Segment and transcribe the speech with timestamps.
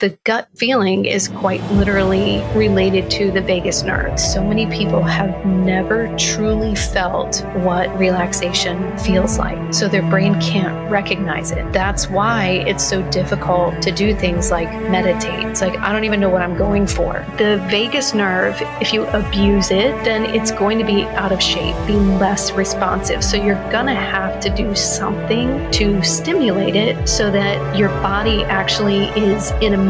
[0.00, 4.18] The gut feeling is quite literally related to the vagus nerve.
[4.18, 9.74] So many people have never truly felt what relaxation feels like.
[9.74, 11.70] So their brain can't recognize it.
[11.74, 15.46] That's why it's so difficult to do things like meditate.
[15.46, 17.22] It's like, I don't even know what I'm going for.
[17.36, 21.76] The vagus nerve, if you abuse it, then it's going to be out of shape,
[21.86, 23.22] be less responsive.
[23.22, 28.44] So you're going to have to do something to stimulate it so that your body
[28.44, 29.89] actually is in a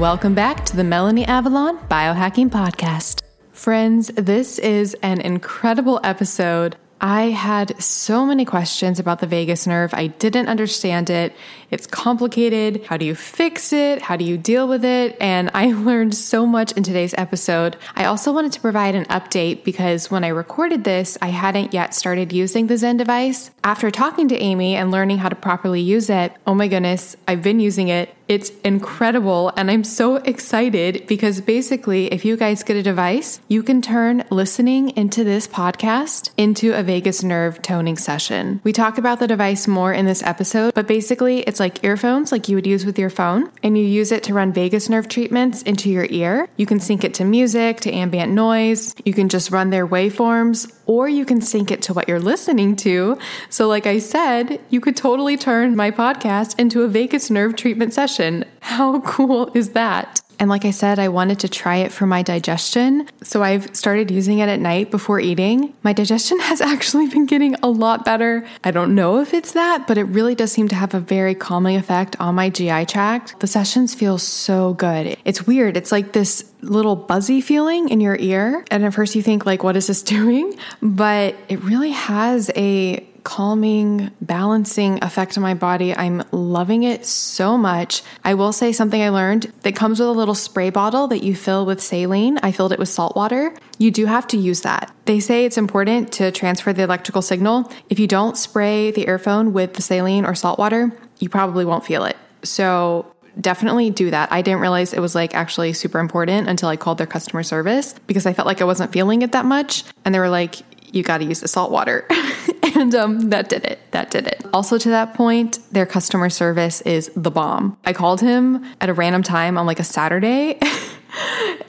[0.00, 3.20] Welcome back to the Melanie Avalon Biohacking Podcast.
[3.52, 6.76] Friends, this is an incredible episode.
[7.02, 9.92] I had so many questions about the vagus nerve.
[9.92, 11.34] I didn't understand it.
[11.70, 12.84] It's complicated.
[12.84, 14.00] How do you fix it?
[14.00, 15.18] How do you deal with it?
[15.20, 17.76] And I learned so much in today's episode.
[17.94, 21.94] I also wanted to provide an update because when I recorded this, I hadn't yet
[21.94, 23.50] started using the Xen device.
[23.64, 27.42] After talking to Ami and learning how to properly use it, oh my goodness, I've
[27.42, 28.14] been using it.
[28.30, 29.52] It's incredible.
[29.56, 34.22] And I'm so excited because basically, if you guys get a device, you can turn
[34.30, 38.60] listening into this podcast into a vagus nerve toning session.
[38.62, 42.48] We talk about the device more in this episode, but basically, it's like earphones like
[42.48, 45.62] you would use with your phone, and you use it to run vagus nerve treatments
[45.62, 46.48] into your ear.
[46.56, 48.94] You can sync it to music, to ambient noise.
[49.04, 52.74] You can just run their waveforms, or you can sync it to what you're listening
[52.74, 53.16] to.
[53.48, 57.94] So, like I said, you could totally turn my podcast into a vagus nerve treatment
[57.94, 58.44] session.
[58.58, 60.19] How cool is that?
[60.40, 63.06] And like I said, I wanted to try it for my digestion.
[63.22, 65.74] So I've started using it at night before eating.
[65.82, 68.46] My digestion has actually been getting a lot better.
[68.64, 71.34] I don't know if it's that, but it really does seem to have a very
[71.34, 73.38] calming effect on my GI tract.
[73.40, 75.18] The sessions feel so good.
[75.26, 75.76] It's weird.
[75.76, 78.64] It's like this little buzzy feeling in your ear.
[78.70, 80.58] And at first you think like, what is this doing?
[80.80, 85.94] But it really has a calming, balancing effect on my body.
[85.94, 88.02] I'm loving it so much.
[88.24, 91.34] I will say something I learned that comes with a little spray bottle that you
[91.34, 92.38] fill with saline.
[92.42, 93.54] I filled it with salt water.
[93.78, 94.92] You do have to use that.
[95.04, 97.70] They say it's important to transfer the electrical signal.
[97.88, 101.84] If you don't spray the earphone with the saline or salt water, you probably won't
[101.84, 102.16] feel it.
[102.42, 103.06] So
[103.40, 104.30] definitely do that.
[104.32, 107.94] I didn't realize it was like actually super important until I called their customer service
[108.06, 109.84] because I felt like I wasn't feeling it that much.
[110.04, 110.56] And they were like,
[110.92, 112.06] you got to use the salt water.
[112.76, 113.78] and um, that did it.
[113.92, 114.44] That did it.
[114.52, 117.76] Also, to that point, their customer service is the bomb.
[117.84, 120.58] I called him at a random time on like a Saturday.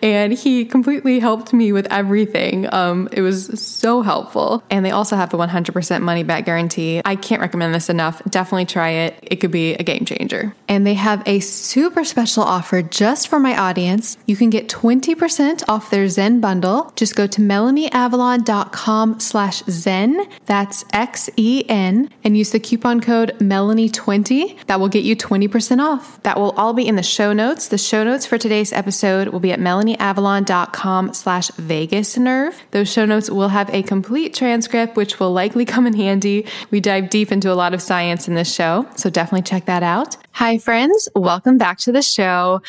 [0.01, 2.71] and he completely helped me with everything.
[2.73, 4.63] Um, it was so helpful.
[4.69, 7.01] And they also have the 100% money back guarantee.
[7.05, 8.21] I can't recommend this enough.
[8.29, 9.19] Definitely try it.
[9.23, 10.55] It could be a game changer.
[10.67, 14.17] And they have a super special offer just for my audience.
[14.25, 16.91] You can get 20% off their Xen bundle.
[16.95, 20.29] Just go to melanieavalon.com slash Xen.
[20.45, 24.65] That's X-E-N and use the coupon code Melanie20.
[24.65, 26.21] That will get you 20% off.
[26.23, 27.67] That will all be in the show notes.
[27.67, 32.61] The show notes for today's episode will be at melanieavalon.com slash vagus nerve.
[32.71, 36.45] Those show notes will have a complete transcript, which will likely come in handy.
[36.69, 39.83] We dive deep into a lot of science in this show, so definitely check that
[39.83, 40.17] out.
[40.33, 41.09] Hi, friends.
[41.15, 42.61] Welcome back to the show.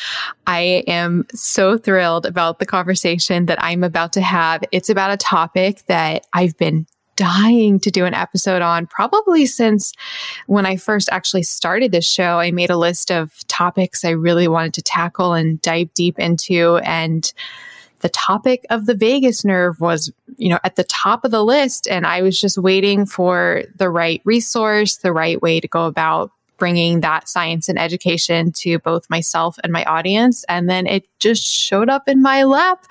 [0.45, 4.63] I am so thrilled about the conversation that I'm about to have.
[4.71, 9.93] It's about a topic that I've been dying to do an episode on probably since
[10.47, 12.39] when I first actually started this show.
[12.39, 16.77] I made a list of topics I really wanted to tackle and dive deep into.
[16.77, 17.31] And
[17.99, 21.87] the topic of the vagus nerve was, you know, at the top of the list.
[21.87, 26.31] And I was just waiting for the right resource, the right way to go about
[26.63, 30.45] bringing that science and education to both myself and my audience.
[30.47, 32.85] And then it just showed up in my lap.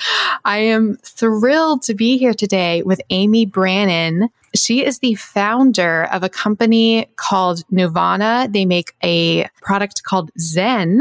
[0.44, 4.28] I am thrilled to be here today with Ami Brannon.
[4.54, 8.52] She is the founder of a company called Neuvana.
[8.52, 11.00] They make a product called Xen,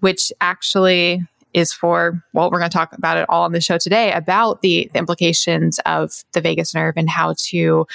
[0.00, 3.78] which actually is for, well, we're going to talk about it all on the show
[3.78, 7.86] today about the, the implications of the vagus nerve and how to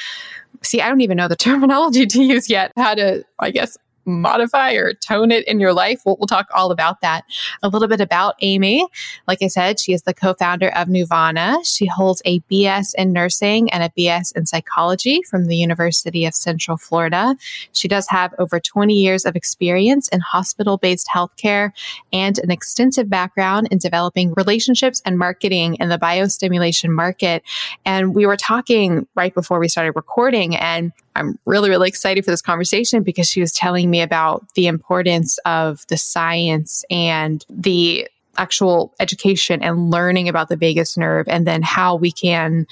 [0.64, 3.78] see, I don't even know the terminology to use yet, how to, I guess,
[4.08, 6.02] modify or tone it in your life.
[6.06, 7.24] We'll, we'll, talk all about that.
[7.64, 8.86] A little bit about Ami.
[9.28, 11.60] Like I said, she is the co founder of Neuvana.
[11.66, 16.34] She holds a BS in nursing and a BS in psychology from the University of
[16.34, 17.36] Central Florida.
[17.72, 21.72] She does have over 20 years of experience in hospital based healthcare
[22.12, 27.44] and an extensive background in developing relationships and marketing in the biostimulation market.
[27.86, 32.32] And we were talking right before we started recording, and I'm really, really excited for
[32.32, 38.08] this conversation because she was telling me about the importance of the science and the
[38.38, 42.68] actual education and learning about the vagus nerve and then how we can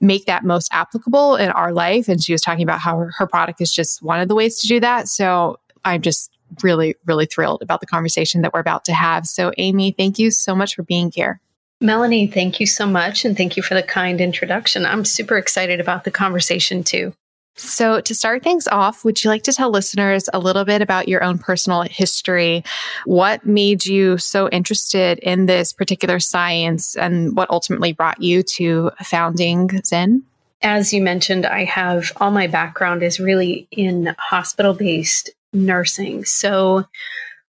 [0.00, 2.08] make that most applicable in our life.
[2.08, 4.58] And she was talking about how her, her product is just one of the ways
[4.60, 5.08] to do that.
[5.08, 6.30] So I'm just
[6.62, 9.26] really, really thrilled about the conversation that we're about to have.
[9.26, 11.40] So, Ami, thank you so much for being here.
[11.80, 13.24] Melanie, thank you so much.
[13.24, 14.86] And thank you for the kind introduction.
[14.86, 17.14] I'm super excited about the conversation too.
[17.56, 21.08] So, to start things off, would you like to tell listeners a little bit about
[21.08, 22.64] your own personal history?
[23.04, 28.90] What made you so interested in this particular science and what ultimately brought you to
[29.04, 30.22] founding Xen?
[30.62, 36.24] As you mentioned, I have all my background is really in hospital based nursing.
[36.24, 36.86] So,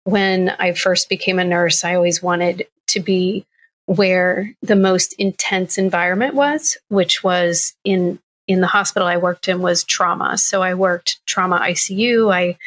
[0.04, 3.46] when I first became a nurse, I always wanted to be
[3.86, 9.62] where the most intense environment was, which was in in the hospital I worked in
[9.62, 10.38] was trauma.
[10.38, 12.34] So I worked trauma ICU.
[12.34, 12.58] I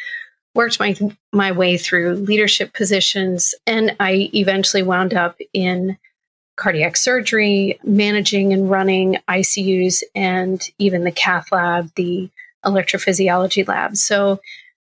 [0.55, 0.95] worked my
[1.31, 5.97] my way through leadership positions and I eventually wound up in
[6.55, 12.29] cardiac surgery, managing and running ICUs and even the cath lab, the
[12.65, 13.95] electrophysiology lab.
[13.95, 14.41] So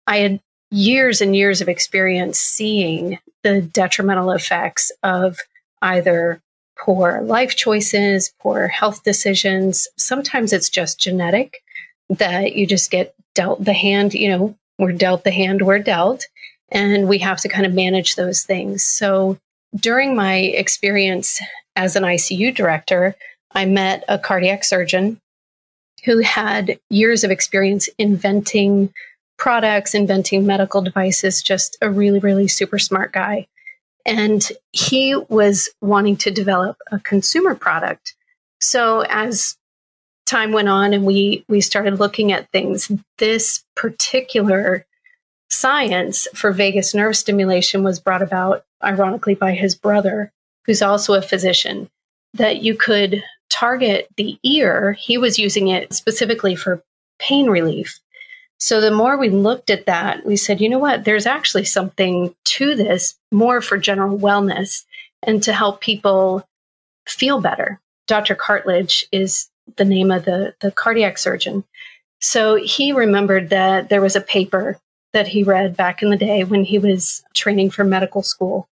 [0.07, 0.39] I had
[0.71, 5.37] years and years of experience seeing the detrimental effects of
[5.81, 6.41] either
[6.79, 9.87] poor life choices, poor health decisions.
[9.97, 11.61] Sometimes it's just genetic
[12.09, 16.25] that you just get dealt the hand, you know, we're dealt the hand we're dealt,
[16.71, 18.83] and we have to kind of manage those things.
[18.83, 19.37] So
[19.75, 21.39] during my experience
[21.75, 23.15] as an ICU director,
[23.51, 25.19] I met a cardiac surgeon
[26.05, 28.93] who had years of experience inventing
[29.37, 33.47] products, inventing medical devices, just a really, really super smart guy.
[34.09, 38.15] And he was wanting to develop a consumer product.
[38.59, 39.55] So as
[40.25, 44.85] time went on and we we started looking at things, this particular
[45.49, 50.31] science for vagus nerve stimulation was brought about ironically by his brother,
[50.65, 51.89] who's also a physician,
[52.33, 54.93] that you could target the ear.
[54.93, 56.83] He was using it specifically for
[57.19, 57.99] pain relief.
[58.59, 62.35] So the more we looked at that, we said, you know what, there's actually something
[62.45, 64.85] to this more for general wellness
[65.23, 66.45] and to help people
[67.07, 67.79] feel better.
[68.07, 68.35] Dr.
[68.35, 71.63] Cartledge is the name of the, the cardiac surgeon.
[72.19, 74.77] So he remembered that there was a paper
[75.13, 78.67] that he read back in the day when he was training for medical school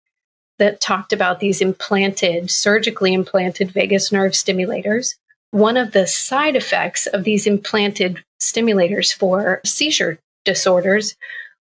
[0.59, 5.17] that talked about these implanted, surgically implanted vagus nerve stimulators.
[5.53, 11.15] One of the side effects of these implanted stimulators for seizure disorders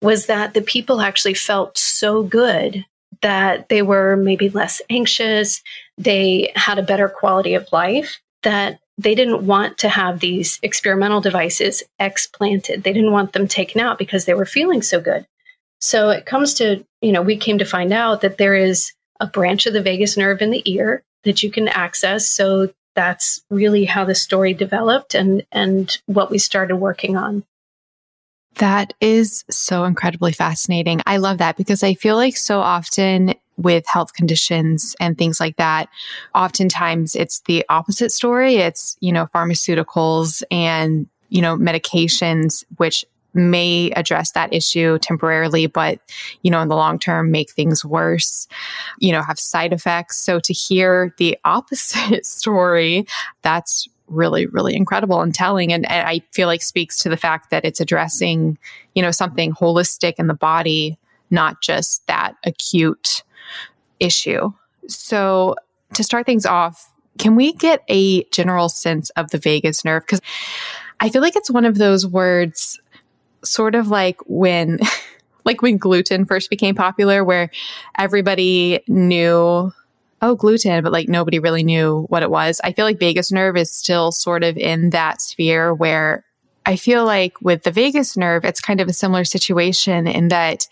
[0.01, 2.85] was that the people actually felt so good
[3.23, 5.63] that they were maybe less anxious,
[5.97, 11.21] they had a better quality of life, that they didn't want to have these experimental
[11.21, 12.83] devices explanted.
[12.83, 15.27] They didn't want them taken out because they were feeling so good.
[15.81, 19.27] So it comes to, you know, we came to find out that there is a
[19.27, 23.85] branch of the vagus nerve in the ear that you can access so that's really
[23.85, 27.45] how the story developed and and what we started working on.
[28.57, 31.01] That is so incredibly fascinating.
[31.07, 35.57] I love that because I feel like so often with health conditions and things like
[35.57, 35.89] that,
[36.35, 38.57] oftentimes it's the opposite story.
[38.57, 43.05] It's, you know, pharmaceuticals and, you know, medications, which
[43.35, 46.01] may address that issue temporarily, but,
[46.43, 48.49] you know, in the long term, make things worse,
[48.99, 50.21] you know, have side effects.
[50.21, 53.07] So to hear the opposite story,
[53.43, 55.73] that's really, really incredible and telling.
[55.73, 58.59] And, and I feel like speaks to the fact that it's addressing,
[58.95, 60.99] you know, something holistic in the body,
[61.31, 63.23] not just that acute
[64.01, 64.51] issue.
[64.87, 65.57] So
[65.95, 70.05] to start things off, can we get a general sense of the vagus nerve?
[70.05, 70.21] Because
[71.01, 72.81] I feel like it's one of those words
[73.45, 74.79] sort of like when
[75.45, 77.51] like when gluten first became popular where
[77.97, 79.73] everybody knew
[80.21, 83.57] oh gluten but like nobody really knew what it was i feel like vagus nerve
[83.57, 86.25] is still sort of in that sphere where
[86.67, 90.67] i feel like with the vagus nerve it's kind of a similar situation in that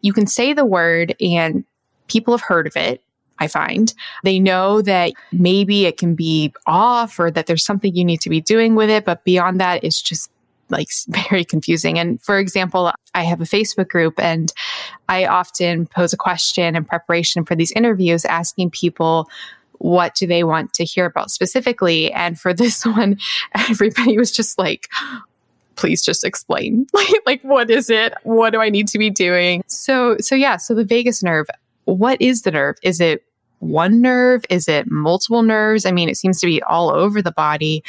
[0.00, 1.64] you can say the word and
[2.08, 3.02] people have heard of it
[3.38, 3.92] I find.
[4.22, 8.30] They know that maybe it can be off or that there's something you need to
[8.30, 10.30] be doing with it, but beyond that, it's just
[10.72, 11.98] like very confusing.
[11.98, 14.52] And for example, I have a Facebook group and
[15.08, 19.28] I often pose a question in preparation for these interviews asking people
[19.78, 22.12] what do they want to hear about specifically.
[22.12, 23.18] And for this one,
[23.54, 24.88] everybody was just like,
[25.76, 26.86] please just explain.
[27.24, 28.14] Like what is it?
[28.24, 29.62] What do i need to be doing?
[29.68, 31.46] So so yeah so the vagus nerve
[31.84, 32.76] what is the nerve?
[32.82, 33.24] Is it
[33.58, 34.44] one nerve?
[34.50, 35.86] Is it multiple nerves?
[35.86, 37.84] I mean it seems to be all over the body.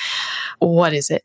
[0.59, 1.23] What is it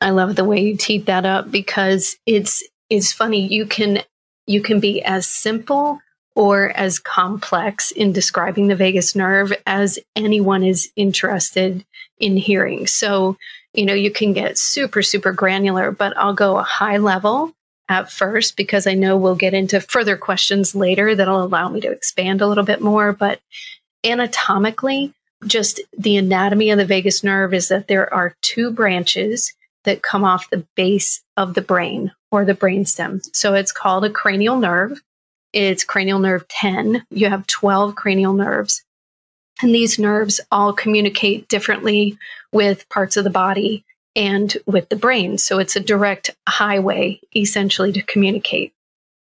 [0.00, 4.02] i love the way you teed that up because it's it's funny you can
[4.46, 6.00] you can be as simple
[6.36, 11.84] or as complex in describing the vagus nerve as anyone is interested
[12.18, 12.86] in hearing.
[12.86, 13.36] So,
[13.72, 17.52] you know, you can get super, super granular, but I'll go a high level
[17.88, 21.90] at first because I know we'll get into further questions later that'll allow me to
[21.90, 23.12] expand a little bit more.
[23.12, 23.40] But
[24.04, 25.14] anatomically,
[25.46, 29.54] just the anatomy of the vagus nerve is that there are two branches
[29.86, 33.26] that come off the base of the brain or the brainstem.
[33.34, 35.00] So it's called a cranial nerve
[35.56, 37.06] it's cranial nerve 10.
[37.08, 38.84] You have 12 cranial nerves.
[39.62, 42.18] And these nerves all communicate differently
[42.52, 43.82] with parts of the body
[44.14, 45.38] and with the brain.
[45.38, 48.74] So it's a direct highway essentially to communicate.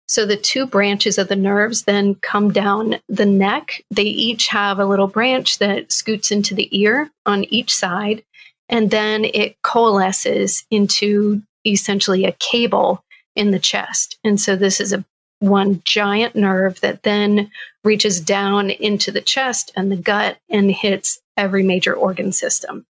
[0.08, 3.82] So the two branches of the nerves then come down the neck.
[3.90, 8.24] They each have a little branch that scoots into the ear on each side.
[8.68, 13.04] And then it coalesces into essentially a cable
[13.36, 14.18] in the chest.
[14.24, 15.04] And so this is a
[15.40, 17.50] one giant nerve that then
[17.82, 22.86] reaches down into the chest and the gut and hits every major organ system.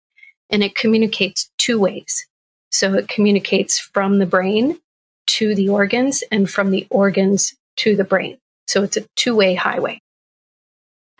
[0.50, 2.26] And it communicates two ways.
[2.70, 4.78] So it communicates from the brain
[5.28, 8.38] to the organs and from the organs to the brain.
[8.66, 10.00] So it's a two way highway.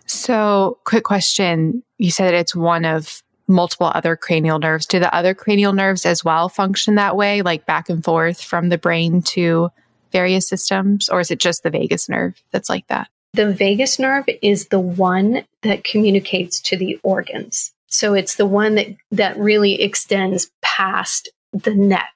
[0.07, 1.83] So, quick question.
[1.99, 4.87] You said it's one of multiple other cranial nerves.
[4.87, 8.69] Do the other cranial nerves as well function that way, like back and forth from
[8.69, 9.71] the brain to
[10.11, 13.09] various systems, or is it just the vagus nerve that's like that?
[13.35, 17.73] The vagus nerve is the one that communicates to the organs.
[17.87, 22.13] So it's the one that, that really extends past the neck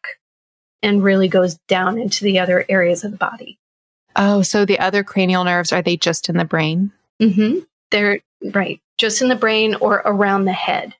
[0.82, 3.58] and really goes down into the other areas of the body.
[4.14, 6.92] Oh, so the other cranial nerves, are they just in the brain?
[7.20, 7.60] Mm-hmm.
[7.90, 8.20] They're
[8.52, 10.94] right, just in the brain or around the head.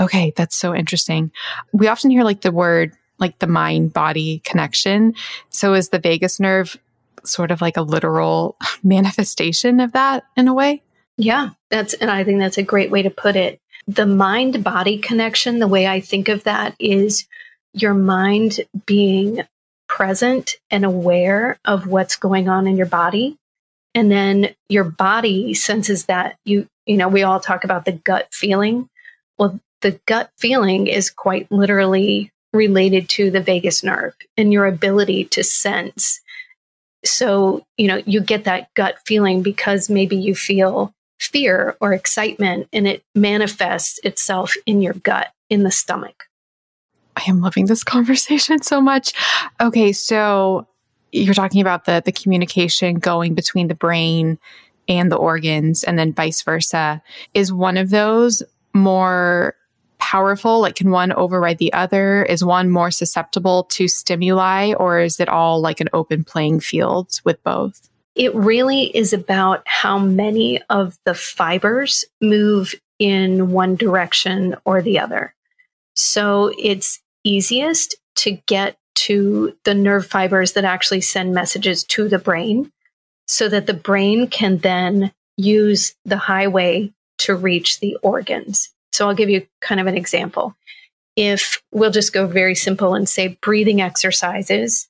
[0.00, 1.32] Okay, that's so interesting.
[1.72, 5.14] We often hear like the word like the mind body connection.
[5.50, 6.76] So is the vagus nerve
[7.24, 10.82] sort of like a literal manifestation of that in a way?
[11.16, 13.60] Yeah, that's, and I think that's a great way to put it.
[13.88, 17.26] The mind body connection, the way I think of that is
[17.72, 19.42] your mind being
[19.88, 23.36] present and aware of what's going on in your body.
[23.94, 28.28] And then your body senses that you, you know, we all talk about the gut
[28.30, 28.88] feeling.
[29.38, 35.24] Well, the gut feeling is quite literally related to the vagus nerve and your ability
[35.26, 36.20] to sense.
[37.04, 42.68] So, you know, you get that gut feeling because maybe you feel fear or excitement
[42.72, 46.28] and it manifests itself in your gut, in the stomach.
[47.16, 49.12] I am loving this conversation so much.
[49.60, 50.66] Okay, so
[51.12, 54.38] you're talking about the the communication going between the brain
[54.88, 57.02] and the organs and then vice versa.
[57.34, 58.42] Is one of those
[58.74, 59.54] more
[60.08, 60.60] powerful?
[60.60, 62.22] Like, can one override the other?
[62.22, 67.20] Is one more susceptible to stimuli, or is it all like an open playing field
[67.24, 67.90] with both?
[68.14, 74.98] It really is about how many of the fibers move in one direction or the
[74.98, 75.34] other.
[75.94, 82.18] So it's easiest to get to the nerve fibers that actually send messages to the
[82.18, 82.72] brain
[83.26, 88.72] so that the brain can then use the highway to reach the organs.
[88.98, 90.56] So I'll give you kind of an example.
[91.14, 94.88] If we'll just go very simple and say breathing exercises,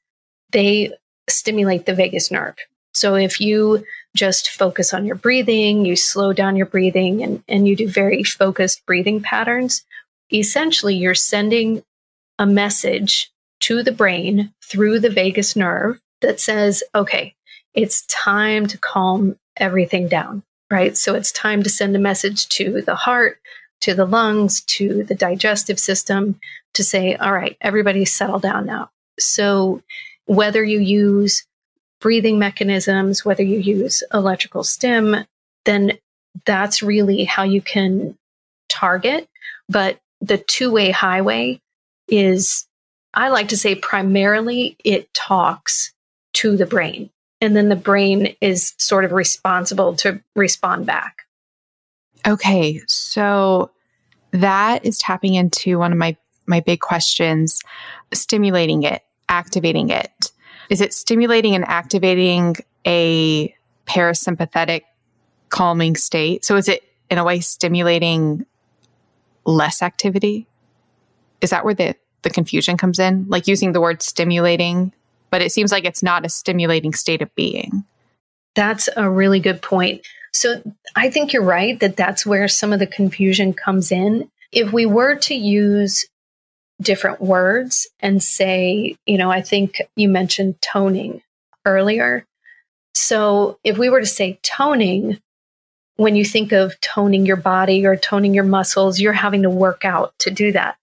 [0.50, 0.95] they
[1.29, 2.57] stimulate the vagus nerve.
[2.95, 3.85] So if you
[4.17, 8.25] just focus on your breathing, you slow down your breathing, and, and you do very
[8.25, 9.85] focused breathing patterns,
[10.33, 11.83] essentially you're sending
[12.38, 17.35] a message to the brain through the vagus nerve that says, okay,
[17.75, 20.97] it's time to calm everything down, right?
[20.97, 23.38] So it's time to send a message to the heart,
[23.80, 26.38] to the lungs, to the digestive system
[26.75, 28.90] to say, all right, everybody settle down now.
[29.18, 29.82] So
[30.26, 31.47] whether you use
[32.00, 35.25] breathing mechanisms, whether you use electrical stim,
[35.64, 35.99] then
[36.44, 38.16] that's really how you can
[38.68, 39.28] target.
[39.68, 41.61] But the two way highway
[42.08, 42.66] is,
[43.14, 45.92] I like to say, primarily it talks
[46.35, 47.11] to the brain.
[47.40, 51.25] And then the brain is sort of responsible to respond back.
[52.27, 53.71] Okay, so
[54.33, 57.61] that is tapping into one of my my big questions,
[58.13, 60.33] stimulating it, activating it.
[60.71, 62.57] Is it stimulating and activating
[62.87, 63.55] a
[63.87, 64.83] parasympathetic
[65.51, 66.45] calming state?
[66.45, 68.47] So is it in a way stimulating
[69.45, 70.47] less activity?
[71.41, 73.27] Is that where the, the confusion comes in?
[73.29, 74.93] Like using the word stimulating,
[75.31, 77.85] but it seems like it's not a stimulating state of being.
[78.55, 80.07] That's a really good point.
[80.32, 80.62] So
[80.94, 84.30] I think you're right that that's where some of the confusion comes in.
[84.52, 86.06] If we were to use
[86.80, 91.23] different words and say, you know, I think you mentioned toning
[91.64, 92.25] earlier.
[92.94, 95.20] So if we were to say toning,
[95.97, 99.85] when you think of toning your body or toning your muscles, you're having to work
[99.85, 100.76] out to do that.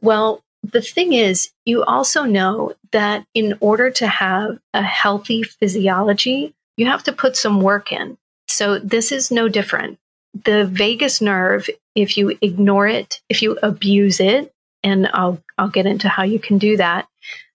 [0.00, 6.54] Well, the thing is, you also know that in order to have a healthy physiology,
[6.76, 8.16] you have to put some work in.
[8.48, 9.98] So this is no different.
[10.44, 15.86] The vagus nerve, if you ignore it, if you abuse it, and I'll I'll get
[15.86, 17.08] into how you can do that,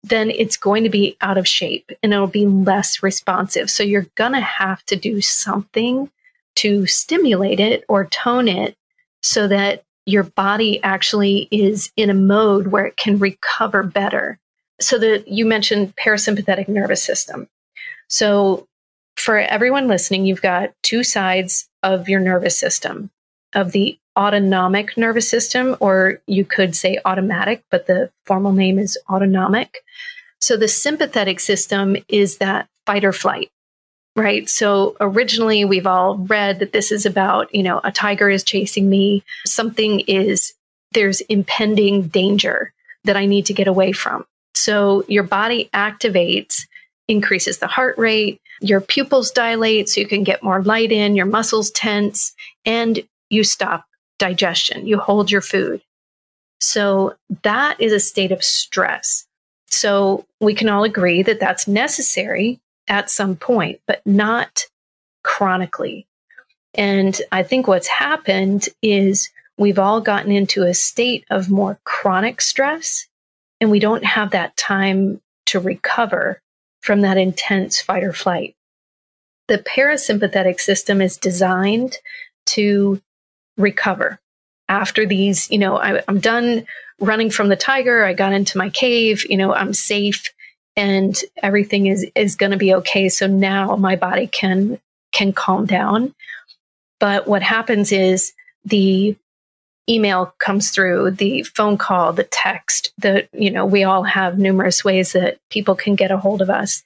[0.03, 3.69] then it's going to be out of shape and it'll be less responsive.
[3.69, 6.10] So you're going to have to do something
[6.55, 8.75] to stimulate it or tone it
[9.21, 14.39] so that your body actually is in a mode where it can recover better.
[14.79, 17.48] So that you mentioned parasympathetic nervous system.
[18.07, 18.67] So
[19.22, 23.10] for everyone listening, you've got two sides of your nervous system
[23.54, 28.98] of the autonomic nervous system, or you could say automatic, but the formal name is
[29.10, 29.84] autonomic.
[30.40, 33.51] So the sympathetic system is that fight or flight
[34.16, 34.50] right?
[34.50, 38.90] So originally we've all read that this is about, you know, a tiger is chasing
[38.90, 40.54] me, something is,
[40.92, 42.74] there's impending danger
[43.06, 44.25] that I need to get away from.
[44.54, 46.66] So your body activates,
[47.08, 51.25] increases the heart rate, your pupils dilate so you can get more light in, your
[51.25, 52.34] muscles tense,
[52.65, 53.86] and you stop
[54.20, 54.88] digestion.
[54.88, 55.82] You hold your food.
[56.60, 59.25] So that is a state of stress.
[59.65, 64.65] So we can all agree that that's necessary at some point, but not
[65.24, 66.08] chronically.
[66.75, 72.41] And I think what's happened is we've all gotten into a state of more chronic
[72.41, 73.08] stress,
[73.60, 76.41] and we don't have that time to recover
[76.81, 78.55] from that intense fight or flight.
[79.47, 81.98] The parasympathetic system is designed
[82.48, 83.01] to
[83.57, 84.20] recover
[84.70, 86.65] after these, you know, I, am done
[87.00, 88.05] running from the tiger.
[88.05, 90.31] I got into my cave, you know, I'm safe
[90.75, 94.79] and everything is is going to be okay so now my body can
[95.11, 96.13] can calm down
[97.00, 99.15] but what happens is the
[99.89, 104.83] email comes through the phone call the text the you know we all have numerous
[104.83, 106.83] ways that people can get a hold of us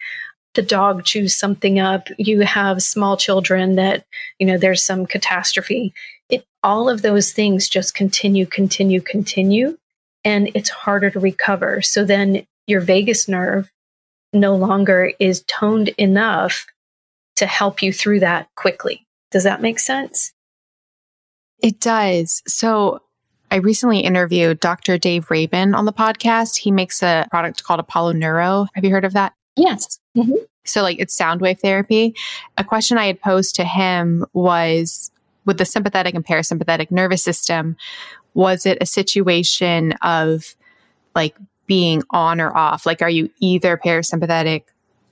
[0.54, 4.06] the dog chews something up you have small children that
[4.40, 5.94] you know there's some catastrophe
[6.30, 9.78] it all of those things just continue continue continue
[10.24, 13.70] and it's harder to recover so then your vagus nerve
[14.36, 16.66] no longer is toned enough
[17.38, 19.06] to help you through that quickly.
[19.32, 20.34] Does that make sense?
[21.62, 22.44] It does.
[22.48, 23.02] So
[23.52, 24.98] I recently interviewed Dr.
[24.98, 26.58] Dave Rabin on the podcast.
[26.58, 28.68] He makes a product called Apollo Neuro.
[28.74, 29.34] Have you heard of that?
[29.56, 30.00] Yes.
[30.18, 30.34] Mm-hmm.
[30.66, 32.16] So, like, it's sound wave therapy.
[32.58, 35.12] A question I had posed to him was
[35.46, 37.78] with the sympathetic and parasympathetic nervous system,
[38.34, 40.56] was it a situation of
[41.14, 41.38] like
[41.68, 42.86] being on or off?
[42.86, 44.64] Like, are you either parasympathetic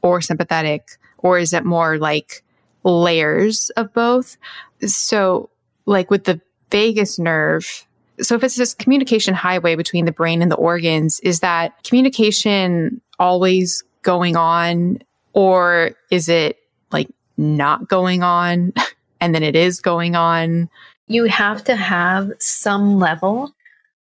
[0.02, 2.44] or sympathetic, or is it more like
[2.84, 4.38] layers of both?
[4.86, 5.50] So,
[5.86, 6.39] like with the
[6.72, 7.86] vagus nerve,
[8.22, 13.02] so if it's this communication highway between the brain and the organs, is that communication
[13.19, 15.00] always going on,
[15.34, 16.58] or is it
[16.91, 18.74] like not going on
[19.22, 20.69] and then it is going on?
[21.08, 23.54] You have to have some level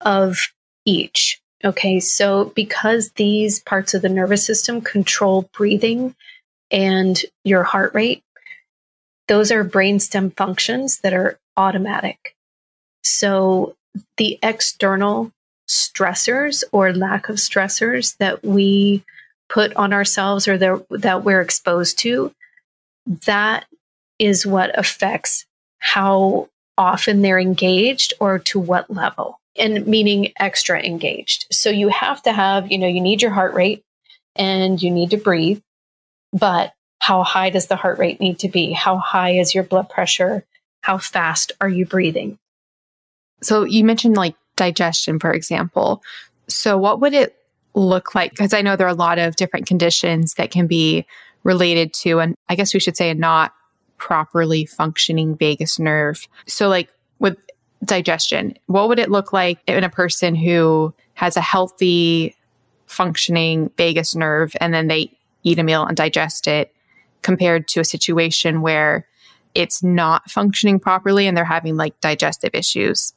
[0.01, 0.39] of
[0.85, 1.41] each.
[1.65, 6.15] Okay, so because these parts of the nervous system control breathing
[6.71, 8.23] and your heart rate,
[9.29, 12.37] those are brainstem functions that are automatic.
[13.03, 13.77] So
[14.17, 15.33] the external
[15.69, 19.03] stressors or lack of stressors that we
[19.49, 22.33] put on ourselves or that we're exposed to,
[23.27, 23.67] that
[24.19, 25.47] is what affects
[25.79, 31.47] how often they're engaged or to what level and meaning extra engaged.
[31.53, 33.85] So you have to have, you know, you need your heart rate
[34.35, 35.61] and you need to breathe,
[36.33, 38.73] but how high does the heart rate need to be?
[38.73, 40.45] How high is your blood pressure?
[40.85, 42.39] How fast are you breathing?
[43.43, 46.03] So you mentioned like digestion, for example.
[46.47, 47.35] So what would it
[47.75, 48.33] look like?
[48.33, 51.07] Because I know there are a lot of different conditions that can be
[51.43, 53.55] related to, and I guess we should say a not
[53.97, 56.29] properly functioning vagus nerve.
[56.47, 57.39] So like with
[57.83, 58.53] digestion.
[58.67, 62.37] What would it look like in a person who has a healthy,
[62.85, 66.75] functioning vagus nerve and then they eat a meal and digest it
[67.23, 69.07] compared to a situation where
[69.55, 73.13] it's not functioning properly and they're having like digestive issues?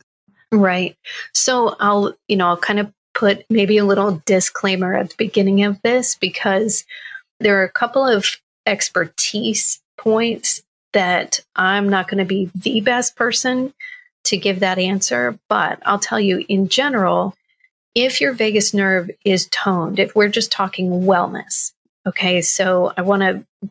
[0.52, 0.96] Right.
[1.34, 5.64] So I'll, you know, I'll kind of put maybe a little disclaimer at the beginning
[5.64, 6.86] of this because
[7.40, 10.62] there are a couple of expertise points
[10.94, 13.74] that I'm not going to be the best person
[14.26, 15.38] to give that answer.
[15.50, 17.36] But I'll tell you in general,
[17.96, 21.74] if your vagus nerve is toned, if we're just talking wellness,
[22.06, 23.70] okay, so I want to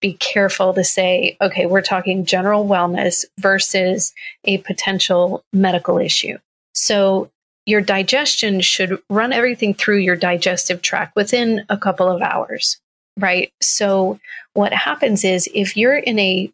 [0.00, 4.12] be careful to say, okay, we're talking general wellness versus
[4.44, 6.38] a potential medical issue.
[6.74, 7.30] So
[7.66, 12.78] your digestion should run everything through your digestive tract within a couple of hours,
[13.18, 13.52] right?
[13.60, 14.18] So
[14.54, 16.50] what happens is if you're in a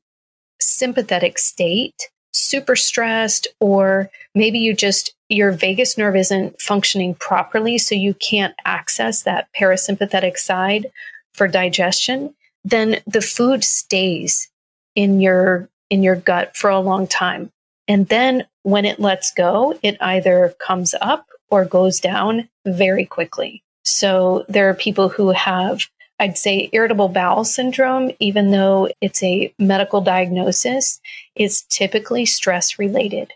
[0.61, 7.94] sympathetic state, super stressed, or maybe you just, your vagus nerve isn't functioning properly, so
[7.94, 10.90] you can't access that parasympathetic side
[11.33, 14.50] for digestion, then the food stays
[14.94, 17.50] in your in your gut for a long time.
[17.87, 23.62] And then when it lets go, it either comes up or goes down very quickly.
[23.85, 25.87] So there are people who have,
[26.18, 31.00] I'd say, irritable bowel syndrome, even though it's a medical diagnosis,
[31.37, 33.33] is typically stress related.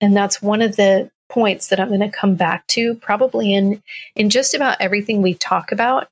[0.00, 3.82] And that's one of the points that I'm going to come back to probably in
[4.14, 6.08] in just about everything we talk about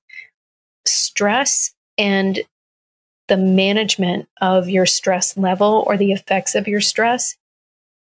[0.87, 2.41] stress and
[3.29, 7.37] the management of your stress level or the effects of your stress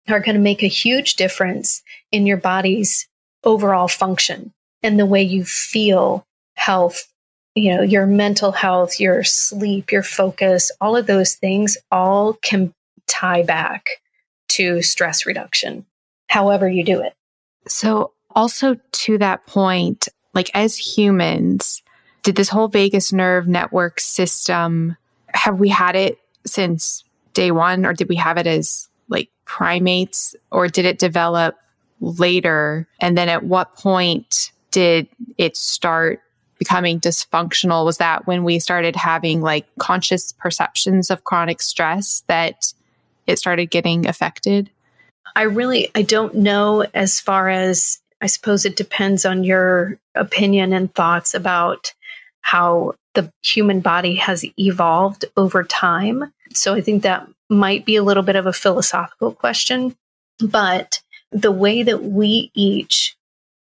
[0.08, 3.08] are going to make a huge difference in your body's
[3.44, 6.26] overall function and the way you feel
[6.56, 7.08] health
[7.56, 12.74] you know your mental health your sleep your focus all of those things all can
[13.08, 13.86] tie back
[14.48, 15.86] to stress reduction
[16.28, 17.14] however you do it.
[17.68, 21.82] So also to that point like as humans
[22.24, 24.98] did this whole vagus nerve network system
[25.34, 27.04] have we had it since
[27.34, 31.56] day one or did we have it as like primates or did it develop
[32.02, 32.88] later?
[33.00, 36.22] And then at what point did it start
[36.58, 37.86] becoming dysfunctional?
[37.86, 42.74] Was that when we started having like conscious perceptions of chronic stress that
[43.28, 44.70] it started getting affected?
[45.36, 50.74] I really i don't know as far as i suppose it depends on your opinion
[50.74, 51.94] and thoughts about
[52.42, 56.32] how the human body has evolved over time.
[56.54, 59.96] So I think that might be a little bit of a philosophical question,
[60.40, 63.16] but the way that we each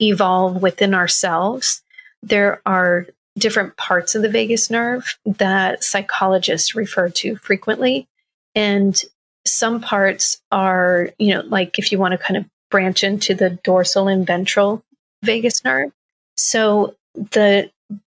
[0.00, 1.82] evolve within ourselves,
[2.22, 3.06] there are
[3.38, 8.06] different parts of the vagus nerve that psychologists refer to frequently.
[8.54, 9.00] And
[9.46, 13.50] some parts are, you know, like if you want to kind of branch into the
[13.62, 14.82] dorsal and ventral
[15.22, 15.92] vagus nerve.
[16.36, 17.70] So the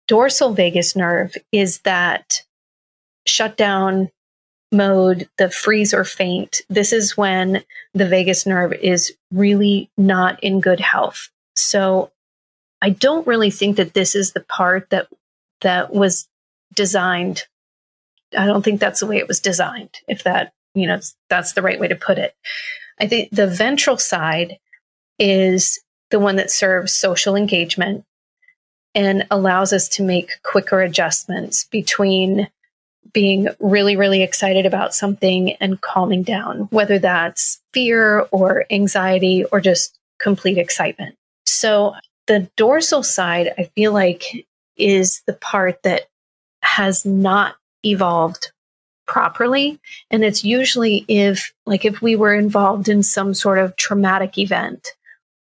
[0.08, 2.42] dorsal vagus nerve is that
[3.26, 4.10] shutdown
[4.72, 6.62] mode, the freeze or faint.
[6.68, 7.62] This is when
[7.94, 11.28] the vagus nerve is really not in good health.
[11.54, 12.10] So
[12.80, 15.08] I don't really think that this is the part that
[15.60, 16.26] that was
[16.74, 17.44] designed.
[18.36, 20.00] I don't think that's the way it was designed.
[20.08, 22.34] If that, you know, that's the right way to put it.
[22.98, 24.58] I think the ventral side
[25.18, 28.04] is the one that serves social engagement
[28.94, 32.48] and allows us to make quicker adjustments between
[33.12, 39.60] being really, really excited about something and calming down, whether that's fear or anxiety or
[39.60, 41.16] just complete excitement.
[41.46, 41.94] So
[42.26, 46.02] the dorsal side, I feel like, is the part that
[46.62, 48.52] has not evolved
[49.06, 49.80] properly.
[50.10, 54.88] And it's usually if, like, if we were involved in some sort of traumatic event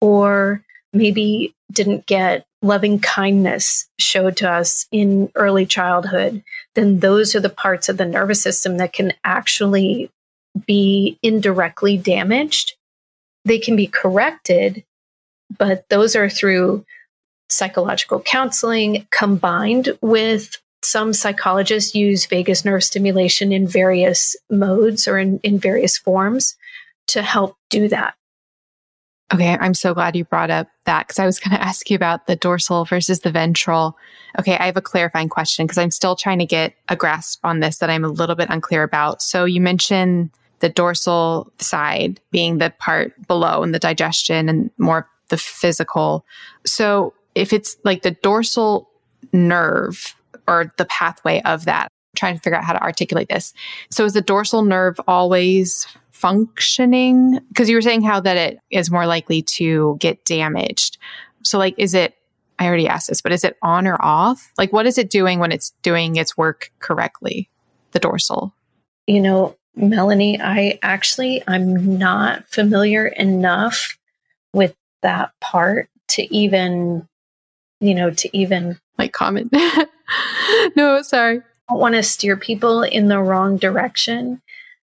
[0.00, 0.62] or
[0.92, 6.42] maybe didn't get loving kindness showed to us in early childhood,
[6.74, 10.10] then those are the parts of the nervous system that can actually
[10.66, 12.74] be indirectly damaged.
[13.44, 14.84] They can be corrected,
[15.58, 16.84] but those are through
[17.48, 25.38] psychological counseling combined with some psychologists use vagus nerve stimulation in various modes or in,
[25.42, 26.56] in various forms
[27.08, 28.14] to help do that.
[29.32, 31.96] Okay, I'm so glad you brought up that because I was going to ask you
[31.96, 33.96] about the dorsal versus the ventral.
[34.38, 37.60] Okay, I have a clarifying question because I'm still trying to get a grasp on
[37.60, 39.22] this that I'm a little bit unclear about.
[39.22, 45.08] So you mentioned the dorsal side being the part below and the digestion and more
[45.28, 46.24] the physical.
[46.64, 48.88] So if it's like the dorsal
[49.32, 50.14] nerve
[50.46, 53.54] or the pathway of that, trying to figure out how to articulate this.
[53.90, 55.86] So is the dorsal nerve always
[56.22, 57.40] functioning?
[57.48, 60.96] Because you were saying how that it is more likely to get damaged.
[61.42, 62.14] So like is it
[62.58, 64.52] I already asked this, but is it on or off?
[64.56, 67.50] Like what is it doing when it's doing its work correctly?
[67.90, 68.54] The dorsal.
[69.08, 73.98] You know, Melanie, I actually I'm not familiar enough
[74.54, 77.08] with that part to even
[77.80, 79.52] you know, to even like comment.
[80.76, 81.38] no, sorry.
[81.38, 84.40] I don't want to steer people in the wrong direction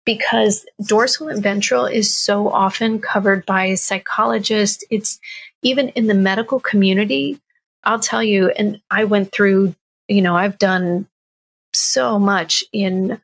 [0.06, 4.84] because dorsal and ventral is so often covered by psychologists.
[4.90, 5.20] It's
[5.62, 7.40] even in the medical community.
[7.84, 9.76] I'll tell you, and I went through,
[10.08, 11.08] you know, I've done
[11.74, 13.20] so much in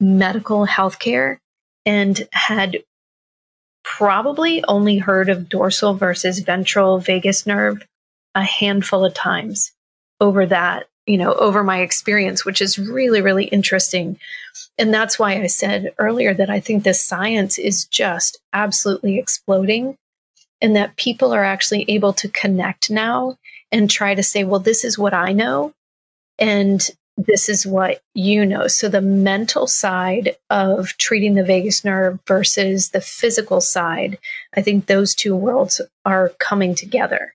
[0.00, 1.38] medical healthcare
[1.84, 2.78] and had
[3.82, 7.86] probably only heard of dorsal versus ventral vagus nerve
[8.34, 9.72] a handful of times
[10.20, 14.18] over that, you know, over my experience, which is really, really interesting.
[14.78, 19.96] And that's why I said earlier that I think the science is just absolutely exploding
[20.60, 23.36] and that people are actually able to connect now
[23.72, 25.72] and try to say, well, this is what I know.
[26.38, 28.66] And this is what you know.
[28.66, 34.18] So the mental side of treating the vagus nerve versus the physical side,
[34.54, 37.34] I think those two worlds are coming together.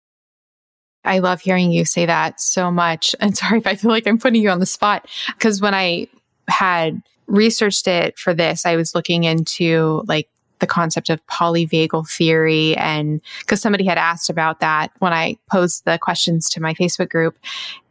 [1.06, 3.16] I love hearing you say that so much.
[3.20, 6.08] And sorry if I feel like I'm putting you on the spot because when I
[6.48, 12.76] had researched it for this, I was looking into like the concept of polyvagal theory
[12.78, 17.10] and because somebody had asked about that when I posed the questions to my Facebook
[17.10, 17.38] group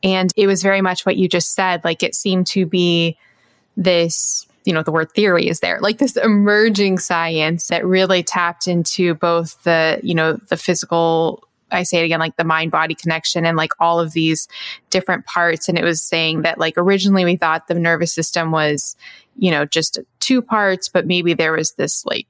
[0.03, 3.19] and it was very much what you just said like it seemed to be
[3.77, 8.67] this you know the word theory is there like this emerging science that really tapped
[8.67, 12.95] into both the you know the physical I say it again, like the mind body
[12.95, 14.49] connection and like all of these
[14.91, 15.69] different parts.
[15.69, 18.97] And it was saying that like originally we thought the nervous system was,
[19.37, 22.27] you know, just two parts, but maybe there was this like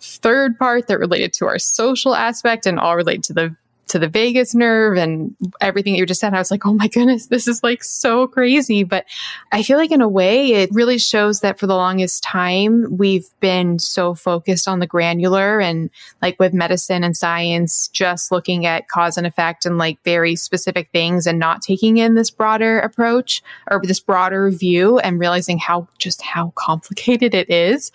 [0.00, 3.56] third part that related to our social aspect and all related to the
[3.90, 6.32] to the vagus nerve and everything that you just said.
[6.32, 8.84] I was like, oh my goodness, this is like so crazy.
[8.84, 9.04] But
[9.50, 13.28] I feel like in a way, it really shows that for the longest time, we've
[13.40, 15.90] been so focused on the granular and
[16.22, 20.88] like with medicine and science, just looking at cause and effect and like very specific
[20.92, 25.88] things and not taking in this broader approach or this broader view and realizing how
[25.98, 27.90] just how complicated it is.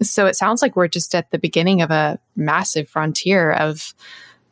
[0.00, 3.94] So it sounds like we're just at the beginning of a massive frontier of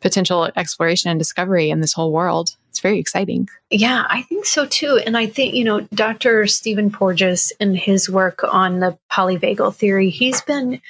[0.01, 2.55] potential exploration and discovery in this whole world.
[2.69, 3.49] It's very exciting.
[3.69, 5.01] Yeah, I think so too.
[5.05, 6.47] And I think, you know, Dr.
[6.47, 10.81] Stephen Porges and his work on the polyvagal theory, he's been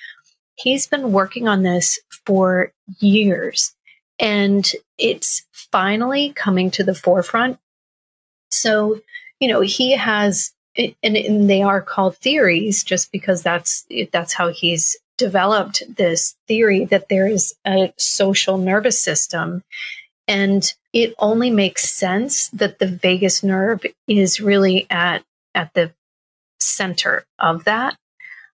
[0.55, 3.73] he's been working on this for years
[4.19, 7.57] and it's finally coming to the forefront.
[8.51, 8.99] So,
[9.39, 14.49] you know, he has and, and they are called theories just because that's that's how
[14.49, 19.61] he's developed this theory that there is a social nervous system.
[20.27, 25.91] And it only makes sense that the vagus nerve is really at, at the
[26.59, 27.95] center of that.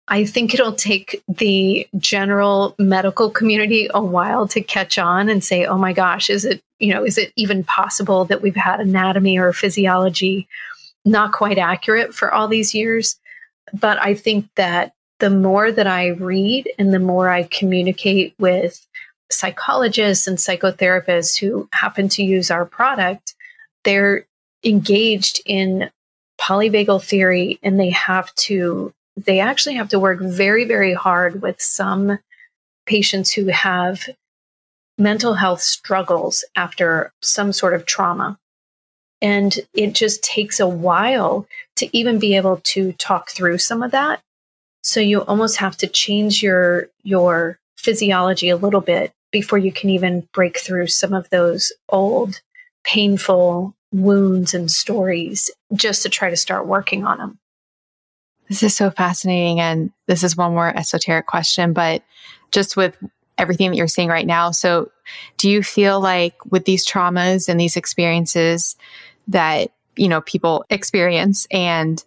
[0.08, 5.65] I think it'll take the general medical community a while to catch on and say,
[5.65, 9.38] oh my gosh, is it, you know, is it even possible that we've had anatomy
[9.38, 10.47] or physiology
[11.06, 13.19] not quite accurate for all these years?
[13.73, 18.86] But I think that the more that I read and the more I communicate with
[19.32, 23.36] psychologists and psychotherapists who happen to use our product,
[23.84, 24.25] they're
[24.63, 25.89] engaged in
[26.39, 31.62] polyvagal theory and they have to they actually have to work very very hard with
[31.62, 32.19] some
[32.86, 34.10] patients who have
[34.97, 38.38] mental health struggles after some sort of trauma.
[39.21, 41.47] And it just takes a while
[41.78, 44.21] to even be able to talk through some of that
[44.85, 49.89] so you almost have to change your your physiology a little bit before you can
[49.89, 52.39] even break through some of those old
[52.83, 57.39] painful wounds and stories just to try to start working on them.
[58.47, 59.59] This is so fascinating.
[59.59, 62.03] And this is one more esoteric question, but
[62.51, 62.95] just with
[63.39, 64.51] everything that you're seeing right now.
[64.51, 64.91] So,
[65.37, 68.75] do you feel like with these traumas and these experiences
[69.27, 72.03] that, you know, people experience and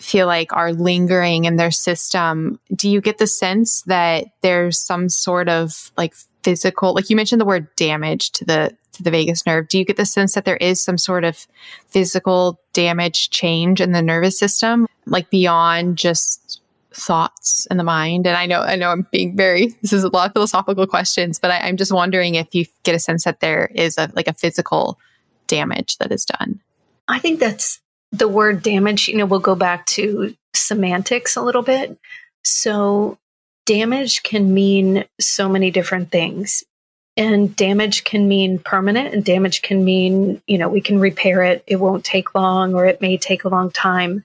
[0.00, 5.08] feel like are lingering in their system, do you get the sense that there's some
[5.08, 9.46] sort of like physical, like you mentioned the word damage to the to the vagus
[9.46, 9.68] nerve.
[9.68, 11.46] Do you get the sense that there is some sort of
[11.86, 16.60] physical damage change in the nervous system, like beyond just
[16.92, 18.26] thoughts in the mind?
[18.26, 21.38] And I know, I know I'm being very, this is a lot of philosophical questions,
[21.38, 24.28] but I, I'm just wondering if you get a sense that there is a, like
[24.28, 24.98] a physical
[25.46, 26.60] damage that is done.
[27.06, 27.80] I think that's
[28.12, 31.98] the word damage, you know, we'll go back to semantics a little bit.
[32.44, 33.18] So,
[33.66, 36.64] damage can mean so many different things.
[37.16, 41.64] And damage can mean permanent, and damage can mean, you know, we can repair it.
[41.66, 44.24] It won't take long, or it may take a long time.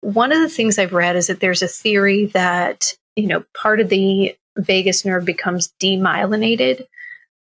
[0.00, 3.80] One of the things I've read is that there's a theory that, you know, part
[3.80, 6.86] of the vagus nerve becomes demyelinated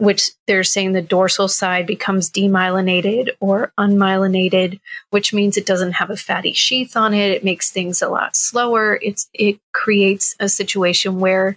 [0.02, 6.10] which they're saying the dorsal side becomes demyelinated or unmyelinated, which means it doesn't have
[6.10, 7.30] a fatty sheath on it.
[7.30, 8.98] It makes things a lot slower.
[9.00, 11.56] It's it creates a situation where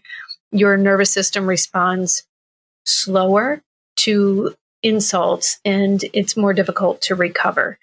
[0.52, 2.24] your nervous system responds
[2.84, 3.64] slower
[3.96, 4.54] to
[4.84, 7.80] insults and it's more difficult to recover.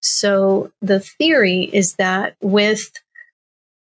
[0.00, 2.90] So the theory is that with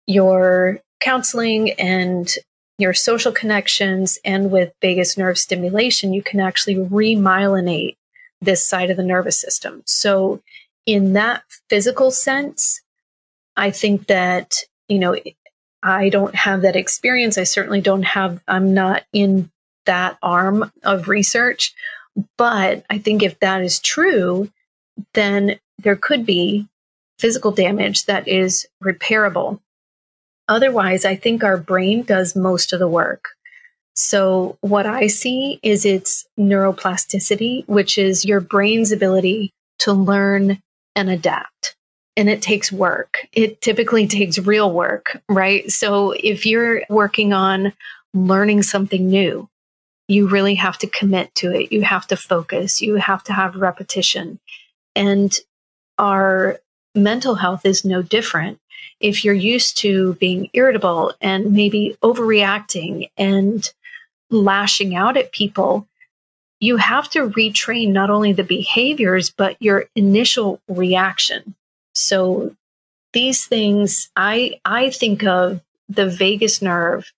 [0.06, 2.32] your counseling and
[2.80, 7.98] your social connections and with vagus nerve stimulation, you can actually remyelinate
[8.42, 9.84] this side of the nervous system.
[9.86, 10.42] So,
[10.86, 12.82] in that physical sense,
[13.56, 14.56] I think that,
[14.88, 15.15] you know,
[15.84, 17.38] I don't have that experience.
[17.38, 19.52] I certainly don't have, I'm not in
[19.86, 21.76] that arm of research.
[22.38, 24.50] But I think if that is true,
[25.13, 26.68] then there could be
[27.18, 29.60] physical damage that is repairable.
[30.50, 33.30] Otherwise, I think our brain does most of the work.
[33.96, 40.62] So, what I see is its neuroplasticity, which is your brain's ability to learn
[40.96, 41.76] and adapt.
[42.18, 43.28] And it takes work.
[43.32, 45.72] It typically takes real work, right?
[45.72, 47.74] So, if you're working on
[48.16, 49.48] learning something new,
[50.08, 51.72] you really have to commit to it.
[51.72, 52.82] You have to focus.
[52.82, 54.40] You have to have repetition.
[54.96, 55.38] And
[56.00, 56.60] our
[56.96, 58.60] mental health is no different
[59.00, 63.72] if you're used to being irritable and maybe overreacting and
[64.30, 65.88] lashing out at people,
[66.60, 71.56] you have to retrain not only the behaviors, but your initial reaction.
[71.94, 72.56] So
[73.13, 77.12] these things, I, I think of the vagus nerve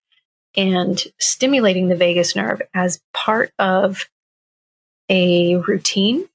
[0.56, 4.08] and stimulating the vagus nerve as part of
[5.10, 6.28] a routine,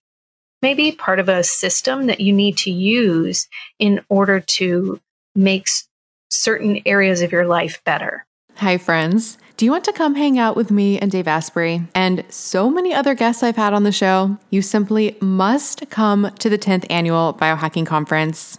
[0.62, 5.00] maybe part of a system that you need to use in order to
[5.36, 5.88] makes
[6.30, 8.26] certain areas of your life better.
[8.56, 9.38] Hi, friends.
[9.56, 12.92] Do you want to come hang out with me and Dave Asprey and so many
[12.92, 14.36] other guests I've had on the show?
[14.50, 18.58] You simply must come to the 10th annual Biohacking Conference.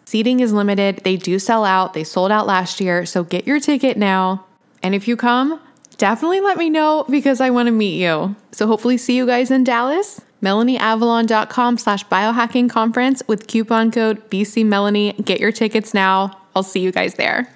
[0.11, 0.97] Seating is limited.
[1.05, 1.93] They do sell out.
[1.93, 3.05] They sold out last year.
[3.05, 4.45] So get your ticket now.
[4.83, 5.61] And if you come,
[5.95, 8.35] definitely let me know because I want to meet you.
[8.51, 10.19] So hopefully see you guys in Dallas.
[10.43, 15.23] MelanieAvalon.com slash biohacking conference with coupon code BCMelanie.
[15.23, 16.37] Get your tickets now.
[16.57, 17.47] I'll see you guys there.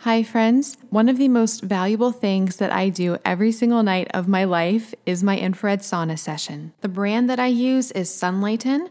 [0.00, 0.76] Hi, friends.
[0.90, 4.92] One of the most valuable things that I do every single night of my life
[5.06, 6.72] is my infrared sauna session.
[6.80, 8.90] The brand that I use is Sunlighten.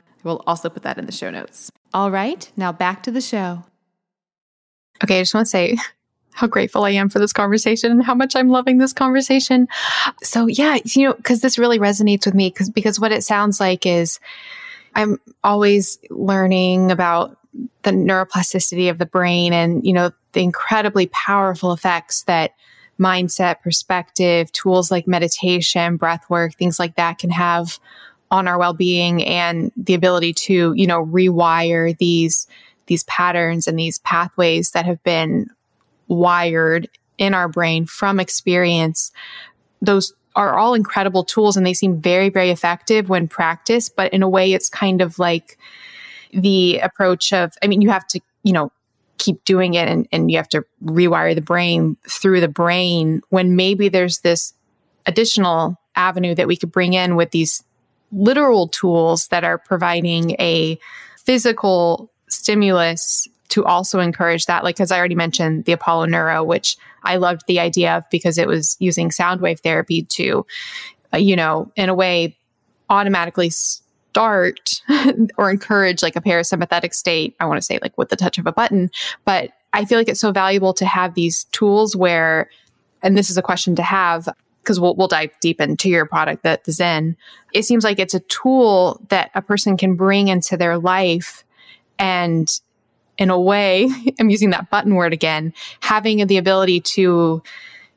[0.23, 1.71] I will also put that in the show notes.
[1.93, 3.63] All right, now back to the show.
[5.03, 5.77] Okay, I just want to say
[6.33, 9.67] how grateful I am for this conversation and how much I'm loving this conversation.
[10.23, 13.59] So, yeah, you know, because this really resonates with me because because what it sounds
[13.59, 14.19] like is
[14.95, 17.37] I'm always learning about
[17.83, 22.53] the neuroplasticity of the brain and, you know, the incredibly powerful effects that
[22.99, 27.79] mindset, perspective, tools like meditation, breath work, things like that can have
[28.31, 32.47] on our well-being and the ability to, you know, rewire these
[32.87, 35.49] these patterns and these pathways that have been
[36.07, 39.11] wired in our brain from experience.
[39.81, 44.23] Those are all incredible tools and they seem very very effective when practiced, but in
[44.23, 45.57] a way it's kind of like
[46.33, 48.71] the approach of I mean you have to, you know,
[49.17, 53.55] keep doing it and, and you have to rewire the brain through the brain when
[53.55, 54.53] maybe there's this
[55.05, 57.63] additional avenue that we could bring in with these
[58.11, 60.79] literal tools that are providing a
[61.17, 64.63] physical stimulus to also encourage that.
[64.63, 68.37] Like, as I already mentioned, the Apollo Neuro, which I loved the idea of because
[68.37, 70.45] it was using sound wave therapy to,
[71.13, 72.37] uh, you know, in a way,
[72.89, 74.81] automatically start
[75.37, 77.35] or encourage like a parasympathetic state.
[77.39, 78.89] I want to say like with the touch of a button,
[79.25, 82.49] but I feel like it's so valuable to have these tools where,
[83.01, 84.27] and this is a question to have
[84.63, 87.15] because we'll, we'll dive deep into your product, the, the Xen.
[87.53, 91.43] It seems like it's a tool that a person can bring into their life
[91.97, 92.49] and
[93.17, 93.87] in a way,
[94.19, 97.43] I'm using that button word again, having the ability to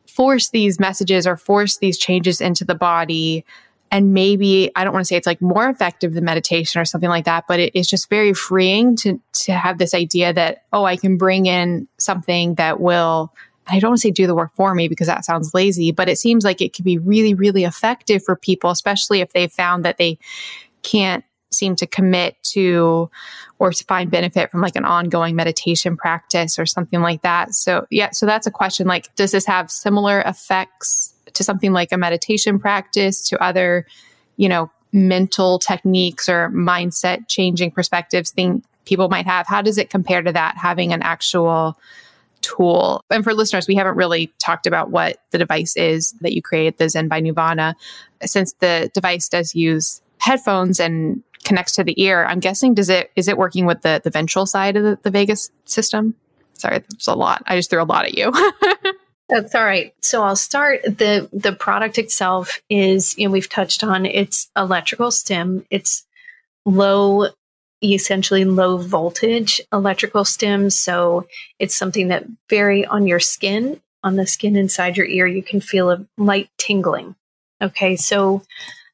[0.06, 3.44] force these messages or force these changes into the body.
[3.90, 7.08] And maybe I don't want to say it's like more effective than meditation or something
[7.08, 10.84] like that, but it is just very freeing to to have this idea that, oh,
[10.84, 13.32] I can bring in something that will
[13.66, 16.08] I don't want to say do the work for me because that sounds lazy, but
[16.08, 19.84] it seems like it could be really, really effective for people, especially if they found
[19.84, 20.18] that they
[20.82, 23.08] can't seem to commit to
[23.58, 27.54] or to find benefit from like an ongoing meditation practice or something like that.
[27.54, 31.92] So, yeah, so that's a question like, does this have similar effects to something like
[31.92, 33.86] a meditation practice, to other,
[34.36, 39.46] you know, mental techniques or mindset changing perspectives thing people might have?
[39.46, 41.78] How does it compare to that, having an actual
[42.44, 43.02] tool.
[43.10, 46.78] And for listeners, we haven't really talked about what the device is that you created,
[46.78, 47.74] the Xen by Neuvana.
[48.22, 53.10] Since the device does use headphones and connects to the ear, I'm guessing does it
[53.16, 56.14] is it working with the the ventral side of the, the system?
[56.54, 57.42] Sorry, that's a lot.
[57.46, 58.32] I just threw a lot at you.
[59.28, 59.94] That's all right.
[60.02, 65.10] So I'll start the the product itself is you know we've touched on it's electrical
[65.10, 65.64] stim.
[65.70, 66.04] It's
[66.66, 67.28] low
[67.92, 70.72] essentially low voltage electrical stims.
[70.72, 71.26] So
[71.58, 75.60] it's something that very on your skin, on the skin inside your ear, you can
[75.60, 77.16] feel a light tingling.
[77.60, 78.42] Okay, so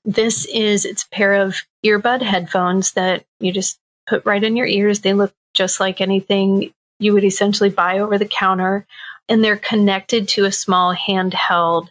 [0.05, 4.67] this is it's a pair of earbud headphones that you just put right in your
[4.67, 5.01] ears.
[5.01, 8.87] They look just like anything you would essentially buy over the counter,
[9.29, 11.89] and they're connected to a small handheld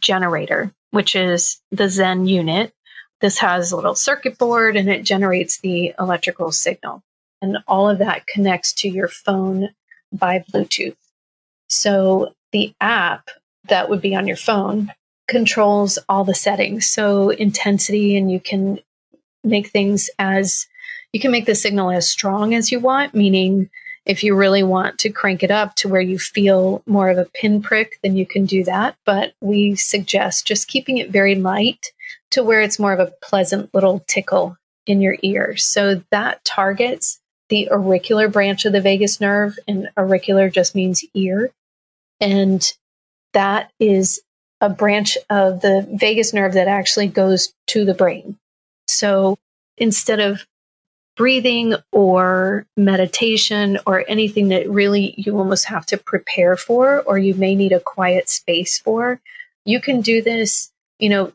[0.00, 2.72] generator, which is the Xen unit.
[3.20, 7.02] This has a little circuit board and it generates the electrical signal.
[7.40, 9.70] And all of that connects to your phone
[10.12, 10.96] by Bluetooth.
[11.68, 13.28] So the app
[13.68, 14.92] that would be on your phone
[15.28, 16.86] controls all the settings.
[16.88, 18.80] So intensity, and you can
[19.44, 20.66] make things as
[21.12, 23.70] you can make the signal as strong as you want, meaning
[24.04, 27.26] if you really want to crank it up to where you feel more of a
[27.34, 28.96] pinprick, then you can do that.
[29.04, 31.92] But we suggest just keeping it very light
[32.32, 34.56] to where it's more of a pleasant little tickle
[34.86, 35.56] in your ear.
[35.56, 41.50] So that targets the auricular branch of the vagus nerve, and auricular just means ear.
[42.20, 42.62] And
[43.32, 44.20] that is
[44.60, 48.36] a branch of the vagus nerve that actually goes to the brain.
[48.88, 49.38] So
[49.76, 50.44] instead of
[51.16, 57.34] breathing or meditation or anything that really you almost have to prepare for or you
[57.34, 59.20] may need a quiet space for,
[59.64, 61.32] you can do this, you know.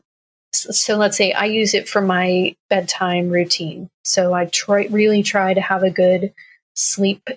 [0.54, 3.90] So let's say I use it for my bedtime routine.
[4.04, 6.32] So I try really try to have a good
[6.74, 7.28] sleep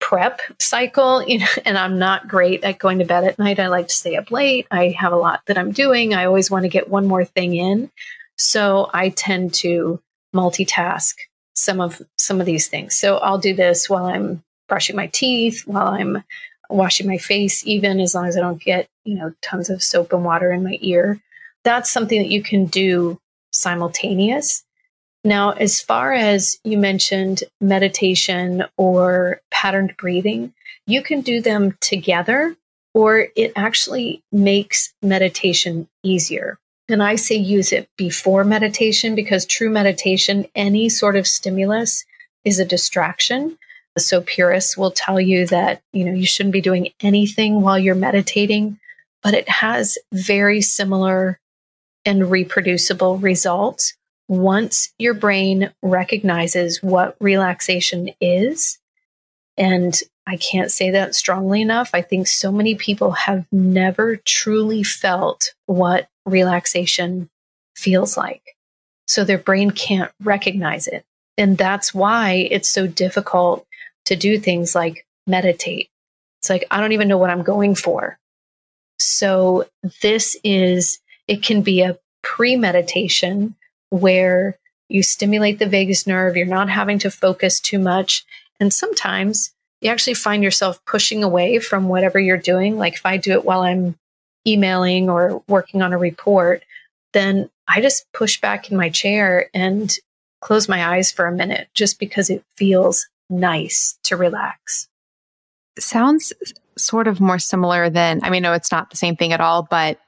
[0.00, 3.60] prep cycle, you know, and I'm not great at going to bed at night.
[3.60, 4.66] I like to stay up late.
[4.70, 6.14] I have a lot that I'm doing.
[6.14, 7.90] I always want to get one more thing in.
[8.36, 10.00] So I tend to
[10.34, 11.14] multitask
[11.54, 12.96] some of some of these things.
[12.96, 16.24] So I'll do this while I'm brushing my teeth, while I'm
[16.70, 20.12] washing my face, even as long as I don't get, you know, tons of soap
[20.12, 21.20] and water in my ear.
[21.64, 23.18] That's something that you can do
[23.52, 24.64] simultaneous.
[25.24, 30.54] Now, as far as you mentioned meditation or patterned breathing,
[30.86, 32.56] you can do them together
[32.94, 36.58] or it actually makes meditation easier.
[36.88, 42.04] And I say use it before meditation because true meditation, any sort of stimulus
[42.44, 43.58] is a distraction.
[43.96, 47.94] So purists will tell you that, you know, you shouldn't be doing anything while you're
[47.94, 48.78] meditating,
[49.22, 51.38] but it has very similar
[52.04, 53.94] and reproducible results
[54.28, 58.78] once your brain recognizes what relaxation is.
[59.56, 61.90] And I can't say that strongly enough.
[61.92, 67.28] I think so many people have never truly felt what relaxation
[67.76, 68.56] feels like.
[69.08, 71.04] So their brain can't recognize it.
[71.36, 73.66] And that's why it's so difficult
[74.04, 75.88] to do things like meditate.
[76.40, 78.18] It's like, I don't even know what I'm going for.
[78.98, 79.66] So
[80.02, 81.00] this is,
[81.30, 83.54] it can be a pre meditation
[83.90, 84.58] where
[84.88, 86.36] you stimulate the vagus nerve.
[86.36, 88.26] You're not having to focus too much.
[88.58, 92.76] And sometimes you actually find yourself pushing away from whatever you're doing.
[92.76, 93.96] Like if I do it while I'm
[94.44, 96.64] emailing or working on a report,
[97.12, 99.96] then I just push back in my chair and
[100.40, 104.88] close my eyes for a minute just because it feels nice to relax.
[105.78, 106.32] Sounds
[106.76, 109.62] sort of more similar than, I mean, no, it's not the same thing at all,
[109.70, 110.00] but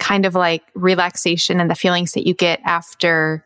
[0.00, 3.44] kind of like relaxation and the feelings that you get after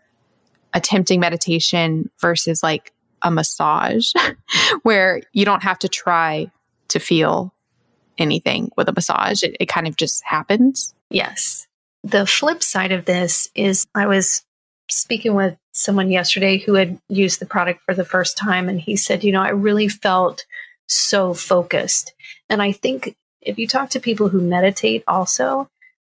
[0.73, 2.93] attempting meditation versus like
[3.23, 4.13] a massage,
[4.83, 6.51] where you don't have to try
[6.89, 7.53] to feel
[8.17, 9.43] anything with a massage.
[9.43, 10.95] It, it kind of just happens.
[11.11, 11.67] Yes.
[12.03, 14.43] The flip side of this is I was
[14.91, 18.97] speaking with someone yesterday who had used the product for the first time, and he
[18.97, 20.45] said, You know, I really felt
[20.87, 22.13] so focused.
[22.49, 25.69] And I think if you talk to people who meditate also,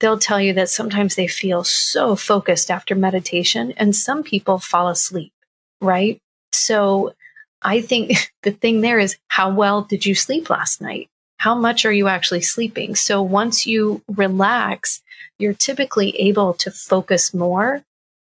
[0.00, 4.88] they'll tell you that sometimes they feel so focused after meditation, and some people fall
[4.88, 5.32] asleep,
[5.80, 6.18] right?
[6.52, 7.14] So
[7.62, 11.08] I think the thing there is how well did you sleep last night?
[11.38, 12.94] how much are you actually sleeping?
[12.94, 15.02] So once you relax,
[15.38, 17.82] you're typically able to focus more,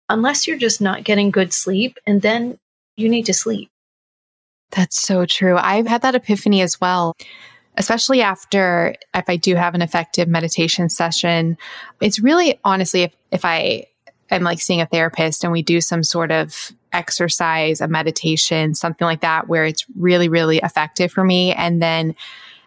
[0.10, 1.98] unless you're just not getting good sleep.
[2.06, 2.60] And then
[2.96, 3.70] you need to sleep.
[4.72, 5.56] That's so true.
[5.58, 7.16] I've had that epiphany as well,
[7.78, 11.58] especially after if I do have an effective meditation session.
[12.02, 13.86] It's really honestly, if, if I
[14.32, 19.06] am like seeing a therapist and we do some sort of exercise, a meditation, something
[19.06, 21.54] like that, where it's really, really effective for me.
[21.54, 22.16] And then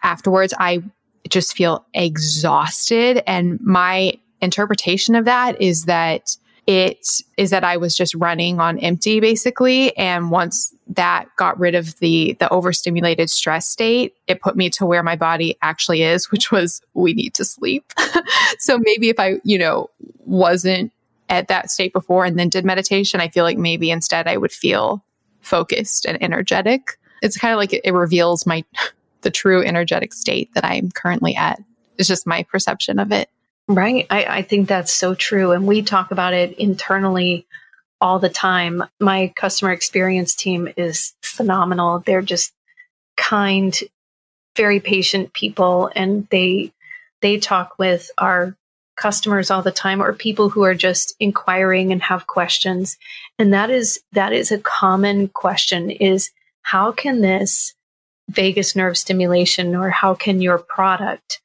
[0.03, 0.81] afterwards, I
[1.29, 3.21] just feel exhausted.
[3.27, 6.35] And my interpretation of that is that
[6.67, 9.95] it is that I was just running on empty basically.
[9.97, 14.85] And once that got rid of the the overstimulated stress state, it put me to
[14.85, 17.91] where my body actually is, which was we need to sleep.
[18.59, 19.89] so maybe if I, you know,
[20.25, 20.91] wasn't
[21.29, 24.51] at that state before and then did meditation, I feel like maybe instead I would
[24.51, 25.03] feel
[25.39, 26.99] focused and energetic.
[27.23, 28.63] It's kind of like it, it reveals my
[29.21, 31.59] the true energetic state that I'm currently at.
[31.97, 33.29] It's just my perception of it.
[33.75, 34.05] Right.
[34.09, 35.51] I, I think that's so true.
[35.51, 37.45] And we talk about it internally
[38.01, 38.83] all the time.
[38.99, 41.99] My customer experience team is phenomenal.
[41.99, 42.51] They're just
[43.15, 43.73] kind,
[44.57, 46.73] very patient people and they
[47.21, 48.55] they talk with our
[48.97, 52.97] customers all the time or people who are just inquiring and have questions.
[53.39, 56.31] And that is that is a common question is
[56.63, 57.73] how can this
[58.29, 61.39] vagus nerve stimulation or how can your product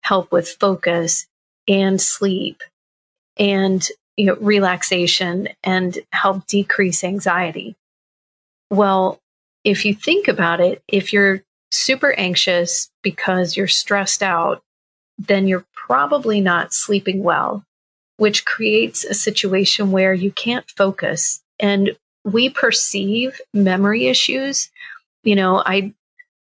[0.00, 1.26] help with focus
[1.68, 2.62] and sleep
[3.36, 7.76] and you know, relaxation and help decrease anxiety.
[8.70, 9.20] Well,
[9.62, 14.62] if you think about it, if you're super anxious because you're stressed out,
[15.18, 17.64] then you're probably not sleeping well,
[18.16, 21.42] which creates a situation where you can't focus.
[21.58, 24.70] And we perceive memory issues.
[25.24, 25.92] You know, I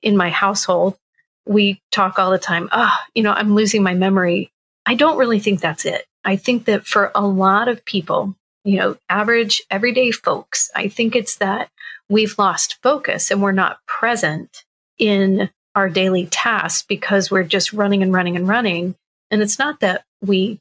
[0.01, 0.97] in my household,
[1.45, 4.51] we talk all the time, oh, you know, I'm losing my memory.
[4.86, 6.05] I don't really think that's it.
[6.23, 11.15] I think that for a lot of people, you know, average everyday folks, I think
[11.15, 11.69] it's that
[12.09, 14.63] we've lost focus and we're not present
[14.97, 18.95] in our daily tasks because we're just running and running and running.
[19.32, 20.59] And it's not that we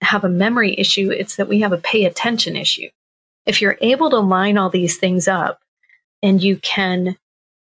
[0.00, 2.88] have a memory issue, it's that we have a pay attention issue.
[3.46, 5.60] If you're able to line all these things up
[6.22, 7.16] and you can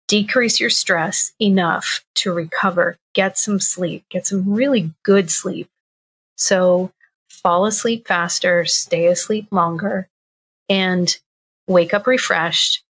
[0.09, 5.69] decrease your stress enough to recover, get some sleep, get some really good sleep.
[6.37, 6.93] So
[7.29, 10.09] fall asleep faster, stay asleep longer,
[10.69, 11.17] and
[11.67, 12.83] wake up refreshed.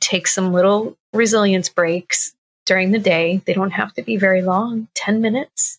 [0.00, 2.34] Take some little resilience breaks
[2.66, 3.40] during the day.
[3.46, 5.78] They don't have to be very long, 10 minutes.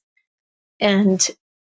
[0.80, 1.26] And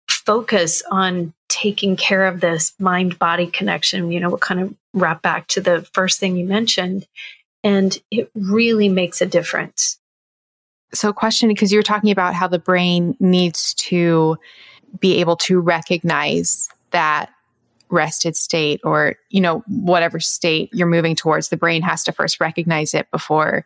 [0.10, 4.12] focus on taking care of this mind body connection.
[4.12, 7.08] You know, we'll kind of wrap back to the first thing you mentioned.
[7.64, 10.00] And it really makes a difference.
[10.94, 14.38] So, question because you're talking about how the brain needs to
[15.00, 17.30] be able to recognize that
[17.90, 21.50] rested state or, you know, whatever state you're moving towards.
[21.50, 23.66] The brain has to first recognize it before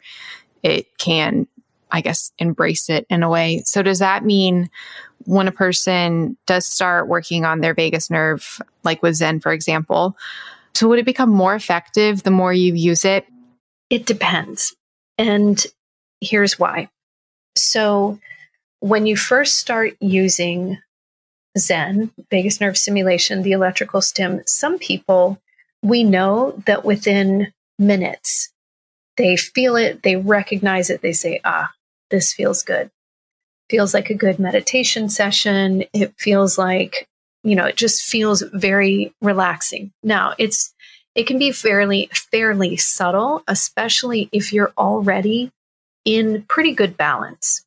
[0.64, 1.48] it can,
[1.92, 3.64] I guess, embrace it in a way.
[3.66, 4.70] So, does that mean
[5.26, 10.18] when a person does start working on their vagus nerve, like with Xen, for example,
[10.74, 13.26] so would it become more effective the more you use it?
[13.94, 14.76] It depends.
[15.20, 15.64] And
[16.20, 16.90] here's why.
[17.56, 18.20] So,
[18.80, 20.80] when you first start using
[21.56, 25.40] Xen, vagus nerve stimulation, the electrical stim, some people,
[25.84, 28.52] we know that within minutes,
[29.18, 31.72] they feel it, they recognize it, they say, ah,
[32.10, 32.90] this feels good.
[33.70, 35.84] Feels like a good meditation session.
[35.94, 37.08] It feels like,
[37.44, 39.92] you know, it just feels very relaxing.
[40.02, 40.74] Now, it's,
[41.16, 45.52] it can be fairly, fairly subtle, especially if you're already
[46.06, 47.66] in pretty good balance.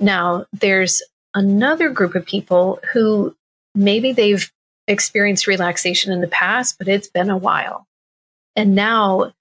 [0.00, 1.02] Now, there's
[1.34, 3.34] another group of people who
[3.74, 4.50] maybe they've
[4.88, 7.86] experienced relaxation in the past, but it's been a while.
[8.54, 9.32] And now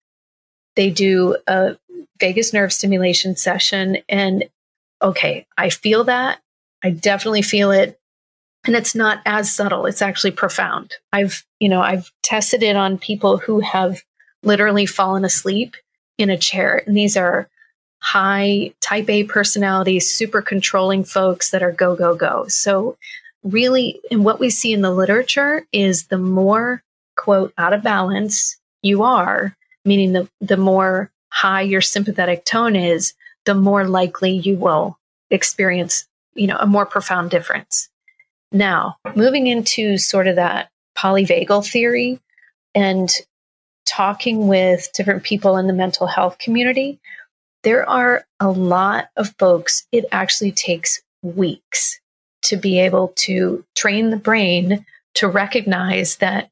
[0.75, 1.77] they do a
[2.19, 3.97] vagus nerve stimulation session.
[4.09, 4.45] And
[5.01, 6.39] okay, I feel that.
[6.83, 7.99] I definitely feel it.
[8.65, 9.85] And it's not as subtle.
[9.85, 10.93] It's actually profound.
[11.13, 14.01] I've, you know, I've tested it on people who have
[14.43, 15.75] literally fallen asleep
[16.17, 16.81] in a chair.
[16.85, 17.47] And these are
[17.99, 22.45] high type A personalities, super controlling folks that are go, go, go.
[22.47, 22.97] So,
[23.43, 26.83] really, and what we see in the literature is the more,
[27.15, 33.13] quote, out of balance you are, meaning the, the more high your sympathetic tone is,
[33.45, 34.97] the more likely you will
[35.29, 37.89] experience, you know, a more profound difference.
[38.51, 42.19] Now, moving into sort of that polyvagal theory
[42.73, 43.09] and
[43.85, 46.99] talking with different people in the mental health community,
[47.63, 51.99] there are a lot of folks, it actually takes weeks
[52.43, 54.85] to be able to train the brain
[55.15, 56.51] to recognize that,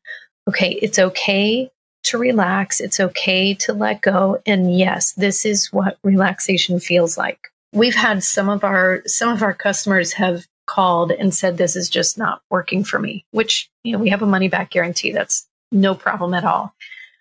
[0.49, 1.69] okay, it's okay
[2.03, 2.79] to relax.
[2.81, 4.41] It's okay to let go.
[4.45, 7.39] And yes, this is what relaxation feels like.
[7.71, 11.89] We've had some of our, some of our customers have called and said, this is
[11.89, 15.11] just not working for me, which, you know, we have a money back guarantee.
[15.11, 16.73] That's no problem at all.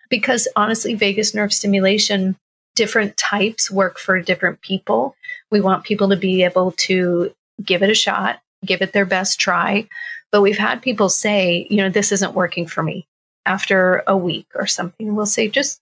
[0.09, 2.35] Because honestly, vagus nerve stimulation
[2.75, 5.15] different types work for different people.
[5.51, 7.33] We want people to be able to
[7.63, 9.87] give it a shot, give it their best try.
[10.31, 13.07] But we've had people say, you know, this isn't working for me
[13.45, 15.15] after a week or something.
[15.15, 15.79] We'll say, just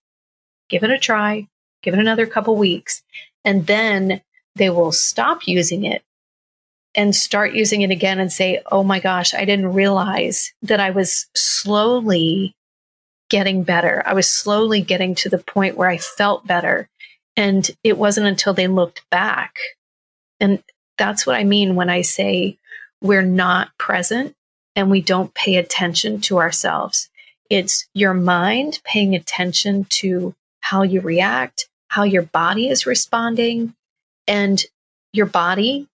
[0.70, 1.48] give it a try,
[1.84, 3.04] give it another couple weeks.
[3.46, 4.22] And then
[4.56, 6.04] they will stop using it
[6.96, 10.90] and start using it again and say, oh my gosh, I didn't realize that I
[10.90, 12.56] was slowly
[13.30, 14.04] getting better.
[14.06, 16.90] I was slowly getting to the point where I felt better.
[17.38, 19.56] And it wasn't until they looked back.
[20.40, 20.62] And
[20.98, 22.58] that's what I mean when I say
[23.02, 24.36] we're not present
[24.76, 27.10] and we don't pay attention to ourselves.
[27.50, 33.74] It's your mind paying attention to how you react, how your body is responding,
[34.28, 34.64] and
[35.14, 35.88] your body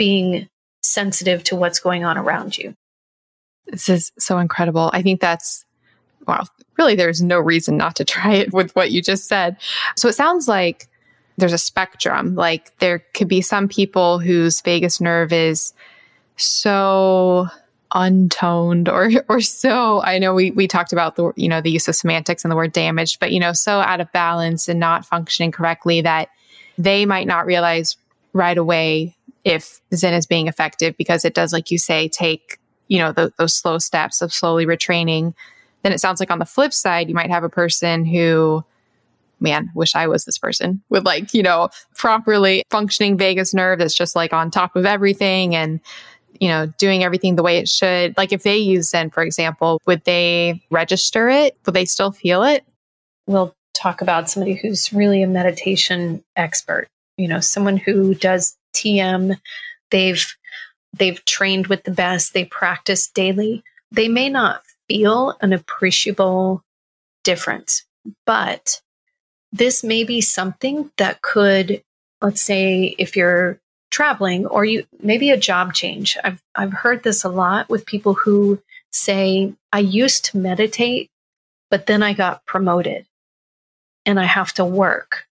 [0.00, 0.48] being
[0.82, 2.74] sensitive to what's going on around you.
[3.66, 4.88] This is so incredible.
[4.94, 5.66] I think that's
[6.26, 6.48] well,
[6.78, 9.58] really, there's no reason not to try it with what you just said.
[9.96, 10.88] So it sounds like
[11.36, 12.34] there's a spectrum.
[12.34, 15.74] Like there could be some people whose vagus nerve is
[16.38, 17.48] so
[17.92, 21.88] untoned or or so I know we we talked about the you know the use
[21.88, 25.04] of semantics and the word damaged but you know so out of balance and not
[25.04, 26.28] functioning correctly that
[26.78, 27.96] they might not realize
[28.32, 32.98] right away if Xen is being effective because it does like you say take you
[32.98, 35.34] know the, those slow steps of slowly retraining
[35.82, 38.64] then it sounds like on the flip side, you might have a person who,
[39.40, 43.94] man, wish I was this person with like, you know, properly functioning vagus nerve that's
[43.94, 45.80] just like on top of everything and,
[46.38, 48.14] you know, doing everything the way it should.
[48.16, 51.56] Like if they use Xen, for example, would they register it?
[51.64, 52.64] Would they still feel it?
[53.26, 59.38] Well, talk about somebody who's really a meditation expert, you know, someone who does TM,
[59.90, 60.36] they've
[60.92, 63.62] they've trained with the best, they practice daily.
[63.92, 66.64] They may not feel an appreciable
[67.24, 67.84] difference,
[68.26, 68.80] but
[69.52, 71.82] this may be something that could
[72.20, 73.58] let's say if you're
[73.90, 76.16] traveling or you maybe a job change.
[76.22, 78.60] I've I've heard this a lot with people who
[78.92, 81.10] say I used to meditate
[81.70, 83.06] but then I got promoted
[84.04, 85.26] and I have to work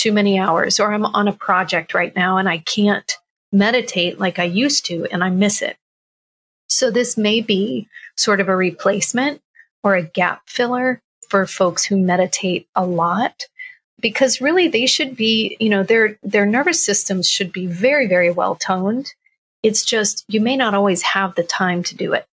[0.00, 3.10] too many hours or I'm on a project right now and I can't
[3.52, 5.76] meditate like I used to and I miss it.
[6.68, 9.42] So this may be sort of a replacement
[9.84, 13.42] or a gap filler for folks who meditate a lot
[14.00, 18.30] because really they should be, you know, their their nervous systems should be very very
[18.30, 19.12] well toned.
[19.62, 22.26] It's just you may not always have the time to do it.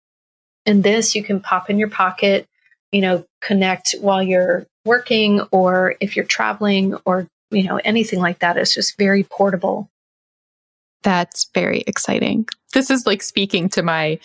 [0.67, 2.47] And this you can pop in your pocket,
[2.91, 8.39] you know, connect while you're working or if you're traveling or, you know, anything like
[8.39, 8.57] that.
[8.57, 9.89] It's just very portable.
[11.03, 12.47] That's very exciting.
[12.73, 14.19] This is like speaking to my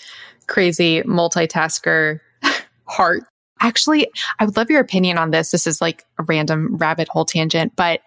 [0.46, 2.20] crazy multitasker
[2.86, 3.24] heart
[3.60, 4.08] Actually,
[4.38, 5.50] I would love your opinion on this.
[5.50, 8.00] This is like a random rabbit hole tangent, but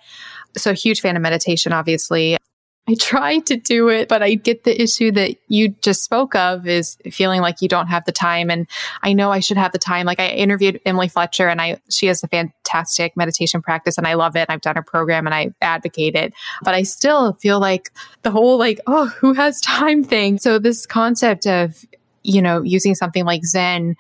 [0.57, 2.37] so huge fan of meditation, obviously.
[2.85, 6.67] I try to do it, but I get the issue that you just spoke of
[6.67, 8.49] is feeling like you don't have the time.
[8.51, 8.67] And
[9.01, 10.05] I know I should have the time.
[10.05, 14.15] Like I interviewed Emily Fletcher and I, she has a fantastic meditation practice and I
[14.15, 14.49] love it.
[14.49, 17.89] I've done her program and I advocate it, but I still feel like
[18.23, 20.37] the whole like, oh, who has time thing.
[20.37, 21.85] So this concept of,
[22.23, 23.95] you know, using something like Xen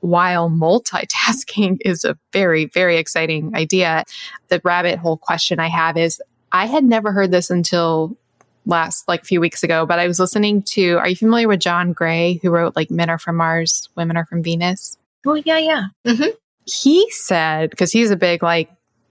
[0.00, 4.04] while multitasking is a very, very exciting idea.
[4.48, 6.18] The rabbit hole question I have is
[6.56, 8.16] I had never heard this until
[8.64, 11.60] last like a few weeks ago, but I was listening to are you familiar with
[11.60, 14.96] John Gray who wrote like Men Are From Mars, Women Are From Venus?
[15.26, 15.84] Oh yeah, yeah.
[16.06, 16.30] Mm-hmm.
[16.64, 18.70] He said, because he's a big like,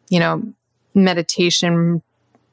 [0.09, 0.43] you know,
[0.93, 2.01] meditation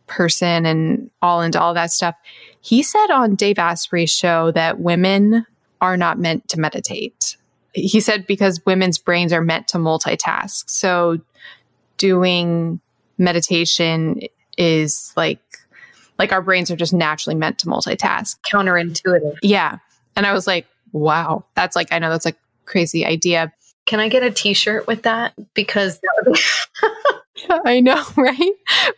[0.06, 2.14] person and all into all that stuff.
[2.60, 5.46] He said on Dave Asprey's show that women
[5.80, 7.36] are not meant to meditate
[7.74, 10.68] he said because women's brains are meant to multitask.
[10.68, 11.18] So
[11.96, 12.80] doing
[13.18, 14.20] meditation
[14.62, 15.40] is like
[16.18, 18.36] like our brains are just naturally meant to multitask.
[18.50, 19.38] Counterintuitive.
[19.42, 19.78] Yeah.
[20.14, 22.34] And I was like, wow, that's like I know that's a
[22.64, 23.52] crazy idea.
[23.86, 25.34] Can I get a t-shirt with that?
[25.54, 26.00] Because
[27.50, 28.52] I know, right?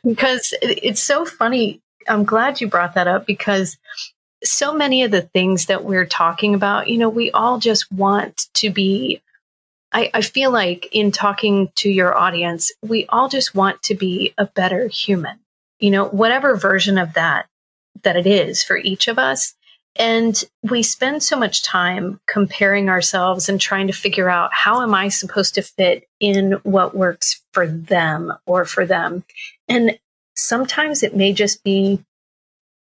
[0.04, 1.80] Because it's so funny.
[2.08, 3.78] I'm glad you brought that up because
[4.42, 8.48] so many of the things that we're talking about, you know, we all just want
[8.54, 9.20] to be.
[9.92, 14.34] I, I feel like in talking to your audience, we all just want to be
[14.36, 15.38] a better human,
[15.84, 17.46] you know, whatever version of that
[18.04, 19.54] that it is for each of us.
[19.96, 24.94] And we spend so much time comparing ourselves and trying to figure out how am
[24.94, 29.24] I supposed to fit in what works for them or for them.
[29.68, 29.98] And
[30.34, 32.02] sometimes it may just be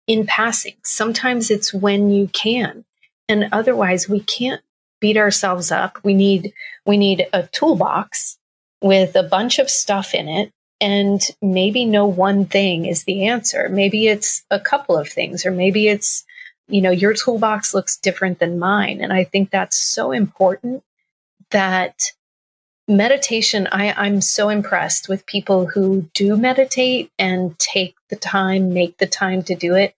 [0.06, 0.74] in passing.
[0.82, 2.84] Sometimes it's when you can.
[3.30, 4.60] And otherwise we can't
[5.00, 6.04] beat ourselves up.
[6.04, 6.52] We need
[6.84, 8.36] we need a toolbox
[8.82, 10.52] with a bunch of stuff in it
[10.84, 13.70] and maybe no one thing is the answer.
[13.70, 16.26] Maybe it's a couple of things or maybe it's
[16.68, 19.00] you know your toolbox looks different than mine.
[19.00, 20.84] And I think that's so important
[21.50, 22.12] that
[22.86, 28.98] meditation I, i'm so impressed with people who do meditate and take the time make
[28.98, 29.94] the time to do it.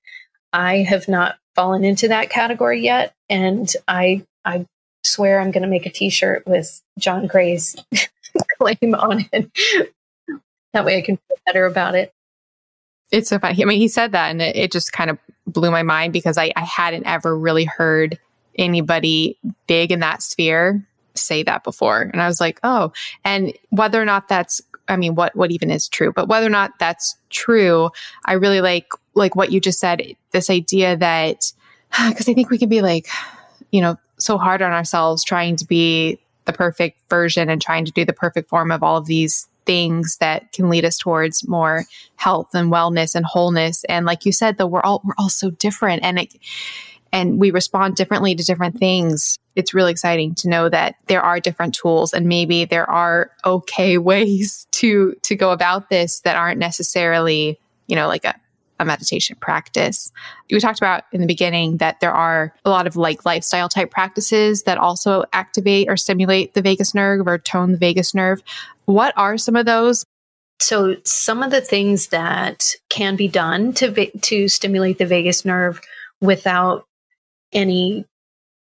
[0.53, 4.65] I have not fallen into that category yet and i i
[5.03, 7.75] swear i'm going to make a t-shirt with john gray's
[8.59, 9.51] claim on it
[10.77, 12.13] that way i can feel better about it
[13.11, 15.71] it's so funny i mean he said that and it, it just kind of blew
[15.71, 18.19] my mind because I, I hadn't ever really heard
[18.59, 22.03] anybody big in that sphere say that before.
[22.03, 22.93] And I was like, oh,
[23.25, 26.51] and whether or not that's, I mean, what, what even is true, but whether or
[26.51, 27.91] not that's true,
[28.27, 30.03] I really like, like what you just said,
[30.33, 31.53] this idea that,
[32.09, 33.09] because I think we can be like,
[33.71, 37.93] you know, so hard on ourselves trying to be the perfect version and trying to
[37.93, 41.85] do the perfect form of all of these things that can lead us towards more
[42.17, 45.51] health and wellness and wholeness and like you said though we're all we're all so
[45.51, 46.35] different and it
[47.13, 49.39] and we respond differently to different things.
[49.55, 53.97] It's really exciting to know that there are different tools and maybe there are okay
[54.13, 58.35] ways to to go about this that aren't necessarily, you know, like a
[58.79, 60.13] a meditation practice.
[60.51, 63.91] We talked about in the beginning that there are a lot of like lifestyle type
[63.91, 68.43] practices that also activate or stimulate the vagus nerve or tone the vagus nerve.
[68.85, 70.05] What are some of those?
[70.59, 75.81] So some of the things that can be done to to stimulate the vagus nerve
[76.21, 76.87] without
[77.53, 78.07] any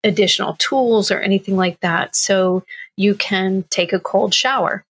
[0.04, 2.14] additional tools or anything like that.
[2.14, 2.64] So
[2.96, 4.84] you can take a cold shower.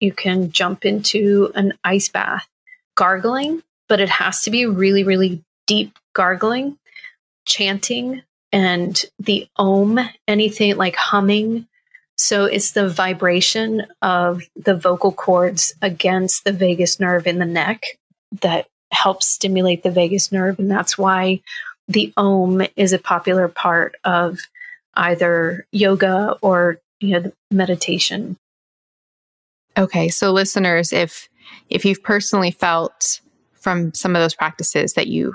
[0.00, 2.48] You can jump into an ice bath,
[2.94, 3.62] gargling,
[3.92, 6.78] but it has to be really, really deep gargling,
[7.44, 11.68] chanting, and the om, anything like humming.
[12.16, 17.82] So it's the vibration of the vocal cords against the vagus nerve in the neck
[18.40, 20.58] that helps stimulate the vagus nerve.
[20.58, 21.42] And that's why
[21.86, 24.38] the om is a popular part of
[24.94, 28.38] either yoga or you know meditation.
[29.76, 31.28] Okay, so listeners, if
[31.68, 33.20] if you've personally felt
[33.62, 35.34] from some of those practices that you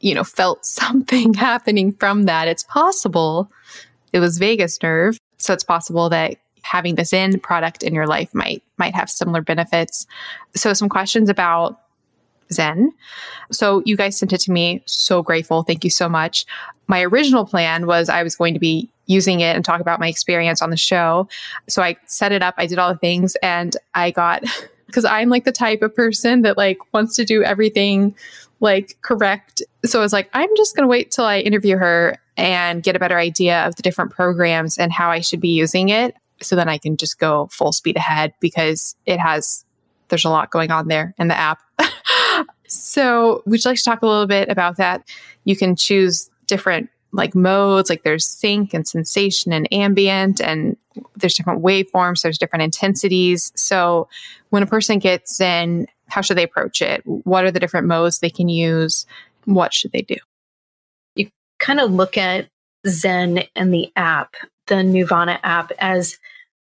[0.00, 3.50] you know felt something happening from that, it's possible
[4.14, 5.18] it was vagus nerve.
[5.38, 9.42] So it's possible that having this in product in your life might might have similar
[9.42, 10.06] benefits.
[10.54, 11.80] So some questions about
[12.52, 12.90] Xen.
[13.50, 14.82] So you guys sent it to me.
[14.86, 15.64] So grateful.
[15.64, 16.46] Thank you so much.
[16.86, 20.08] My original plan was I was going to be using it and talk about my
[20.08, 21.28] experience on the show.
[21.68, 24.44] So I set it up, I did all the things, and I got
[24.94, 28.14] because I'm like the type of person that like wants to do everything
[28.60, 29.60] like correct.
[29.84, 32.94] So I was like, I'm just going to wait till I interview her and get
[32.94, 36.14] a better idea of the different programs and how I should be using it.
[36.40, 39.64] So then I can just go full speed ahead because it has,
[40.08, 41.60] there's a lot going on there in the app.
[42.68, 45.08] so would you like to talk a little bit about that?
[45.42, 50.76] You can choose different like modes, like there's sync and sensation and ambient, and
[51.16, 53.52] there's different waveforms, there's different intensities.
[53.54, 54.08] So
[54.50, 57.02] when a person gets in, how should they approach it?
[57.04, 59.06] What are the different modes they can use?
[59.44, 60.16] What should they do?
[61.16, 62.48] You kind of look at
[62.86, 64.34] Xen and the app,
[64.66, 66.18] the Neuvana app, as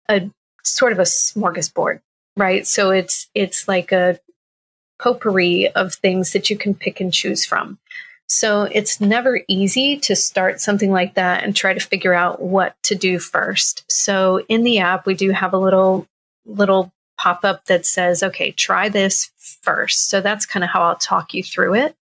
[0.09, 0.29] a
[0.63, 2.01] sort of a smorgasbord,
[2.35, 2.67] right?
[2.67, 4.19] So it's it's like a
[4.99, 7.79] potpourri of things that you can pick and choose from.
[8.29, 12.75] So it's never easy to start something like that and try to figure out what
[12.83, 13.91] to do first.
[13.91, 16.07] So in the app, we do have a little,
[16.45, 19.31] little pop up that says, okay, try this
[19.63, 20.09] first.
[20.09, 21.95] So that's kind of how I'll talk you through it.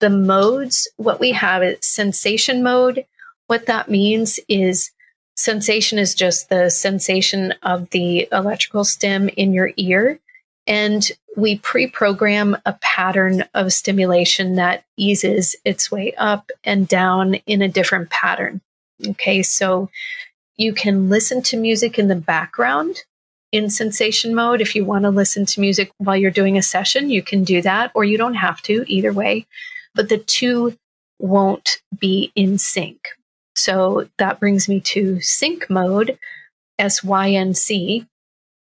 [0.00, 3.06] The modes, what we have is sensation mode.
[3.46, 4.90] What that means is
[5.36, 10.20] sensation is just the sensation of the electrical stim in your ear.
[10.66, 17.34] And we pre program a pattern of stimulation that eases its way up and down
[17.46, 18.60] in a different pattern.
[19.06, 19.90] Okay, so
[20.56, 22.96] you can listen to music in the background
[23.50, 24.60] in sensation mode.
[24.60, 27.60] If you want to listen to music while you're doing a session, you can do
[27.62, 29.46] that, or you don't have to, either way.
[29.94, 30.76] But the two
[31.18, 33.08] won't be in sync.
[33.54, 36.18] So that brings me to sync mode,
[36.78, 38.06] S Y N C.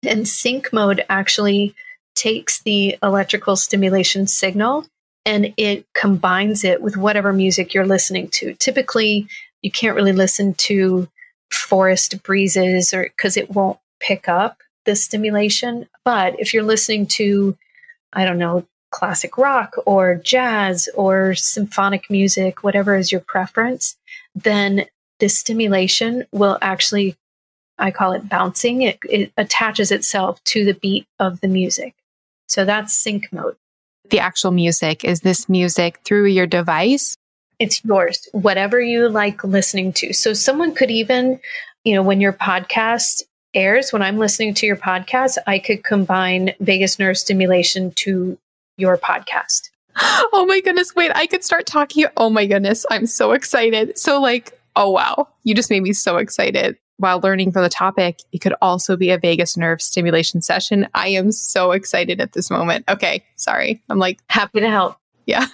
[0.06, 1.74] And sync mode actually
[2.14, 4.86] takes the electrical stimulation signal
[5.26, 8.54] and it combines it with whatever music you're listening to.
[8.54, 9.26] Typically,
[9.62, 11.08] you can't really listen to
[11.50, 15.88] forest breezes or because it won't pick up the stimulation.
[16.04, 17.56] But if you're listening to,
[18.12, 23.96] I don't know, classic rock or jazz or symphonic music, whatever is your preference,
[24.34, 24.86] then
[25.20, 27.16] the stimulation will actually,
[27.78, 31.94] I call it bouncing, it, it attaches itself to the beat of the music.
[32.48, 33.56] So that's sync mode.
[34.10, 37.16] The actual music, is this music through your device?
[37.58, 40.12] It's yours, whatever you like listening to.
[40.12, 41.40] So someone could even,
[41.84, 43.22] you know, when your podcast
[43.54, 48.38] airs, when I'm listening to your podcast, I could combine vagus nerve stimulation to
[48.76, 49.70] your podcast.
[50.36, 50.94] Oh my goodness.
[50.96, 52.06] Wait, I could start talking.
[52.16, 52.84] Oh my goodness.
[52.90, 53.96] I'm so excited.
[53.96, 58.20] So, like, oh wow, you just made me so excited while learning for the topic,
[58.32, 60.88] it could also be a vagus nerve stimulation session.
[60.94, 62.84] I am so excited at this moment.
[62.88, 63.82] Okay, sorry.
[63.88, 64.96] I'm like happy to help.
[65.26, 65.46] Yeah.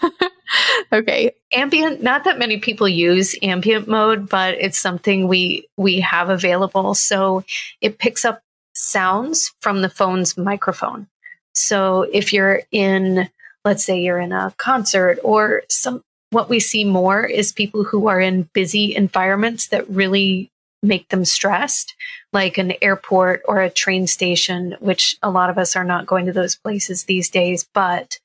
[0.93, 1.33] okay.
[1.53, 6.95] Ambient, not that many people use ambient mode, but it's something we we have available.
[6.95, 7.45] So
[7.81, 8.43] it picks up
[8.75, 11.07] sounds from the phone's microphone.
[11.55, 13.29] So if you're in
[13.65, 18.09] let's say you're in a concert or some what we see more is people who
[18.09, 20.51] are in busy environments that really
[20.83, 21.95] make them stressed,
[22.33, 26.27] like an airport or a train station, which a lot of us are not going
[26.27, 28.19] to those places these days, but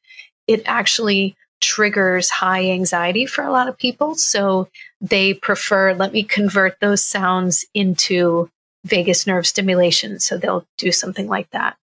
[0.47, 4.15] it actually triggers high anxiety for a lot of people.
[4.15, 4.69] So
[5.01, 8.49] they prefer, let me convert those sounds into
[8.85, 10.19] vagus nerve stimulation.
[10.19, 11.75] So they'll do something like that.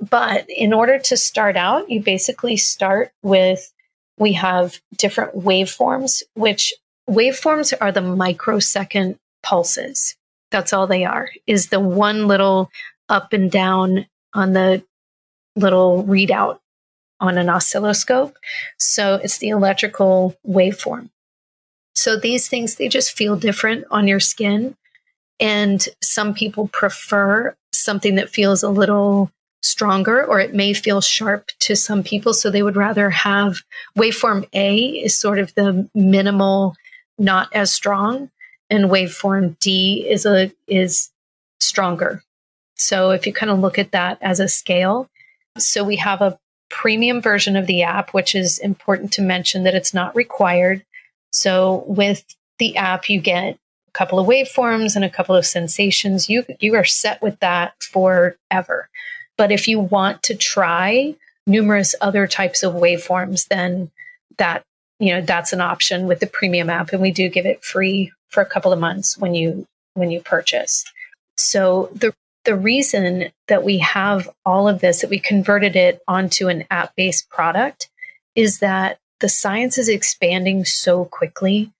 [0.00, 3.72] But in order to start out, you basically start with
[4.18, 6.74] we have different waveforms, which
[7.08, 10.16] waveforms are the microsecond pulses.
[10.50, 12.70] That's all they are, is the one little
[13.08, 14.82] up and down on the
[15.56, 16.58] little readout
[17.20, 18.36] on an oscilloscope.
[18.78, 21.10] So it's the electrical waveform.
[21.94, 24.76] So these things, they just feel different on your skin.
[25.38, 29.30] And some people prefer something that feels a little
[29.62, 32.32] stronger or it may feel sharp to some people.
[32.32, 33.58] So they would rather have
[33.98, 36.74] waveform A is sort of the minimal,
[37.18, 38.30] not as strong,
[38.70, 41.10] and waveform D is a is
[41.58, 42.22] stronger.
[42.76, 45.08] So if you kind of look at that as a scale,
[45.58, 46.38] so we have a
[46.70, 50.84] premium version of the app, which is important to mention that it's not required.
[51.32, 52.24] So with
[52.58, 53.54] the app, you get
[53.88, 56.30] a couple of waveforms and a couple of sensations.
[56.30, 58.88] You you are set with that forever.
[59.36, 61.14] But if you want to try
[61.46, 63.90] numerous other types of waveforms, then
[64.38, 64.64] that
[64.98, 68.12] you know that's an option with the premium app, and we do give it free
[68.30, 70.84] for a couple of months when you when you purchase.
[71.36, 72.14] So the
[72.44, 76.96] the reason that we have all of this, that we converted it onto an app
[76.96, 77.90] based product,
[78.34, 81.70] is that the science is expanding so quickly,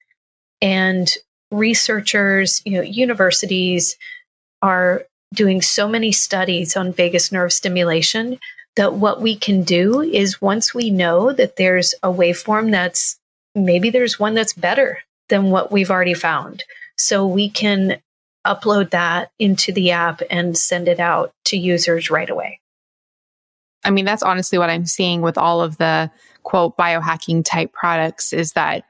[0.61, 1.11] and
[1.51, 3.96] researchers, you know, universities
[4.62, 8.38] are doing so many studies on vagus nerve stimulation
[8.76, 13.18] that what we can do is once we know that there's a waveform that's
[13.55, 14.98] maybe there's one that's better
[15.30, 16.62] than what we've already found.
[16.96, 18.00] So we can
[18.46, 22.60] upload that into the app and send it out to users right away.
[23.84, 26.10] I mean, that's honestly what I'm seeing with all of the
[26.42, 28.84] quote biohacking type products is that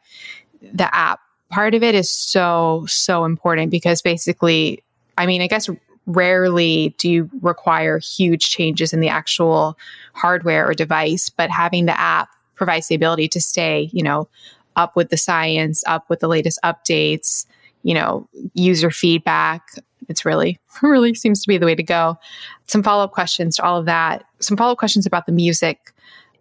[0.60, 1.20] the app
[1.50, 4.82] part of it is so, so important because basically,
[5.18, 5.68] I mean, I guess
[6.06, 9.78] rarely do you require huge changes in the actual
[10.14, 14.28] hardware or device, but having the app provides the ability to stay, you know,
[14.76, 17.46] up with the science, up with the latest updates,
[17.82, 19.62] you know, user feedback.
[20.08, 22.18] It's really, really seems to be the way to go.
[22.66, 24.24] Some follow up questions to all of that.
[24.40, 25.92] Some follow up questions about the music.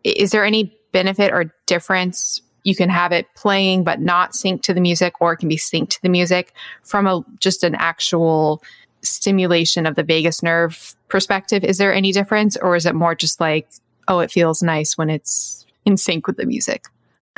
[0.03, 2.41] Is there any benefit or difference?
[2.63, 5.57] You can have it playing but not sync to the music, or it can be
[5.57, 6.53] synced to the music
[6.83, 8.61] from a just an actual
[9.01, 13.39] stimulation of the vagus nerve perspective, is there any difference or is it more just
[13.39, 13.67] like,
[14.07, 16.85] oh, it feels nice when it's in sync with the music?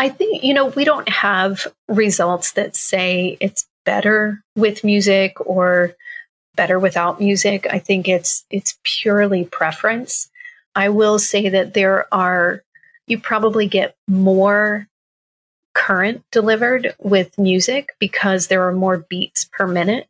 [0.02, 5.93] I think, you know, we don't have results that say it's better with music or
[6.56, 7.68] better without music.
[7.70, 10.28] I think it's it's purely preference.
[10.74, 12.64] I will say that there are
[13.06, 14.88] you probably get more
[15.76, 20.08] current delivered with music because there are more beats per minute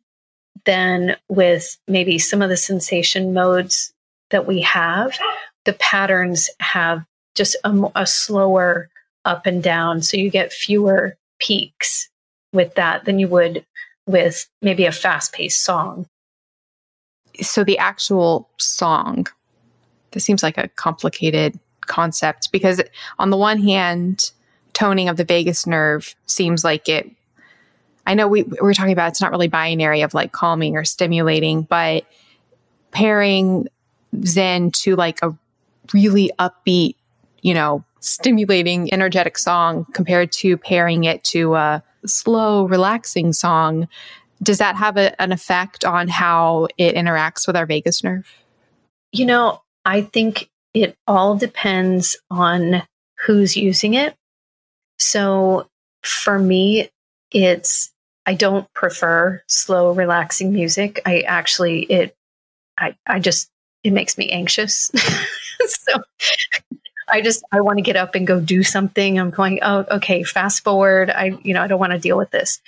[0.64, 3.92] than with maybe some of the sensation modes
[4.30, 5.18] that we have.
[5.66, 8.88] The patterns have just a, a slower
[9.24, 10.02] up and down.
[10.02, 12.08] So you get fewer peaks
[12.52, 13.64] with that than you would
[14.06, 16.06] with maybe a fast paced song.
[17.40, 19.26] So the actual song,
[20.10, 22.82] this seems like a complicated concept because
[23.18, 24.30] on the one hand,
[24.72, 27.10] toning of the vagus nerve seems like it
[28.06, 30.84] I know we, we were talking about it's not really binary of like calming or
[30.84, 32.04] stimulating, but
[32.90, 33.68] pairing
[34.16, 35.36] Xen to like a
[35.94, 36.96] really upbeat,
[37.42, 43.88] you know, stimulating, energetic song compared to pairing it to a slow, relaxing song,
[44.42, 48.28] does that have a, an effect on how it interacts with our vagus nerve?
[49.12, 52.82] You know, I think it all depends on
[53.24, 54.16] who's using it.
[54.98, 55.68] So
[56.02, 56.90] for me,
[57.30, 57.92] it's
[58.26, 61.00] I don't prefer slow, relaxing music.
[61.06, 62.14] I actually it
[62.78, 63.50] I I just
[63.84, 64.90] it makes me anxious.
[65.66, 66.02] so
[67.12, 69.20] I just I want to get up and go do something.
[69.20, 71.10] I'm going, oh, okay, fast forward.
[71.10, 72.60] I you know, I don't want to deal with this.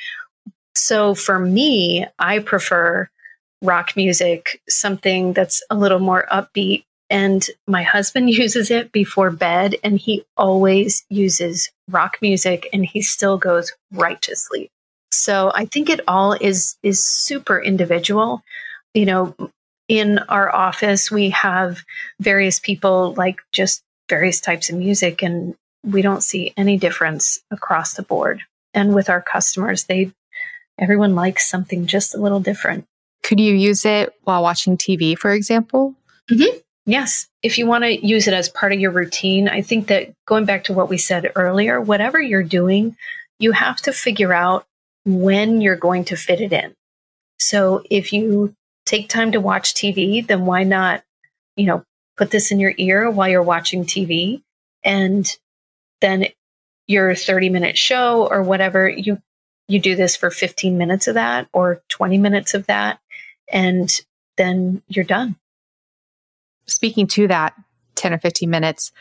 [0.77, 3.09] So for me, I prefer
[3.63, 6.85] rock music, something that's a little more upbeat.
[7.09, 13.01] And my husband uses it before bed, and he always uses rock music, and he
[13.01, 14.71] still goes right to sleep.
[15.11, 18.43] So I think it all is is super individual.
[18.93, 19.35] You know,
[19.89, 21.83] in our office we have
[22.21, 27.95] various people like just various types of music and we don't see any difference across
[27.95, 28.43] the board.
[28.73, 30.13] And with our customers, they
[30.79, 32.87] everyone likes something just a little different.
[33.23, 35.95] Could you use it while watching TV, for example?
[36.31, 36.59] Mm-hmm.
[36.87, 37.29] Yes.
[37.43, 40.45] If you want to use it as part of your routine, I think that going
[40.45, 42.97] back to what we said earlier, whatever you're doing,
[43.39, 44.67] you have to figure out
[45.07, 46.75] when you're going to fit it in.
[47.39, 51.03] So if you take time to watch TV, then why not,
[51.57, 51.85] you know,
[52.17, 54.43] put this in your ear while you're watching TV
[54.83, 55.37] and
[56.01, 56.27] then
[56.87, 59.21] your 30 minute show or whatever, you
[59.67, 62.99] you do this for 15 minutes of that or 20 minutes of that
[63.51, 64.01] and
[64.37, 65.37] then you're done.
[66.67, 67.55] Speaking to that
[67.95, 68.93] 10 or 15 minutes,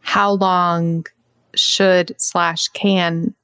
[0.00, 1.06] how long
[1.56, 3.34] should slash can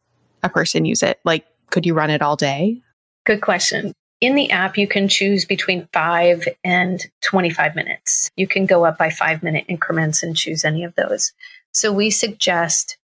[0.44, 1.18] a person use it?
[1.24, 2.80] Like could you run it all day?
[3.24, 3.92] Good question.
[4.22, 8.30] In the app, you can choose between five and 25 minutes.
[8.36, 11.32] You can go up by five minute increments and choose any of those.
[11.72, 12.98] So we suggest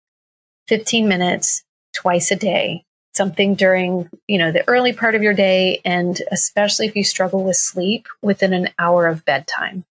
[0.68, 5.80] 15 minutes twice a day, something during, you know, the early part of your day.
[5.84, 9.84] And especially if you struggle with sleep within an hour of bedtime.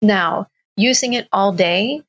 [0.00, 0.48] Now,
[0.78, 2.02] using it all day,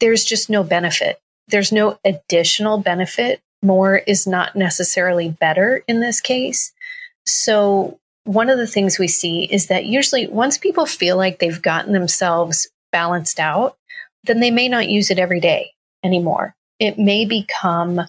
[0.00, 1.20] there's just no benefit.
[1.48, 3.42] There's no additional benefit.
[3.62, 6.72] More is not necessarily better in this case.
[7.28, 11.62] So, one of the things we see is that usually once people feel like they've
[11.62, 13.76] gotten themselves balanced out,
[14.24, 15.72] then they may not use it every day
[16.04, 16.54] anymore.
[16.78, 18.00] It may become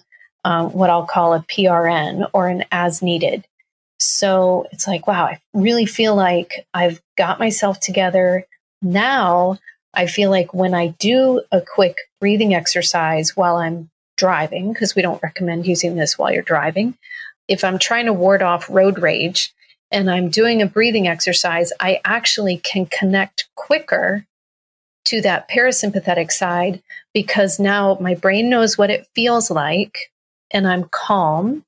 [0.44, 3.44] um, what I'll call a PRN or an as needed.
[3.98, 8.46] So it's like, wow, I really feel like I've got myself together.
[8.82, 9.58] Now
[9.92, 15.02] I feel like when I do a quick breathing exercise while I'm driving, because we
[15.02, 16.96] don't recommend using this while you're driving,
[17.50, 19.52] if I'm trying to ward off road rage
[19.90, 24.24] and I'm doing a breathing exercise, I actually can connect quicker
[25.06, 26.80] to that parasympathetic side
[27.12, 30.12] because now my brain knows what it feels like
[30.52, 31.64] and I'm calm.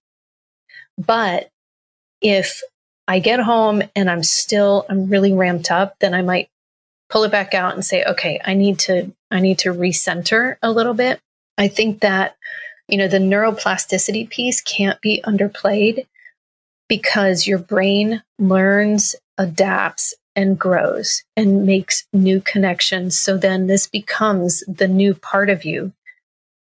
[0.97, 1.51] But
[2.21, 2.63] if
[3.09, 6.49] I get home and I'm still, I'm really ramped up, then I might
[7.11, 10.71] pull it back out and say, okay, I need to, I need to recenter a
[10.71, 11.19] little bit.
[11.59, 12.37] I think that
[12.93, 16.07] you know, the neuroplasticity piece can't be underplayed
[16.91, 23.19] because your brain learns, adapts, and grows and makes new connections.
[23.19, 25.95] So then this becomes the new part of you.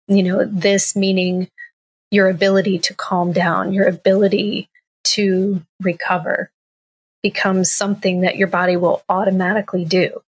[0.08, 1.48] You know, this meaning
[2.10, 4.70] your ability to calm down, your ability
[5.04, 6.50] to recover
[7.22, 10.22] becomes something that your body will automatically do.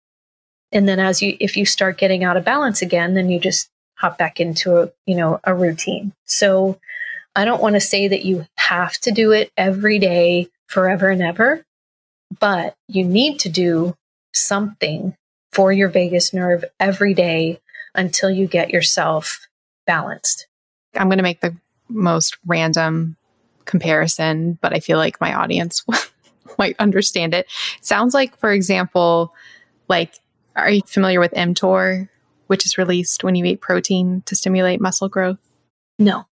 [0.72, 3.70] And then as you, if you start getting out of balance again, then you just
[4.02, 6.12] hop back into a, you know, a routine.
[6.26, 6.80] So
[7.36, 11.22] I don't want to say that you have to do it every day forever and
[11.22, 11.64] ever,
[12.40, 13.96] but you need to do
[14.34, 15.16] something
[15.52, 17.60] for your vagus nerve every day
[17.94, 19.48] until you get yourself
[19.86, 20.48] balanced.
[20.96, 21.56] I'm going to make the
[21.88, 23.18] most random
[23.66, 25.86] comparison, but I feel like my audience
[26.58, 27.48] might understand it.
[27.82, 29.36] Sounds like, for example,
[29.88, 30.16] like,
[30.56, 32.10] are you familiar with mTOR?
[32.52, 35.38] Which is released when you eat protein to stimulate muscle growth?
[35.98, 36.26] No.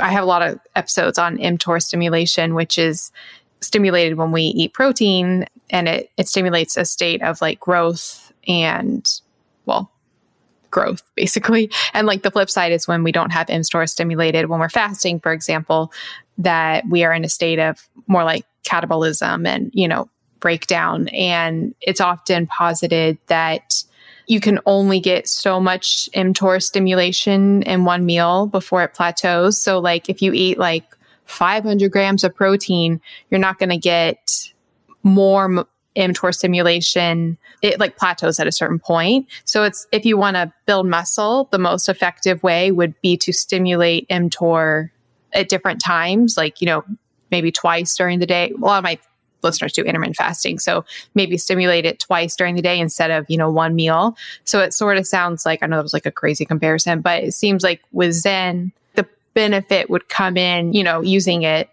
[0.00, 3.12] I have a lot of episodes on mTOR stimulation, which is
[3.60, 9.20] stimulated when we eat protein and it, it stimulates a state of like growth and,
[9.66, 9.92] well,
[10.70, 11.70] growth basically.
[11.92, 15.20] And like the flip side is when we don't have mTOR stimulated, when we're fasting,
[15.20, 15.92] for example,
[16.38, 20.08] that we are in a state of more like catabolism and, you know,
[20.40, 21.08] breakdown.
[21.08, 23.84] And it's often posited that
[24.28, 29.60] you can only get so much mTOR stimulation in one meal before it plateaus.
[29.60, 30.84] So, like, if you eat like
[31.24, 33.00] 500 grams of protein,
[33.30, 34.52] you're not going to get
[35.02, 35.66] more
[35.96, 37.38] mTOR stimulation.
[37.62, 39.26] It like plateaus at a certain point.
[39.44, 43.32] So, it's if you want to build muscle, the most effective way would be to
[43.32, 44.90] stimulate mTOR
[45.32, 46.84] at different times, like, you know,
[47.30, 48.50] maybe twice during the day.
[48.50, 48.98] A lot of my
[49.42, 50.58] listeners do intermittent fasting.
[50.58, 50.84] So
[51.14, 54.16] maybe stimulate it twice during the day instead of, you know, one meal.
[54.44, 57.22] So it sort of sounds like, I know that was like a crazy comparison, but
[57.22, 61.70] it seems like with Xen, the benefit would come in, you know, using it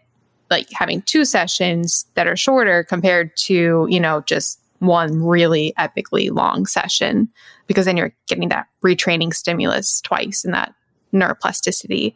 [0.49, 6.31] like having two sessions that are shorter compared to, you know, just one really epically
[6.31, 7.27] long session
[7.67, 10.73] because then you're getting that retraining stimulus twice and that
[11.13, 12.13] neuroplasticity.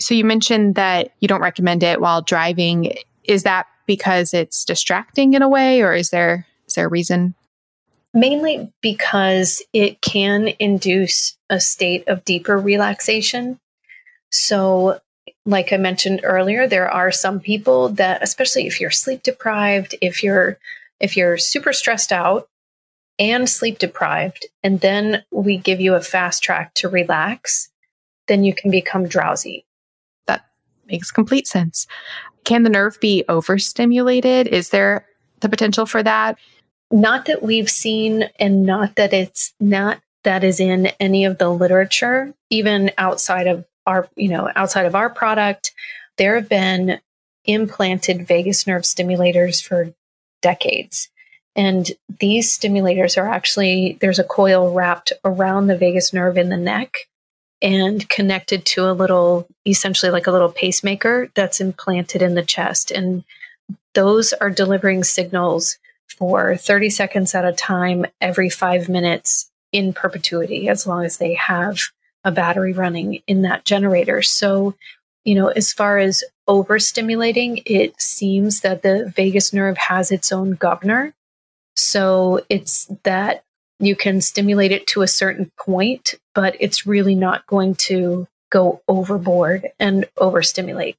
[0.00, 2.94] So you mentioned that you don't recommend it while driving.
[3.24, 7.34] Is that because it's distracting in a way, or is there is there a reason?
[8.14, 13.58] Mainly because it can induce a state of deeper relaxation.
[14.30, 15.00] So,
[15.44, 20.22] like I mentioned earlier, there are some people that, especially if you're sleep deprived, if
[20.22, 20.58] you're
[21.00, 22.48] if you're super stressed out
[23.18, 27.70] and sleep deprived, and then we give you a fast track to relax,
[28.26, 29.64] then you can become drowsy.
[30.26, 30.44] That
[30.86, 31.86] makes complete sense.
[32.44, 34.48] Can the nerve be overstimulated?
[34.48, 35.06] Is there
[35.40, 36.38] the potential for that?
[36.90, 41.50] Not that we've seen, and not that it's not that is in any of the
[41.50, 45.72] literature, even outside of our, you know, outside of our product.
[46.16, 47.00] There have been
[47.44, 49.92] implanted vagus nerve stimulators for
[50.42, 51.08] decades.
[51.56, 51.90] And
[52.20, 56.94] these stimulators are actually, there's a coil wrapped around the vagus nerve in the neck
[57.60, 62.90] and connected to a little, essentially like a little pacemaker that's implanted in the chest.
[62.90, 63.24] And
[63.94, 70.68] those are delivering signals for 30 seconds at a time every five minutes in perpetuity,
[70.68, 71.78] as long as they have
[72.24, 74.22] a battery running in that generator.
[74.22, 74.74] So,
[75.24, 80.52] you know, as far as overstimulating, it seems that the vagus nerve has its own
[80.52, 81.14] governor.
[81.76, 83.44] So it's that
[83.80, 88.82] you can stimulate it to a certain point, but it's really not going to go
[88.88, 90.96] overboard and overstimulate.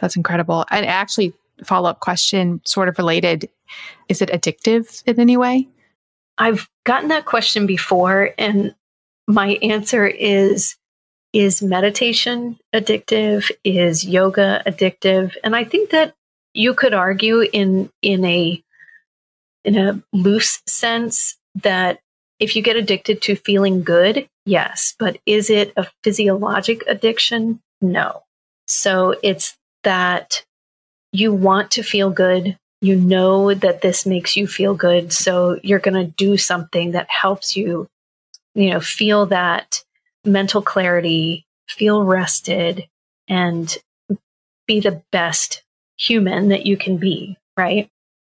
[0.00, 0.64] That's incredible.
[0.70, 1.32] And actually,
[1.64, 3.48] follow up question, sort of related
[4.08, 5.68] is it addictive in any way?
[6.38, 8.74] I've gotten that question before, and
[9.26, 10.76] my answer is
[11.32, 13.50] is meditation addictive?
[13.64, 15.34] Is yoga addictive?
[15.42, 16.14] And I think that
[16.52, 18.62] you could argue in in a
[19.64, 22.00] in a loose sense that
[22.38, 27.60] if you get addicted to feeling good, yes, but is it a physiologic addiction?
[27.80, 28.22] No.
[28.66, 30.44] So it's that
[31.12, 32.56] you want to feel good.
[32.80, 35.12] You know that this makes you feel good.
[35.12, 37.86] So you're going to do something that helps you,
[38.54, 39.84] you know, feel that
[40.24, 42.88] mental clarity, feel rested,
[43.28, 43.76] and
[44.66, 45.62] be the best
[45.96, 47.88] human that you can be, right?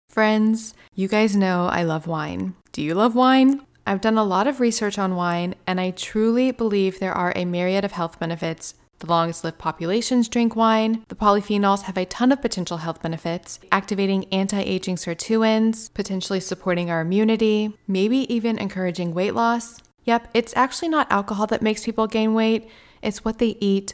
[0.10, 2.56] Friends, you guys know I love wine.
[2.72, 3.62] Do you love wine?
[3.86, 7.46] I've done a lot of research on wine, and I truly believe there are a
[7.46, 11.04] myriad of health benefits the longest lived populations drink wine.
[11.10, 16.90] The polyphenols have a ton of potential health benefits, activating anti aging sirtuins, potentially supporting
[16.90, 19.82] our immunity, maybe even encouraging weight loss.
[20.06, 22.70] Yep, it's actually not alcohol that makes people gain weight,
[23.02, 23.94] it's what they eat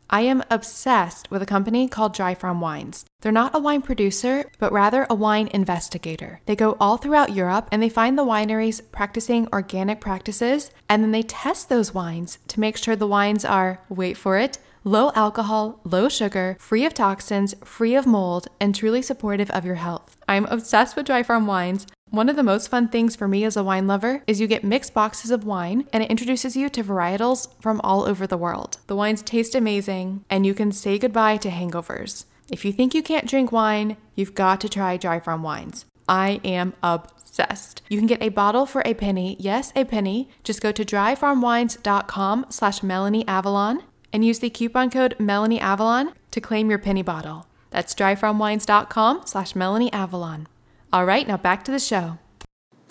[0.13, 3.05] I am obsessed with a company called Dry Farm Wines.
[3.21, 6.41] They're not a wine producer, but rather a wine investigator.
[6.47, 11.11] They go all throughout Europe and they find the wineries practicing organic practices, and then
[11.11, 15.79] they test those wines to make sure the wines are, wait for it, low alcohol,
[15.83, 20.17] low sugar, free of toxins, free of mold, and truly supportive of your health.
[20.27, 21.87] I'm obsessed with Dry Farm Wines.
[22.09, 24.65] One of the most fun things for me as a wine lover is you get
[24.65, 28.79] mixed boxes of wine and it introduces you to varietals from all over the world.
[28.87, 32.25] The wines taste amazing and you can say goodbye to hangovers.
[32.51, 35.85] If you think you can't drink wine, you've got to try Dry Farm Wines.
[36.09, 37.81] I am obsessed.
[37.87, 39.37] You can get a bottle for a penny.
[39.39, 40.27] Yes, a penny.
[40.43, 46.41] Just go to dryfarmwines.com slash Melanie Avalon and use the coupon code Melanie Avalon to
[46.41, 47.47] claim your penny bottle.
[47.69, 50.47] That's dryfarmwines.com slash Melanie Avalon.
[50.93, 52.17] All right, now back to the show.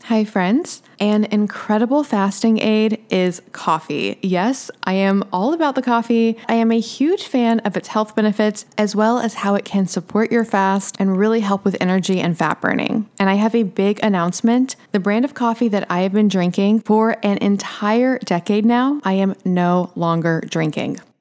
[0.04, 0.82] Hi, friends.
[0.98, 4.18] An incredible fasting aid is coffee.
[4.22, 6.38] Yes, I am all about the coffee.
[6.48, 9.86] I am a huge fan of its health benefits as well as how it can
[9.86, 13.08] support your fast and really help with energy and fat burning.
[13.18, 14.74] And I have a big announcement.
[14.92, 19.12] The brand of coffee that I have been drinking for an entire decade now, I
[19.12, 20.98] am no longer drinking.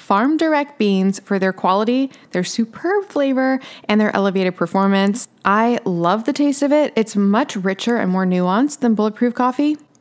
[0.00, 5.28] farm direct beans for their quality, their superb flavor, and their elevated performance.
[5.44, 6.92] I love the taste of it.
[6.96, 9.76] It's much richer and more nuanced than bulletproof coffee.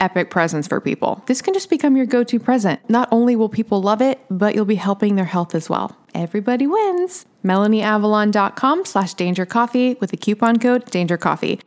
[0.00, 1.22] epic presents for people.
[1.26, 2.80] This can just become your go to present.
[2.88, 5.96] Not only will people love it, but you'll be helping their health as well.
[6.14, 7.26] Everybody wins.
[7.44, 11.60] MelanieAvalon.com slash danger coffee with the coupon code danger coffee.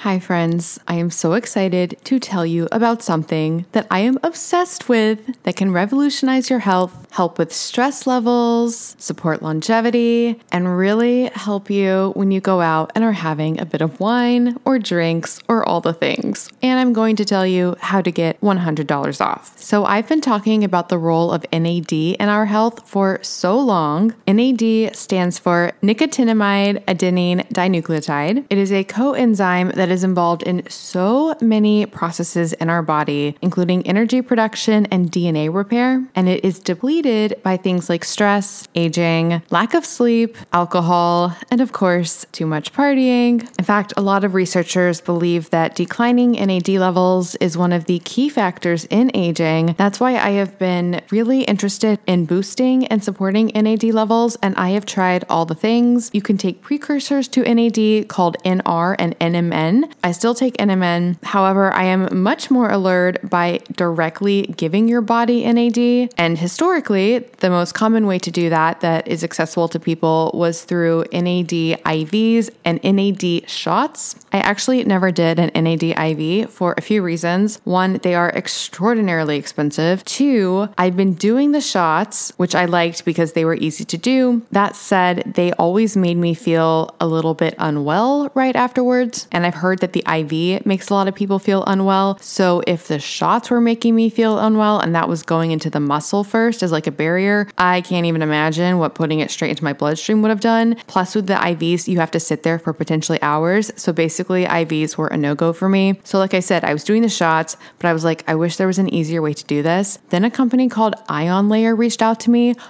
[0.00, 0.80] Hi, friends.
[0.88, 5.56] I am so excited to tell you about something that I am obsessed with that
[5.56, 12.30] can revolutionize your health, help with stress levels, support longevity, and really help you when
[12.30, 15.92] you go out and are having a bit of wine or drinks or all the
[15.92, 16.48] things.
[16.62, 19.58] And I'm going to tell you how to get $100 off.
[19.58, 24.14] So, I've been talking about the role of NAD in our health for so long.
[24.26, 28.44] NAD stands for nicotinamide adenine dinucleotide.
[28.50, 33.86] It is a coenzyme that is involved in so many processes in our body, including
[33.86, 36.99] energy production and DNA repair, and it is depleted
[37.42, 43.48] by things like stress, aging, lack of sleep, alcohol, and of course, too much partying.
[43.58, 48.00] In fact, a lot of researchers believe that declining NAD levels is one of the
[48.00, 49.74] key factors in aging.
[49.78, 54.70] That's why I have been really interested in boosting and supporting NAD levels, and I
[54.70, 56.10] have tried all the things.
[56.12, 61.22] You can take precursors to NAD called NR and NMN, I still take NMN.
[61.24, 66.12] However, I am much more allured by directly giving your body NAD.
[66.16, 70.64] And historically, the most common way to do that that is accessible to people was
[70.64, 74.16] through NAD IVs and NAD shots.
[74.32, 77.60] I actually never did an NAD IV for a few reasons.
[77.64, 80.04] One, they are extraordinarily expensive.
[80.04, 84.42] Two, I've been doing the shots, which I liked because they were easy to do.
[84.50, 89.28] That said, they always made me feel a little bit unwell right afterwards.
[89.32, 92.18] And I've heard that the IV makes a lot of people feel unwell.
[92.20, 95.80] So if the shots were making me feel unwell and that was going into the
[95.80, 99.64] muscle first as like a barrier, I can't even imagine what putting it straight into
[99.64, 100.76] my bloodstream would have done.
[100.86, 103.70] Plus, with the IVs, you have to sit there for potentially hours.
[103.76, 106.00] So basically, IVs were a no go for me.
[106.04, 108.56] So, like I said, I was doing the shots, but I was like, I wish
[108.56, 109.98] there was an easier way to do this.
[110.10, 112.54] Then a company called Ion Layer reached out to me.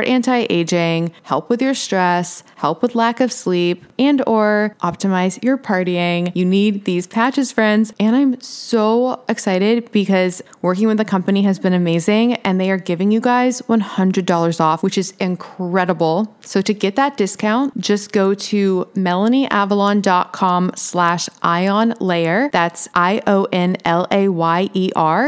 [0.00, 5.58] support anti-aging, help with your stress, help with lack of sleep, and or optimize your
[5.58, 6.32] partying.
[6.34, 7.92] You need these patches, friends.
[8.00, 12.78] And I'm so excited because working with the company has been amazing and they are
[12.78, 16.36] giving you guys $100 off, which is incredible.
[16.40, 22.50] So to get that discount, just go to melanieavalon.com slash ion layer.
[22.52, 23.42] That's I-O-N-L-A-Y-E-R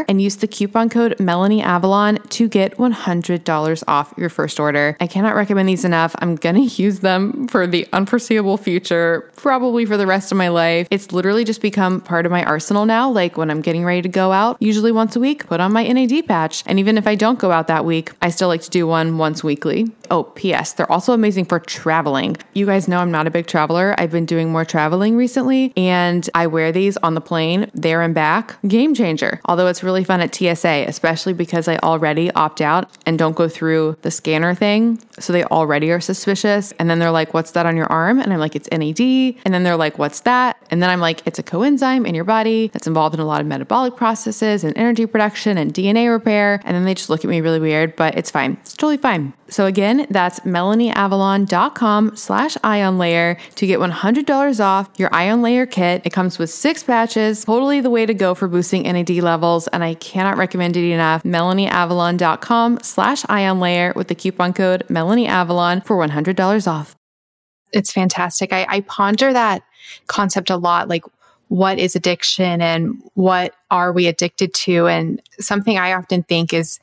[0.09, 4.97] and use the coupon code Melanie Avalon to get $100 off your first order order.
[5.01, 6.15] I cannot recommend these enough.
[6.19, 10.49] I'm going to use them for the unforeseeable future, probably for the rest of my
[10.49, 10.89] life.
[10.91, 13.11] It's literally just become part of my arsenal now.
[13.11, 15.85] Like when I'm getting ready to go out, usually once a week, put on my
[15.87, 16.63] NAD patch.
[16.67, 19.17] And even if I don't go out that week, I still like to do one
[19.17, 19.91] once weekly.
[20.11, 20.75] Oh, P.S.
[20.75, 22.37] They're also amazing for traveling.
[22.53, 23.95] You guys know I'm not a big traveler.
[23.97, 28.15] I've been doing more traveling recently, and I wear these on the plane there and
[28.15, 28.61] back.
[28.69, 29.41] Game changer.
[29.47, 33.49] Although it's really fun at TSA, especially because I already opt out and don't go
[33.49, 35.01] through the scanner thing.
[35.19, 36.73] So they already are suspicious.
[36.79, 38.19] And then they're like, What's that on your arm?
[38.19, 39.01] And I'm like, It's NAD.
[39.45, 40.57] And then they're like, What's that?
[40.71, 43.41] And then I'm like, It's a coenzyme in your body that's involved in a lot
[43.41, 46.61] of metabolic processes and energy production and DNA repair.
[46.65, 48.59] And then they just look at me really weird, but it's fine.
[48.63, 49.33] It's totally fine.
[49.49, 56.03] So again, that's melanieavalon.com slash ion layer to get $100 off your ion layer kit.
[56.05, 59.69] It comes with six patches, totally the way to go for boosting NAD levels.
[59.69, 61.23] And I cannot recommend it enough.
[61.23, 66.97] melanieavalon.com slash ion layer with the coupon code melanieavalon for $100 off.
[67.73, 68.53] It's fantastic.
[68.53, 69.63] I, I ponder that
[70.07, 70.89] concept a lot.
[70.89, 71.05] Like,
[71.53, 74.87] what is addiction and what are we addicted to?
[74.87, 76.81] And something I often think is,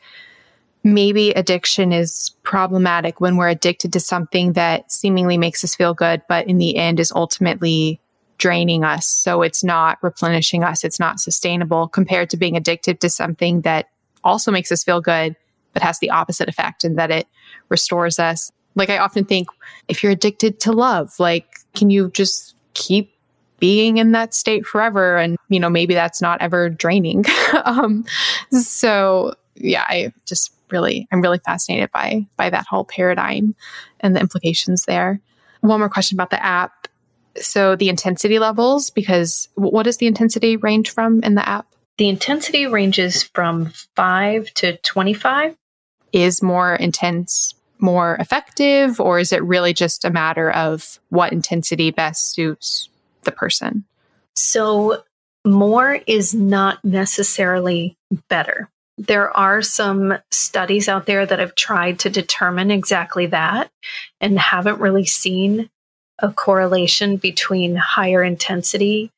[0.84, 6.22] maybe addiction is problematic when we're addicted to something that seemingly makes us feel good,
[6.30, 8.00] but in the end is ultimately
[8.38, 9.08] draining us.
[9.08, 13.90] So it's not replenishing us, it's not sustainable compared to being addicted to something that
[14.24, 15.36] also makes us feel good,
[15.74, 17.26] but has the opposite effect and that it
[17.70, 18.52] restores us.
[18.76, 19.48] Like I often think
[19.88, 23.12] if you're addicted to love, like, can you just keep
[23.60, 27.26] being in that state forever and you know maybe that's not ever draining
[27.66, 28.06] um
[28.52, 33.56] so yeah i just really I'm really fascinated by by that whole paradigm
[34.00, 35.20] and the implications there.
[35.62, 36.88] One more question about the app.
[37.36, 41.68] So the intensity levels, because what does the intensity range from in the app?
[41.98, 45.56] The intensity ranges from five to 25.
[46.12, 51.92] Is more intense more effective, or is it really just a matter of what intensity
[51.92, 52.89] best suits
[53.24, 53.86] the person?
[54.36, 55.04] So,
[55.46, 57.98] more is not necessarily
[58.30, 58.70] better.
[58.98, 63.72] There are some studies out there that have tried to determine exactly that
[64.20, 65.70] and haven't really seen
[66.20, 69.12] a correlation between higher intensity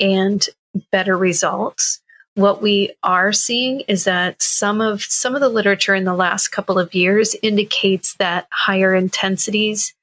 [0.00, 0.46] and
[0.90, 2.00] better results.
[2.34, 6.48] What we are seeing is that some of some of the literature in the last
[6.48, 9.94] couple of years indicates that higher intensities,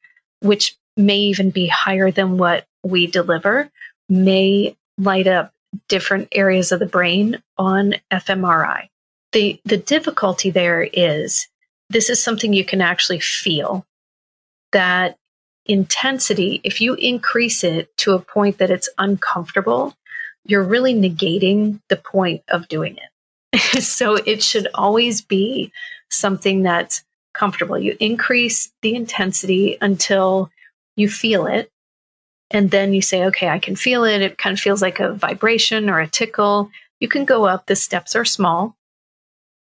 [0.41, 3.69] which may even be higher than what we deliver,
[4.07, 5.51] may light up
[5.89, 8.87] different areas of the brain on fMRI.
[9.33, 11.47] The the difficulty there is
[11.89, 13.85] this is something you can actually feel.
[14.71, 15.17] That
[15.65, 19.95] intensity if you increase it to a point that it's uncomfortable
[20.45, 23.81] you're really negating the point of doing it.
[23.81, 25.71] So it should always be
[26.09, 27.03] something that's
[27.33, 27.77] comfortable.
[27.77, 30.51] You increase the intensity until
[30.95, 31.71] you feel it
[32.51, 35.13] and then you say okay i can feel it it kind of feels like a
[35.13, 36.69] vibration or a tickle
[36.99, 38.75] you can go up the steps are small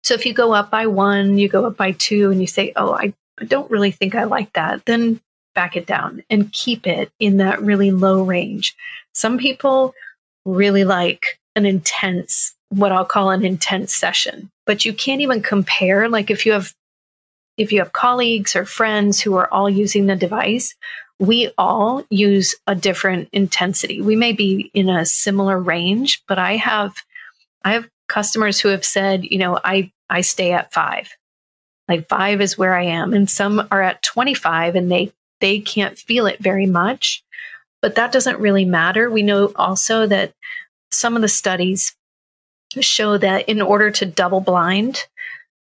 [0.05, 2.75] so if you go up by one, you go up by two, and you say,
[2.77, 5.19] oh, I don't really think I like that, then
[5.55, 8.77] back it down and keep it in that really low range.
[9.15, 9.95] Some people
[10.45, 16.09] really like an intense, what I'll call an intense session, but you can't even compare.
[16.09, 16.75] Like if you have,
[17.57, 20.75] if you have colleagues or friends who are all using the device,
[21.21, 24.01] we all use a different intensity.
[24.01, 26.95] We may be in a similar range, but I have,
[27.65, 31.17] I have customers who have said, you know, I I stay at five.
[31.89, 33.13] Like five is where I am.
[33.13, 37.23] And some are at 25 and they, they can't feel it very much.
[37.83, 39.11] But that doesn't really matter.
[39.11, 40.33] We know also that
[40.91, 41.95] some of the studies
[42.81, 45.05] show that in order to double blind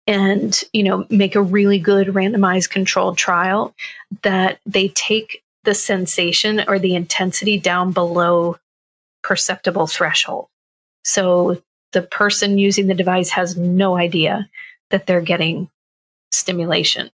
[0.08, 3.76] and you know make a really good randomized controlled trial
[4.24, 8.58] that they take the sensation or the intensity down below
[9.22, 10.48] perceptible threshold
[11.04, 11.62] so
[11.94, 14.50] the person using the device has no idea
[14.90, 15.70] that they're getting
[16.32, 17.10] stimulation.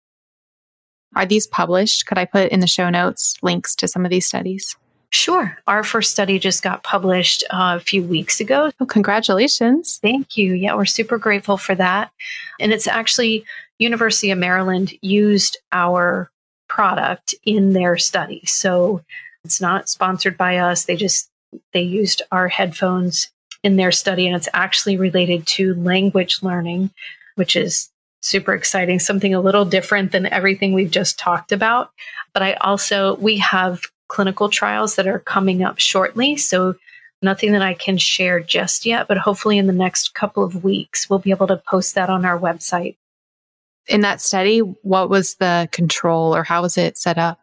[1.15, 2.05] Are these published?
[2.05, 4.75] Could I put in the show notes links to some of these studies?
[5.11, 5.57] Sure.
[5.65, 8.71] Our first study just got published uh, a few weeks ago.
[8.79, 9.99] Oh, congratulations.
[10.01, 10.53] Thank you.
[10.53, 12.11] Yeah, we're super grateful for that.
[12.59, 13.43] And it's actually
[13.79, 16.29] University of Maryland used our
[16.67, 18.43] product in their study.
[18.45, 19.01] So
[19.43, 20.85] it's not sponsored by us.
[20.85, 21.29] They just
[21.73, 23.31] they used our headphones
[23.63, 26.91] in their study, and it's actually related to language learning,
[27.35, 27.89] which is
[28.21, 31.91] super exciting, something a little different than everything we've just talked about.
[32.33, 36.35] But I also, we have clinical trials that are coming up shortly.
[36.35, 36.75] So
[37.21, 41.09] nothing that I can share just yet, but hopefully in the next couple of weeks,
[41.09, 42.97] we'll be able to post that on our website.
[43.87, 47.39] In that study, what was the control or how was it set up?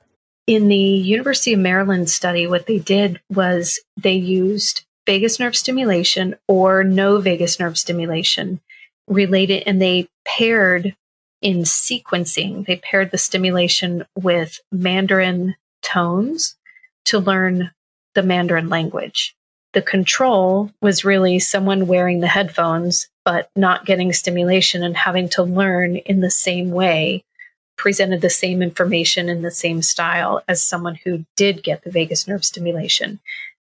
[0.47, 6.37] In the University of Maryland study, what they did was they used vagus nerve stimulation
[6.47, 8.61] or no vagus nerve stimulation
[9.09, 10.95] related, and they paired
[11.43, 15.55] in sequencing, they paired the stimulation with Mandarin
[15.87, 16.57] tones
[17.07, 17.71] to learn
[18.15, 19.35] the Mandarin language.
[19.73, 25.43] The control was really someone wearing the headphones, but not getting stimulation and having to
[25.43, 27.25] learn in the same way,
[27.77, 32.27] presented the same information in the same style as someone who did get the vagus
[32.27, 33.21] nerve stimulation.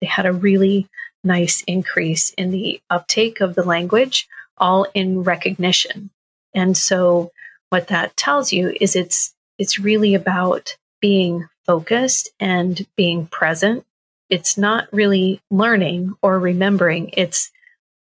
[0.00, 0.88] They had a really
[1.24, 4.28] nice increase in the uptake of the language,
[4.58, 6.10] all in recognition.
[6.54, 7.32] And so
[7.70, 13.84] what that tells you is it's it's really about being focused and being present.
[14.30, 17.50] It's not really learning or remembering, it's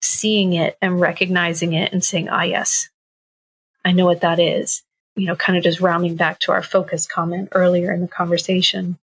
[0.01, 2.89] seeing it and recognizing it and saying, ah, yes,
[3.85, 4.83] I know what that is.
[5.17, 8.99] You know, kind of just rounding back to our focus comment earlier in the conversation.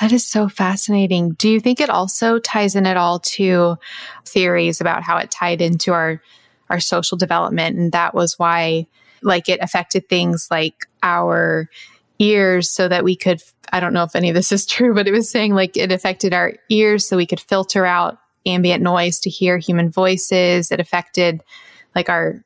[0.00, 1.32] That is so fascinating.
[1.32, 3.76] Do you think it also ties in at all to
[4.24, 6.22] theories about how it tied into our
[6.70, 8.86] our social development and that was why
[9.22, 11.68] like it affected things like our
[12.22, 13.42] ears so that we could
[13.72, 15.92] I don't know if any of this is true, but it was saying like it
[15.92, 20.70] affected our ears so we could filter out ambient noise to hear human voices.
[20.70, 21.42] It affected
[21.94, 22.42] like our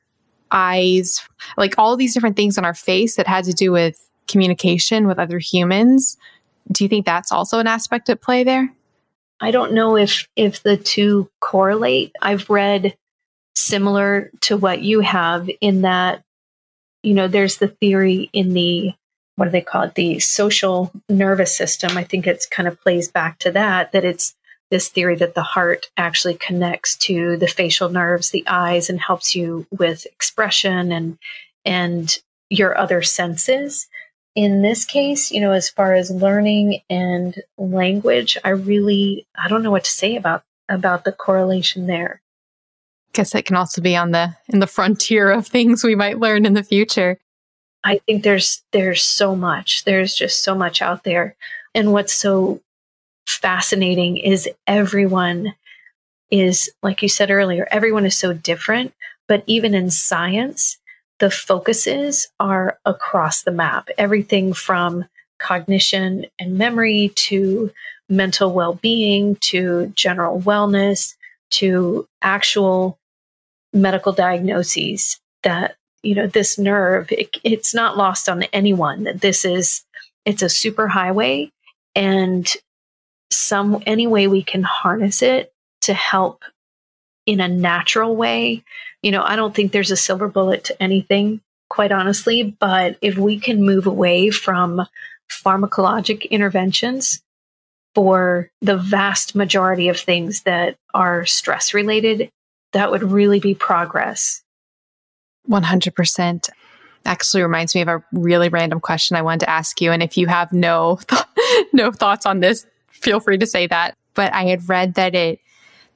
[0.51, 1.23] eyes,
[1.57, 5.19] like all these different things on our face that had to do with communication with
[5.19, 6.16] other humans.
[6.70, 8.73] Do you think that's also an aspect at play there?
[9.40, 12.12] I don't know if if the two correlate.
[12.23, 12.97] I've read
[13.55, 16.23] similar to what you have in that
[17.03, 18.93] you know there's the theory in the
[19.37, 19.95] what do they call it?
[19.95, 21.97] The social nervous system.
[21.97, 24.35] I think it's kind of plays back to that that it's
[24.71, 29.37] this theory that the heart actually connects to the facial nerves the eyes and helps
[29.37, 31.19] you with expression and
[31.65, 32.19] and
[32.51, 33.87] your other senses.
[34.35, 39.63] In this case you know as far as learning and language i really i don't
[39.63, 42.21] know what to say about about the correlation there.
[43.13, 46.47] Guess it can also be on the in the frontier of things we might learn
[46.47, 47.19] in the future
[47.87, 49.85] I think there's there's so much.
[49.85, 51.37] There's just so much out there.
[51.73, 52.61] And what's so
[53.29, 55.55] fascinating is everyone
[56.33, 58.93] is like you said earlier, everyone is so different,
[59.29, 60.79] but even in science,
[61.21, 63.89] the focuses are across the map.
[63.97, 65.05] Everything from
[65.39, 67.71] cognition and memory to
[68.09, 71.15] mental well-being to general wellness
[71.51, 72.99] to actual
[73.73, 75.77] medical diagnoses that
[76.07, 79.85] you know this nerve it, it's not lost on anyone that this is
[80.24, 81.51] it's a super highway
[81.95, 82.55] and
[83.33, 86.45] some any way we can harness it to help
[87.27, 88.62] in a natural way.
[89.03, 93.19] You know i don't think there's a silver bullet to anything quite honestly but if
[93.19, 94.87] we can move away from
[95.31, 97.20] pharmacologic interventions
[97.95, 102.31] for the vast majority of things that are stress related
[102.73, 104.43] that would really be progress
[105.48, 106.48] 100%
[107.05, 109.93] actually reminds me of a really random question I wanted to ask you.
[109.93, 113.94] And if you have no, th- no thoughts on this, feel free to say that.
[114.14, 115.40] But I had read that it,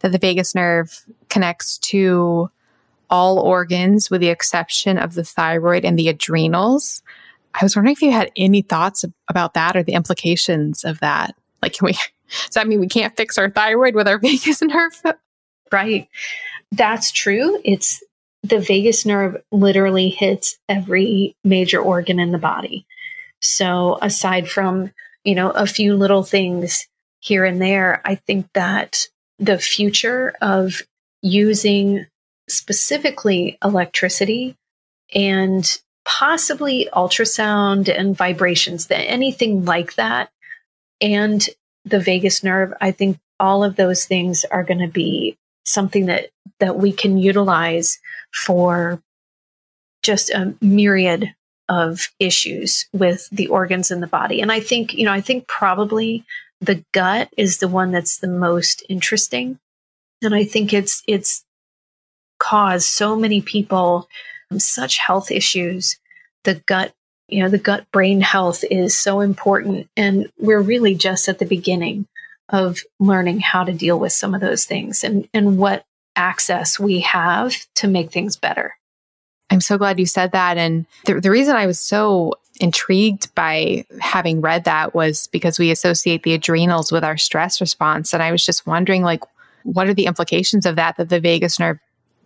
[0.00, 2.50] that the vagus nerve connects to
[3.10, 7.02] all organs with the exception of the thyroid and the adrenals.
[7.54, 11.34] I was wondering if you had any thoughts about that or the implications of that.
[11.60, 15.02] Like, can we, does that mean we can't fix our thyroid with our vagus nerve?
[15.72, 16.08] Right.
[16.72, 17.60] That's true.
[17.64, 18.02] It's
[18.42, 22.86] the vagus nerve literally hits every major organ in the body.
[23.40, 24.92] So aside from,
[25.24, 26.86] you know, a few little things
[27.20, 29.06] here and there, I think that
[29.38, 30.82] the future of
[31.22, 32.06] using
[32.48, 34.56] specifically electricity
[35.14, 40.30] and possibly ultrasound and vibrations, anything like that,
[41.00, 41.46] and
[41.84, 46.30] the vagus nerve, I think all of those things are going to be something that
[46.58, 48.00] that we can utilize
[48.32, 49.02] for
[50.02, 51.34] just a myriad
[51.68, 54.40] of issues with the organs in the body.
[54.40, 56.24] And I think, you know, I think probably
[56.60, 59.58] the gut is the one that's the most interesting.
[60.22, 61.44] And I think it's it's
[62.38, 64.08] caused so many people
[64.50, 65.96] um, such health issues.
[66.44, 66.92] The gut,
[67.28, 69.88] you know, the gut brain health is so important.
[69.96, 72.06] And we're really just at the beginning
[72.48, 75.84] of learning how to deal with some of those things and, and what
[76.16, 78.74] access we have to make things better.
[79.50, 80.56] I'm so glad you said that.
[80.58, 85.70] And the, the reason I was so intrigued by having read that was because we
[85.70, 88.12] associate the adrenals with our stress response.
[88.12, 89.22] And I was just wondering, like,
[89.64, 91.78] what are the implications of that, that the vagus nerve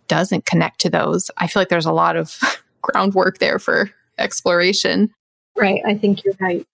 [0.07, 1.31] doesn't connect to those?
[1.37, 2.37] I feel like there's a lot of
[2.81, 5.11] groundwork there for exploration.
[5.55, 5.81] Right.
[5.85, 6.67] I think you're right.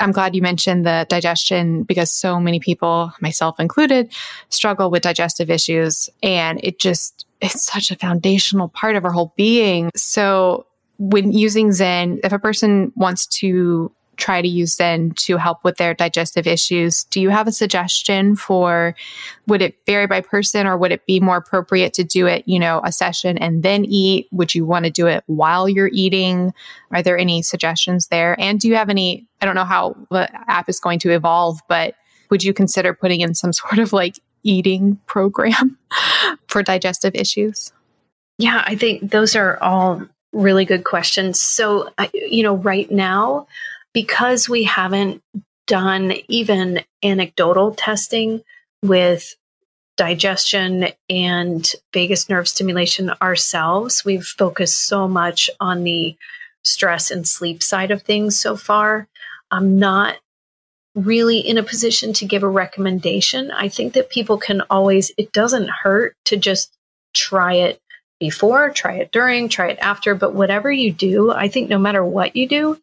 [0.00, 4.12] I'm glad you mentioned the digestion because so many people, myself included,
[4.48, 6.08] struggle with digestive issues.
[6.22, 9.90] And it just, it's such a foundational part of our whole being.
[9.94, 10.66] So
[10.98, 15.76] when using Xen, if a person wants to try to use Xen to help with
[15.76, 17.04] their digestive issues.
[17.04, 18.94] Do you have a suggestion for
[19.46, 22.58] would it vary by person or would it be more appropriate to do it, you
[22.58, 24.28] know, a session and then eat?
[24.30, 26.52] Would you want to do it while you're eating?
[26.92, 28.38] Are there any suggestions there?
[28.38, 31.60] And do you have any, I don't know how the app is going to evolve,
[31.68, 31.94] but
[32.30, 35.78] would you consider putting in some sort of like eating program
[36.48, 37.72] for digestive issues?
[38.38, 40.02] Yeah, I think those are all
[40.32, 41.40] really good questions.
[41.40, 43.46] So, you know, right now,
[43.92, 45.22] because we haven't
[45.66, 48.42] done even anecdotal testing
[48.82, 49.34] with
[49.96, 56.16] digestion and vagus nerve stimulation ourselves, we've focused so much on the
[56.64, 59.08] stress and sleep side of things so far.
[59.50, 60.16] I'm not
[60.94, 63.50] really in a position to give a recommendation.
[63.50, 66.76] I think that people can always, it doesn't hurt to just
[67.14, 67.80] try it
[68.18, 70.14] before, try it during, try it after.
[70.14, 72.80] But whatever you do, I think no matter what you do,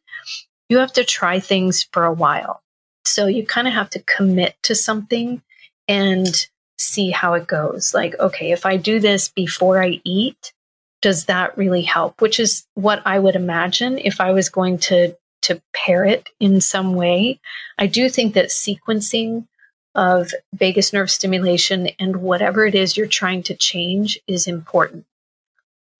[0.69, 2.61] you have to try things for a while.
[3.06, 5.41] So you kind of have to commit to something
[5.88, 7.94] and see how it goes.
[7.94, 10.53] Like, okay, if I do this before I eat,
[11.02, 12.22] does that really help?
[12.22, 16.60] Which is what I would imagine if I was going to to pair it in
[16.60, 17.39] some way.
[17.77, 19.48] I do think that sequencing
[19.95, 25.06] of vagus nerve stimulation and whatever it is you're trying to change is important.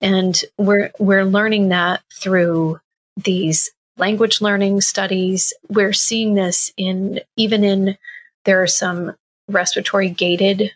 [0.00, 2.80] And we're we're learning that through
[3.16, 5.52] these language learning studies.
[5.68, 7.98] We're seeing this in even in
[8.44, 9.14] there are some
[9.48, 10.72] respiratory gated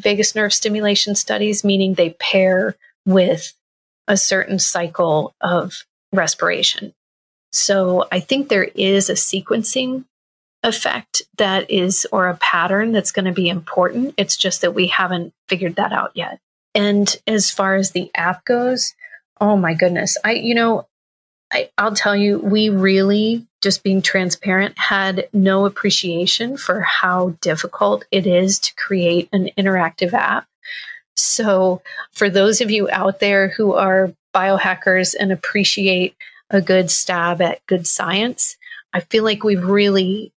[0.00, 3.52] vagus nerve stimulation studies, meaning they pair with
[4.08, 6.94] a certain cycle of respiration.
[7.52, 10.04] So I think there is a sequencing
[10.62, 14.14] effect that is, or a pattern that's going to be important.
[14.16, 16.40] It's just that we haven't figured that out yet.
[16.74, 18.94] And as far as the app goes,
[19.40, 20.86] oh my goodness, I, you know,
[21.52, 28.04] I, I'll tell you, we really, just being transparent, had no appreciation for how difficult
[28.10, 30.46] it is to create an interactive app.
[31.16, 31.82] So,
[32.12, 36.14] for those of you out there who are biohackers and appreciate
[36.50, 38.56] a good stab at good science,
[38.92, 40.32] I feel like we've really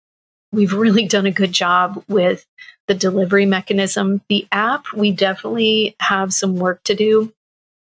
[0.51, 2.45] we've really done a good job with
[2.87, 4.21] the delivery mechanism.
[4.29, 7.33] The app, we definitely have some work to do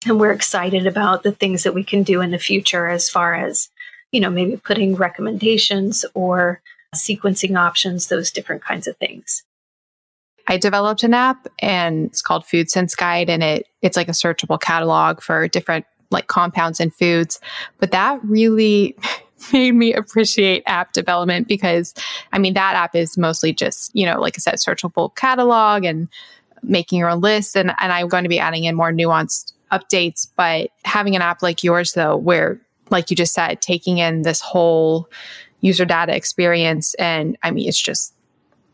[0.06, 3.36] and we're excited about the things that we can do in the future as far
[3.36, 3.70] as
[4.12, 6.62] you know maybe putting recommendations or
[6.96, 9.44] sequencing options those different kinds of things
[10.48, 14.14] I developed an app and it's called Food Sense Guide and it it's like a
[14.14, 17.40] searchable catalog for different like compounds and foods.
[17.78, 18.98] But that really
[19.54, 21.94] made me appreciate app development because
[22.34, 26.08] I mean that app is mostly just, you know, like I said, searchable catalog and
[26.64, 30.28] making your own lists and, and I'm going to be adding in more nuanced updates.
[30.36, 32.60] But having an app like yours, though, where,
[32.90, 35.10] like you just said, taking in this whole
[35.62, 38.14] user data experience, and I mean, it's just,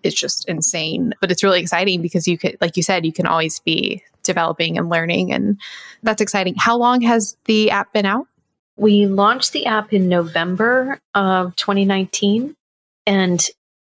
[0.04, 1.14] it's just insane.
[1.20, 4.78] But it's really exciting because you could, like you said, you can always be developing
[4.78, 5.60] and learning, and
[6.04, 6.56] that's exciting.
[6.58, 8.28] How long has the app been out?
[8.78, 12.56] We launched the app in November of 2019.
[13.08, 13.48] And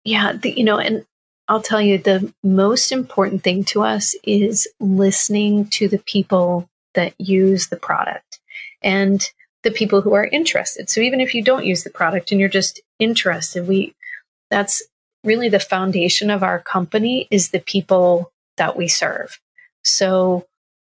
[0.04, 1.06] yeah, the, you know, and
[1.48, 7.14] I'll tell you the most important thing to us is listening to the people that
[7.20, 8.40] use the product
[8.82, 9.32] and
[9.64, 10.90] the people who are interested.
[10.90, 13.94] So even if you don't use the product and you're just interested, we
[14.50, 14.84] that's
[15.24, 19.40] really the foundation of our company is the people that we serve.
[19.84, 20.46] So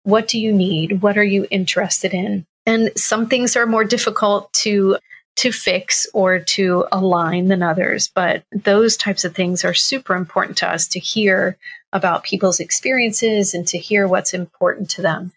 [0.04, 1.02] what do you need?
[1.02, 2.46] What are you interested in?
[2.64, 4.98] And some things are more difficult to
[5.36, 10.58] to fix or to align than others, but those types of things are super important
[10.58, 11.56] to us to hear
[11.92, 15.32] about people's experiences and to hear what's important to them.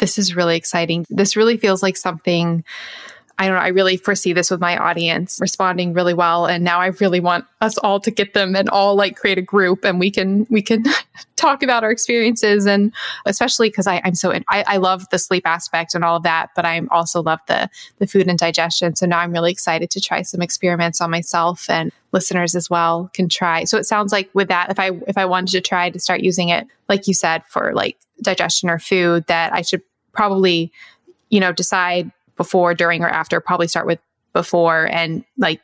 [0.00, 1.06] This is really exciting.
[1.08, 2.64] This really feels like something
[3.40, 6.44] I don't know, I really foresee this with my audience responding really well.
[6.44, 9.42] And now I really want us all to get them and all like create a
[9.42, 10.84] group and we can, we can
[11.36, 12.66] talk about our experiences.
[12.66, 12.92] And
[13.24, 16.50] especially because I'm so, in, I, I love the sleep aspect and all of that,
[16.54, 18.94] but I also love the, the food and digestion.
[18.94, 23.10] So now I'm really excited to try some experiments on myself and listeners as well
[23.14, 23.64] can try.
[23.64, 26.20] So it sounds like with that, if I, if I wanted to try to start
[26.20, 29.80] using it, like you said, for like digestion or food, that I should
[30.12, 30.72] probably,
[31.28, 33.40] you know, decide before, during, or after.
[33.40, 33.98] Probably start with
[34.32, 35.60] before and like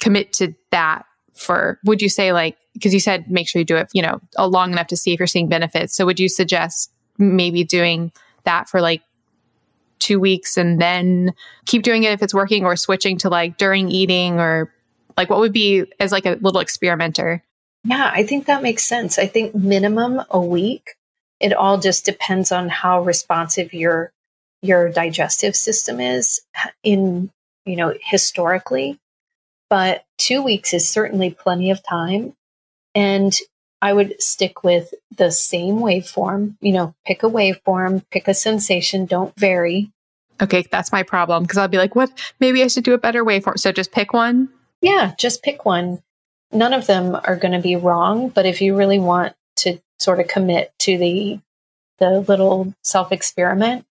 [0.00, 1.04] commit to that
[1.34, 4.20] for, would you say like, because you said make sure you do it, you know,
[4.38, 5.96] long enough to see if you're seeing benefits.
[5.96, 8.12] So would you suggest maybe doing
[8.44, 9.02] that for like
[9.98, 11.32] two weeks and then
[11.66, 14.72] keep doing it if it's working or switching to like during eating or
[15.16, 17.42] like what would be as like a little experimenter?
[17.84, 19.18] Yeah, I think that makes sense.
[19.18, 20.90] I think minimum a week.
[21.40, 24.12] It all just depends on how responsive your
[24.62, 26.40] your digestive system is
[26.82, 27.30] in,
[27.64, 28.98] you know, historically.
[29.70, 32.34] But 2 weeks is certainly plenty of time.
[32.94, 33.36] And
[33.80, 39.06] I would stick with the same waveform, you know, pick a waveform, pick a sensation,
[39.06, 39.90] don't vary.
[40.40, 42.10] Okay, that's my problem because I'll be like, what?
[42.40, 43.58] Maybe I should do a better waveform.
[43.58, 44.48] So just pick one.
[44.80, 46.02] Yeah, just pick one.
[46.50, 49.34] None of them are going to be wrong, but if you really want
[49.98, 51.40] sort of commit to the
[51.98, 53.84] the little self experiment,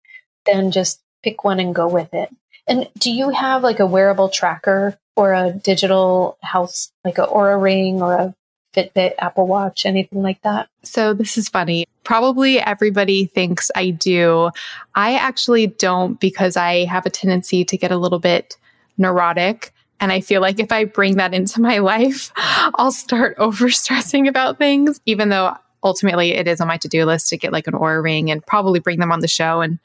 [0.45, 2.30] then just pick one and go with it.
[2.68, 7.61] And do you have like a wearable tracker or a digital health, like a Oura
[7.61, 8.36] ring or a
[8.76, 10.68] Fitbit, Apple Watch, anything like that?
[10.84, 11.86] So this is funny.
[12.03, 14.52] Probably everybody thinks I do.
[14.94, 18.57] I actually don't because I have a tendency to get a little bit
[18.98, 19.72] neurotic.
[19.99, 24.27] And I feel like if I bring that into my life, I'll start over stressing
[24.27, 25.56] about things, even though
[25.86, 28.80] ultimately it is on my to-do list to get like an Oura ring and probably
[28.80, 29.80] bring them on the show and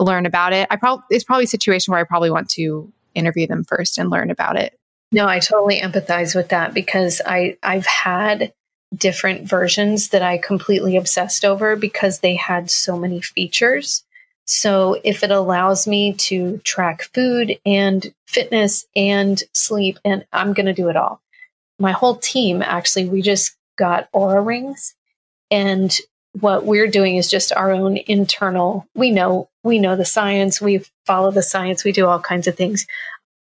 [0.00, 0.66] learn about it.
[0.70, 4.10] I probably it's probably a situation where I probably want to interview them first and
[4.10, 4.78] learn about it.
[5.12, 8.52] No, I totally empathize with that because I I've had
[8.94, 14.02] different versions that I completely obsessed over because they had so many features.
[14.46, 20.66] So if it allows me to track food and fitness and sleep and I'm going
[20.66, 21.20] to do it all.
[21.78, 24.96] My whole team actually we just got Oura rings
[25.50, 25.96] and
[26.38, 30.84] what we're doing is just our own internal we know we know the science we
[31.06, 32.86] follow the science we do all kinds of things.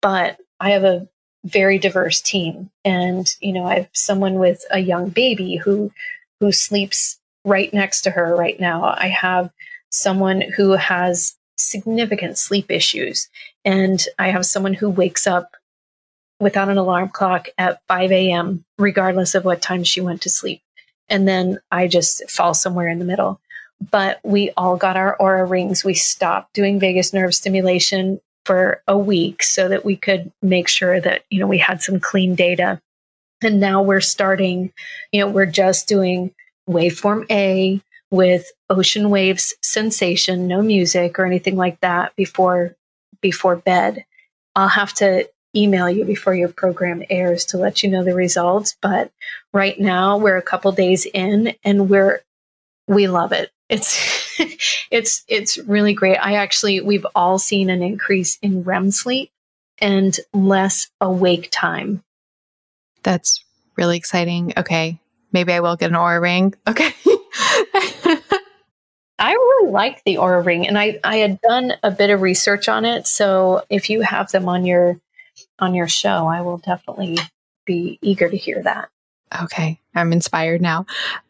[0.01, 1.07] But i have a
[1.45, 2.69] very diverse team.
[2.83, 5.91] And you know i have someone with a young baby who
[6.39, 8.83] who sleeps right next to her right now.
[8.97, 9.49] I have
[9.89, 13.29] someone who has significant sleep issues.
[13.63, 15.51] And i have someone who wakes up
[16.41, 20.62] without an alarm clock at 5 a.m regardless of what time she went to sleep
[21.09, 23.39] and then I just fall somewhere in the middle.
[23.91, 25.83] But we all got our Oura rings.
[25.83, 30.99] We stopped doing vagus nerve stimulation for a week so that we could make sure
[30.99, 32.81] that, you know, we had some clean data.
[33.41, 34.71] And now we're starting,
[35.11, 36.33] you know, we're just doing
[36.69, 42.75] waveform A with ocean waves sensation, no music or anything like that before
[43.21, 44.05] before bed.
[44.55, 48.75] I'll have to email you before your program airs to let you know the results.
[48.81, 49.11] But
[49.53, 52.21] right now we're a couple days in and we're
[52.87, 53.51] we love it.
[53.69, 54.39] It's
[54.91, 56.17] it's it's really great.
[56.17, 59.31] I actually we've all seen an increase in REM sleep
[59.79, 62.03] and less awake time.
[63.03, 63.43] That's
[63.75, 64.53] really exciting.
[64.57, 64.99] Okay.
[65.31, 66.53] Maybe I will get an Oura ring.
[66.67, 66.93] Okay.
[69.19, 72.67] I really like the Oura ring and I, I had done a bit of research
[72.67, 73.07] on it.
[73.07, 74.99] So if you have them on your
[75.59, 77.17] on your show, I will definitely
[77.65, 78.89] be eager to hear that.
[79.41, 80.85] Okay, I'm inspired now.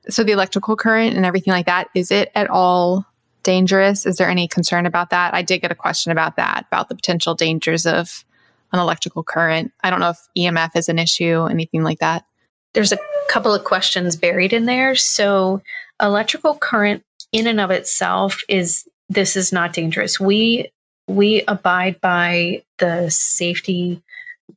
[0.09, 3.05] So, the electrical current and everything like that, is it at all
[3.43, 4.05] dangerous?
[4.05, 5.33] Is there any concern about that?
[5.33, 8.25] I did get a question about that, about the potential dangers of
[8.73, 9.71] an electrical current.
[9.83, 12.25] I don't know if EMF is an issue, anything like that.
[12.73, 12.97] There's a
[13.29, 14.95] couple of questions buried in there.
[14.95, 15.61] So,
[16.01, 20.19] electrical current in and of itself is this is not dangerous.
[20.19, 20.71] We
[21.07, 24.01] we abide by the safety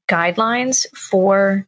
[0.08, 1.66] guidelines for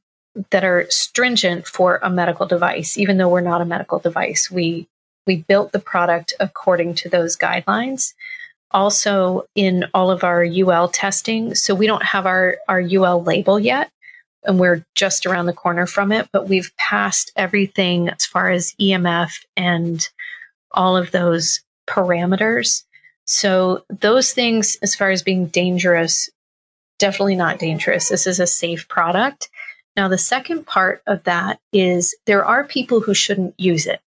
[0.51, 4.51] that are stringent for a medical device even though we're not a medical device.
[4.51, 4.87] We
[5.27, 8.15] we built the product according to those guidelines.
[8.71, 13.59] Also in all of our ul testing so we don't have our our ul label
[13.59, 13.91] yet
[14.45, 18.75] and we're just around the corner from it but we've passed everything as far as
[18.81, 20.11] emf and
[20.73, 22.85] all of those parameters
[23.29, 26.31] so those things as far as being dangerous
[26.99, 28.09] definitely not dangerous.
[28.09, 29.49] This is a safe product.
[29.97, 34.01] Now, the second part of that is there are people who shouldn't use it.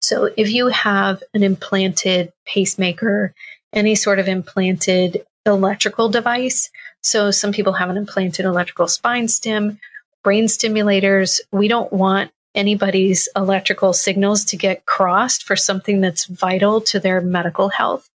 [0.00, 3.34] So, if you have an implanted pacemaker,
[3.72, 6.70] any sort of implanted electrical device,
[7.02, 9.78] so some people have an implanted electrical spine stim,
[10.22, 16.80] brain stimulators, we don't want anybody's electrical signals to get crossed for something that's vital
[16.80, 18.08] to their medical health.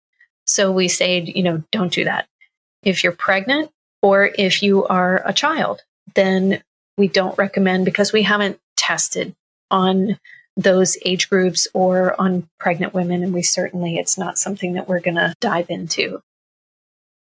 [0.47, 2.27] So, we say, you know, don't do that.
[2.83, 3.71] If you're pregnant
[4.03, 5.83] or if you are a child,
[6.15, 6.63] then
[6.97, 9.35] we don't recommend because we haven't tested
[9.71, 10.19] on
[10.57, 13.23] those age groups or on pregnant women.
[13.23, 16.21] And we certainly, it's not something that we're going to dive into.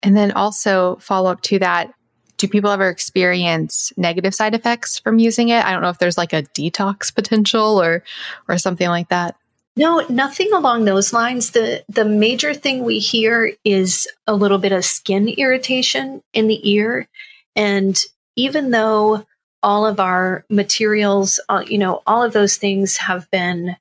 [0.02, 1.92] And then also follow up to that.
[2.38, 5.62] Do people ever experience negative side effects from using it?
[5.64, 8.02] I don't know if there's like a detox potential or
[8.48, 9.36] or something like that.
[9.80, 11.52] No, nothing along those lines.
[11.52, 16.70] The the major thing we hear is a little bit of skin irritation in the
[16.70, 17.08] ear
[17.56, 17.98] and
[18.36, 19.24] even though
[19.62, 23.74] all of our materials, uh, you know, all of those things have been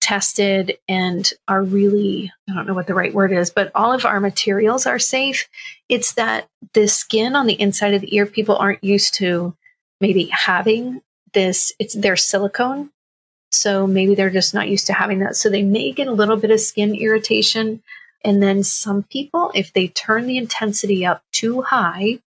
[0.00, 4.06] tested and are really, I don't know what the right word is, but all of
[4.06, 5.46] our materials are safe.
[5.90, 9.54] It's that the skin on the inside of the ear, people aren't used to
[10.00, 11.02] maybe having
[11.34, 12.90] this, it's their silicone.
[13.54, 15.36] So maybe they're just not used to having that.
[15.36, 17.82] So they may get a little bit of skin irritation.
[18.24, 22.20] And then some people, if they turn the intensity up too high,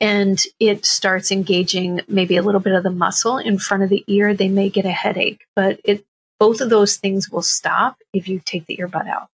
[0.00, 4.04] and it starts engaging maybe a little bit of the muscle in front of the
[4.06, 5.46] ear, they may get a headache.
[5.54, 6.04] But it
[6.38, 9.28] both of those things will stop if you take the earbud out.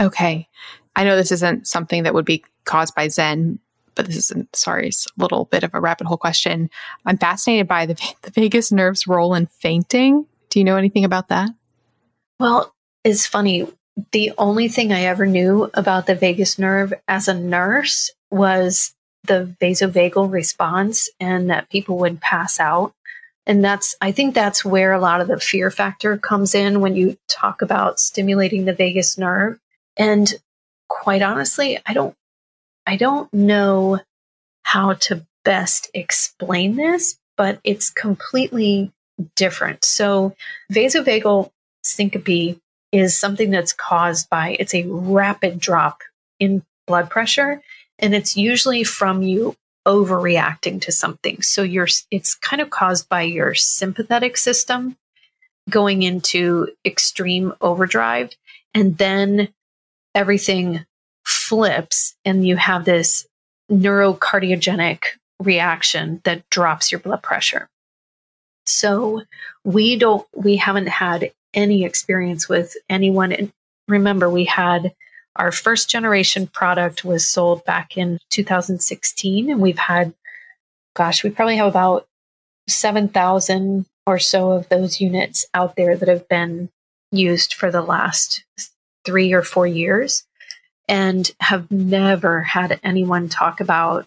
[0.00, 0.48] Okay.
[0.96, 3.58] I know this isn't something that would be caused by Xen,
[3.94, 6.70] but this isn't, sorry, it's a little bit of a rabbit hole question.
[7.04, 10.26] I'm fascinated by the, the vagus nerve's role in fainting.
[10.52, 11.48] Do you know anything about that?
[12.38, 12.74] Well,
[13.04, 13.66] it's funny.
[14.10, 19.54] The only thing I ever knew about the vagus nerve as a nurse was the
[19.62, 22.92] vasovagal response and that people would pass out.
[23.46, 26.96] And that's, I think that's where a lot of the fear factor comes in when
[26.96, 29.58] you talk about stimulating the vagus nerve.
[29.96, 30.34] And
[30.90, 32.14] quite honestly, I don't,
[32.86, 34.00] I don't know
[34.64, 38.92] how to best explain this, but it's completely
[39.36, 39.84] different.
[39.84, 40.34] So
[40.72, 41.50] vasovagal
[41.82, 42.60] syncope
[42.92, 46.02] is something that's caused by, it's a rapid drop
[46.38, 47.62] in blood pressure
[47.98, 49.54] and it's usually from you
[49.86, 51.42] overreacting to something.
[51.42, 54.96] So you're it's kind of caused by your sympathetic system
[55.70, 58.30] going into extreme overdrive
[58.74, 59.48] and then
[60.14, 60.84] everything
[61.24, 63.26] flips and you have this
[63.70, 65.02] neurocardiogenic
[65.40, 67.68] reaction that drops your blood pressure.
[68.66, 69.22] So
[69.64, 73.52] we don't we haven't had any experience with anyone and
[73.88, 74.92] remember we had
[75.36, 80.12] our first generation product was sold back in 2016, and we've had,
[80.94, 82.06] gosh, we probably have about
[82.68, 86.68] 7,000 or so of those units out there that have been
[87.10, 88.44] used for the last
[89.04, 90.24] three or four years
[90.88, 94.06] and have never had anyone talk about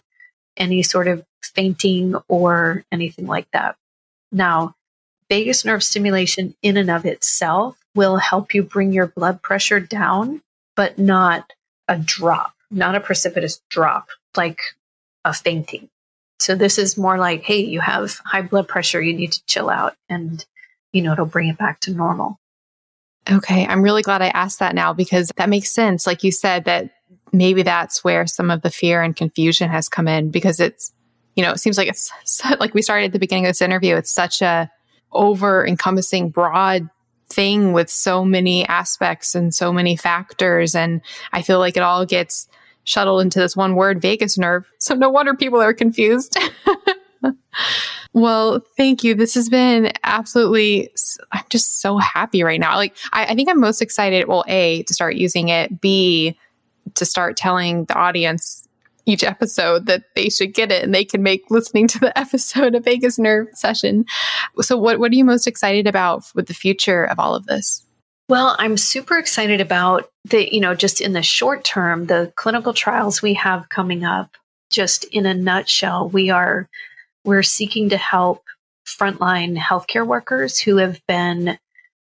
[0.56, 3.76] any sort of fainting or anything like that.
[4.32, 4.74] Now,
[5.28, 10.42] vagus nerve stimulation in and of itself will help you bring your blood pressure down
[10.74, 11.52] but not
[11.88, 14.58] a drop, not a precipitous drop like
[15.24, 15.88] a fainting.
[16.38, 19.70] So this is more like, hey, you have high blood pressure, you need to chill
[19.70, 20.44] out and
[20.92, 22.38] you know, it'll bring it back to normal.
[23.30, 26.06] Okay, I'm really glad I asked that now because that makes sense.
[26.06, 26.90] Like you said that
[27.32, 30.92] maybe that's where some of the fear and confusion has come in because it's
[31.36, 32.10] you know, it seems like it's
[32.58, 34.70] like we started at the beginning of this interview, it's such a
[35.12, 36.90] over encompassing broad
[37.28, 40.74] thing with so many aspects and so many factors.
[40.74, 41.00] And
[41.32, 42.48] I feel like it all gets
[42.84, 44.70] shuttled into this one word, vagus nerve.
[44.78, 46.38] So no wonder people are confused.
[48.12, 49.14] well, thank you.
[49.14, 50.90] This has been absolutely,
[51.32, 52.76] I'm just so happy right now.
[52.76, 56.38] Like, I, I think I'm most excited, well, A, to start using it, B,
[56.94, 58.66] to start telling the audience
[59.06, 62.74] each episode that they should get it and they can make listening to the episode
[62.74, 64.04] a vagus nerve session.
[64.60, 67.86] So what what are you most excited about with the future of all of this?
[68.28, 72.74] Well, I'm super excited about the, you know, just in the short term, the clinical
[72.74, 74.36] trials we have coming up.
[74.68, 76.68] Just in a nutshell, we are
[77.24, 78.42] we're seeking to help
[78.84, 81.56] frontline healthcare workers who have been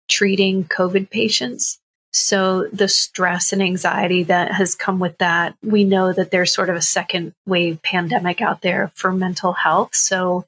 [0.07, 1.80] treating COVID patients
[2.11, 6.69] so the stress and anxiety that has come with that, we know that there's sort
[6.69, 9.95] of a second wave pandemic out there for mental health.
[9.95, 10.45] So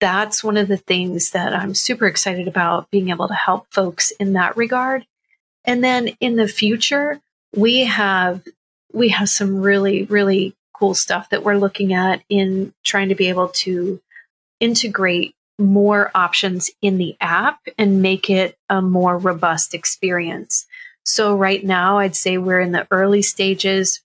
[0.00, 4.10] that's one of the things that I'm super excited about being able to help folks
[4.12, 5.06] in that regard.
[5.64, 7.20] And then in the future,
[7.54, 8.42] we have
[8.92, 13.28] we have some really really cool stuff that we're looking at in trying to be
[13.28, 14.00] able to
[14.58, 20.66] integrate more options in the app and make it a more robust experience.
[21.10, 24.00] So, right now, I'd say we're in the early stages.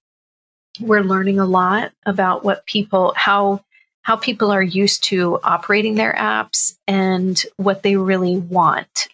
[0.80, 3.64] We're learning a lot about what people, how,
[4.02, 9.08] how people are used to operating their apps and what they really want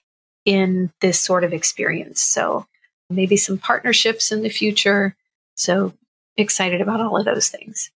[0.46, 2.22] in this sort of experience.
[2.22, 2.66] So,
[3.10, 5.14] maybe some partnerships in the future.
[5.56, 5.92] So,
[6.38, 7.92] excited about all of those things.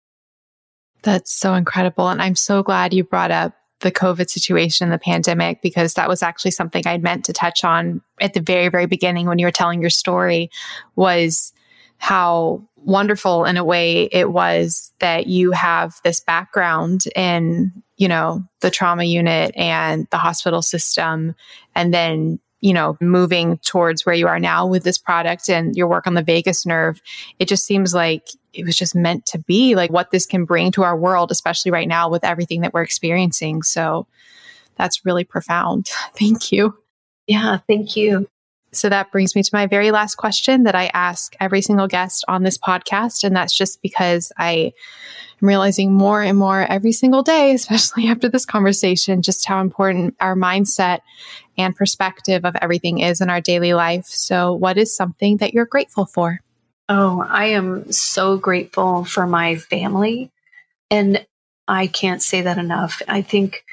[1.02, 2.08] That's so incredible.
[2.08, 6.20] And I'm so glad you brought up the COVID situation, the pandemic, because that was
[6.20, 9.52] actually something I'd meant to touch on at the very, very beginning when you were
[9.52, 10.50] telling your story
[10.96, 11.52] was
[11.98, 18.44] how wonderful in a way it was that you have this background in, you know,
[18.60, 21.34] the trauma unit and the hospital system.
[21.74, 25.86] And then you know, moving towards where you are now with this product and your
[25.86, 26.98] work on the vagus nerve,
[27.38, 30.72] it just seems like it was just meant to be like what this can bring
[30.72, 33.62] to our world, especially right now with everything that we're experiencing.
[33.62, 34.06] So
[34.76, 35.90] that's really profound.
[36.18, 36.74] Thank you.
[37.26, 38.28] Yeah, thank you.
[38.72, 42.24] So that brings me to my very last question that I ask every single guest
[42.28, 43.24] on this podcast.
[43.24, 44.72] And that's just because I
[45.40, 50.16] am realizing more and more every single day, especially after this conversation, just how important
[50.20, 51.00] our mindset
[51.56, 54.06] and perspective of everything is in our daily life.
[54.06, 56.40] So, what is something that you're grateful for?
[56.88, 60.30] Oh, I am so grateful for my family.
[60.90, 61.24] And
[61.66, 63.00] I can't say that enough.
[63.08, 63.64] I think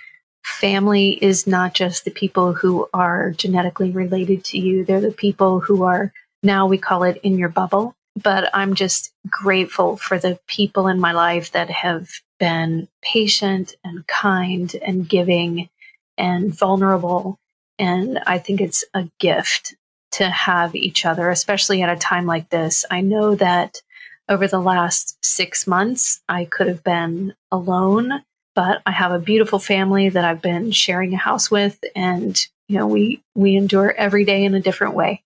[0.44, 5.60] family is not just the people who are genetically related to you, they're the people
[5.60, 6.12] who are
[6.44, 7.96] now we call it in your bubble.
[8.22, 12.10] But I'm just grateful for the people in my life that have
[12.40, 15.70] been patient and kind and giving
[16.18, 17.38] and vulnerable.
[17.80, 19.76] And I think it's a gift
[20.14, 22.84] to have each other, especially at a time like this.
[22.92, 23.82] I know that
[24.28, 28.24] over the last six months, I could have been alone
[28.56, 32.78] but I have a beautiful family that I've been sharing a house with and you
[32.78, 35.24] know we we endure every day in a different way.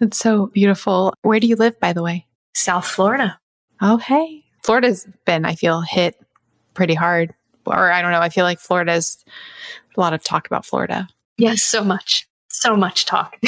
[0.00, 1.14] It's so beautiful.
[1.22, 2.26] Where do you live by the way?
[2.54, 3.38] South Florida.
[3.80, 4.44] Oh, hey.
[4.62, 6.18] Florida's been I feel hit
[6.74, 7.34] pretty hard
[7.66, 9.24] or I don't know, I feel like Florida's
[9.96, 11.08] a lot of talk about Florida.
[11.38, 12.26] Yes, so much.
[12.48, 13.36] So much talk.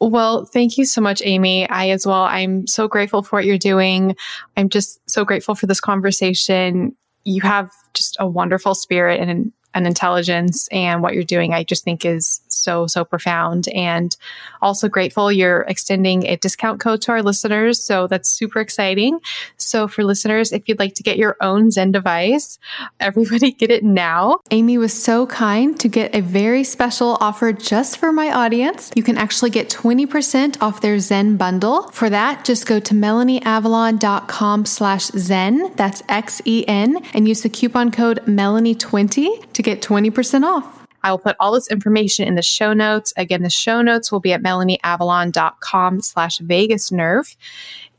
[0.00, 1.68] Well, thank you so much, Ami.
[1.68, 2.22] I as well.
[2.22, 4.14] I'm so grateful for what you're doing.
[4.56, 6.94] I'm just so grateful for this conversation
[7.26, 9.52] you have just a wonderful spirit and an,
[9.84, 13.68] intelligence and what you're doing i just think is so so profound.
[13.68, 14.16] And
[14.62, 17.82] also grateful you're extending a discount code to our listeners.
[17.82, 19.20] So that's super exciting.
[19.56, 22.58] So for listeners if you'd like to get your own Xen device
[23.00, 24.40] everybody get it now.
[24.50, 28.90] Ami was so kind to get a very special offer just for my audience.
[28.94, 31.88] You can actually get 20% off their Xen bundle.
[31.88, 35.74] For that just go to melanieavalon.com slash xen.
[35.76, 40.85] That's x-e-n and use the coupon code melanie20 to get 20% off.
[41.06, 43.12] I will put all this information in the show notes.
[43.16, 47.36] Again, the show notes will be at melanieavalon.com slash vagus nerve.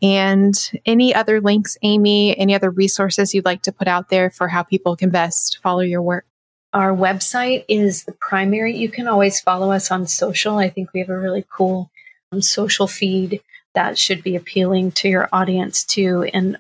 [0.02, 0.54] And
[0.86, 4.62] any other links, Ami, any other resources you'd like to put out there for how
[4.62, 6.26] people can best follow your work?
[6.74, 8.76] Our website is the primary.
[8.76, 10.58] You can always follow us on social.
[10.58, 11.90] I think we have a really cool
[12.34, 13.40] um, social feed
[13.74, 16.24] that should be appealing to your audience too.
[16.34, 16.58] And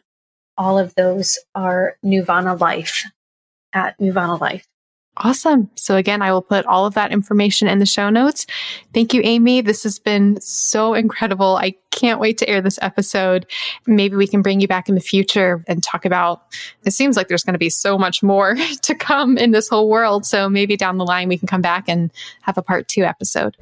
[0.57, 3.03] all of those are Neuvana Life
[3.73, 4.65] at Neuvana Life.
[5.19, 5.69] Awesome.
[5.75, 8.45] So, again, I will put all of that information in the show notes.
[8.93, 9.61] Thank you, Ami.
[9.61, 11.57] This has been so incredible.
[11.57, 13.47] I can't wait to air this episode.
[13.87, 16.43] Maybe we can bring you back in the future and talk about
[16.85, 19.89] it seems like there's going to be so much more to come in this whole
[19.89, 20.25] world.
[20.25, 22.11] So, maybe down the line, we can come back and
[22.41, 23.57] have a part two episode.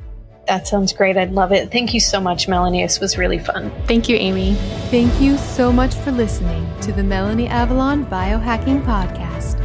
[0.47, 1.17] That sounds great.
[1.17, 1.71] I'd love it.
[1.71, 2.83] Thank you so much, Melanie.
[2.83, 3.71] This was really fun.
[3.87, 4.55] Thank you, Ami.
[4.91, 9.64] Thank you so much for listening to the Melanie Avalon Biohacking Podcast.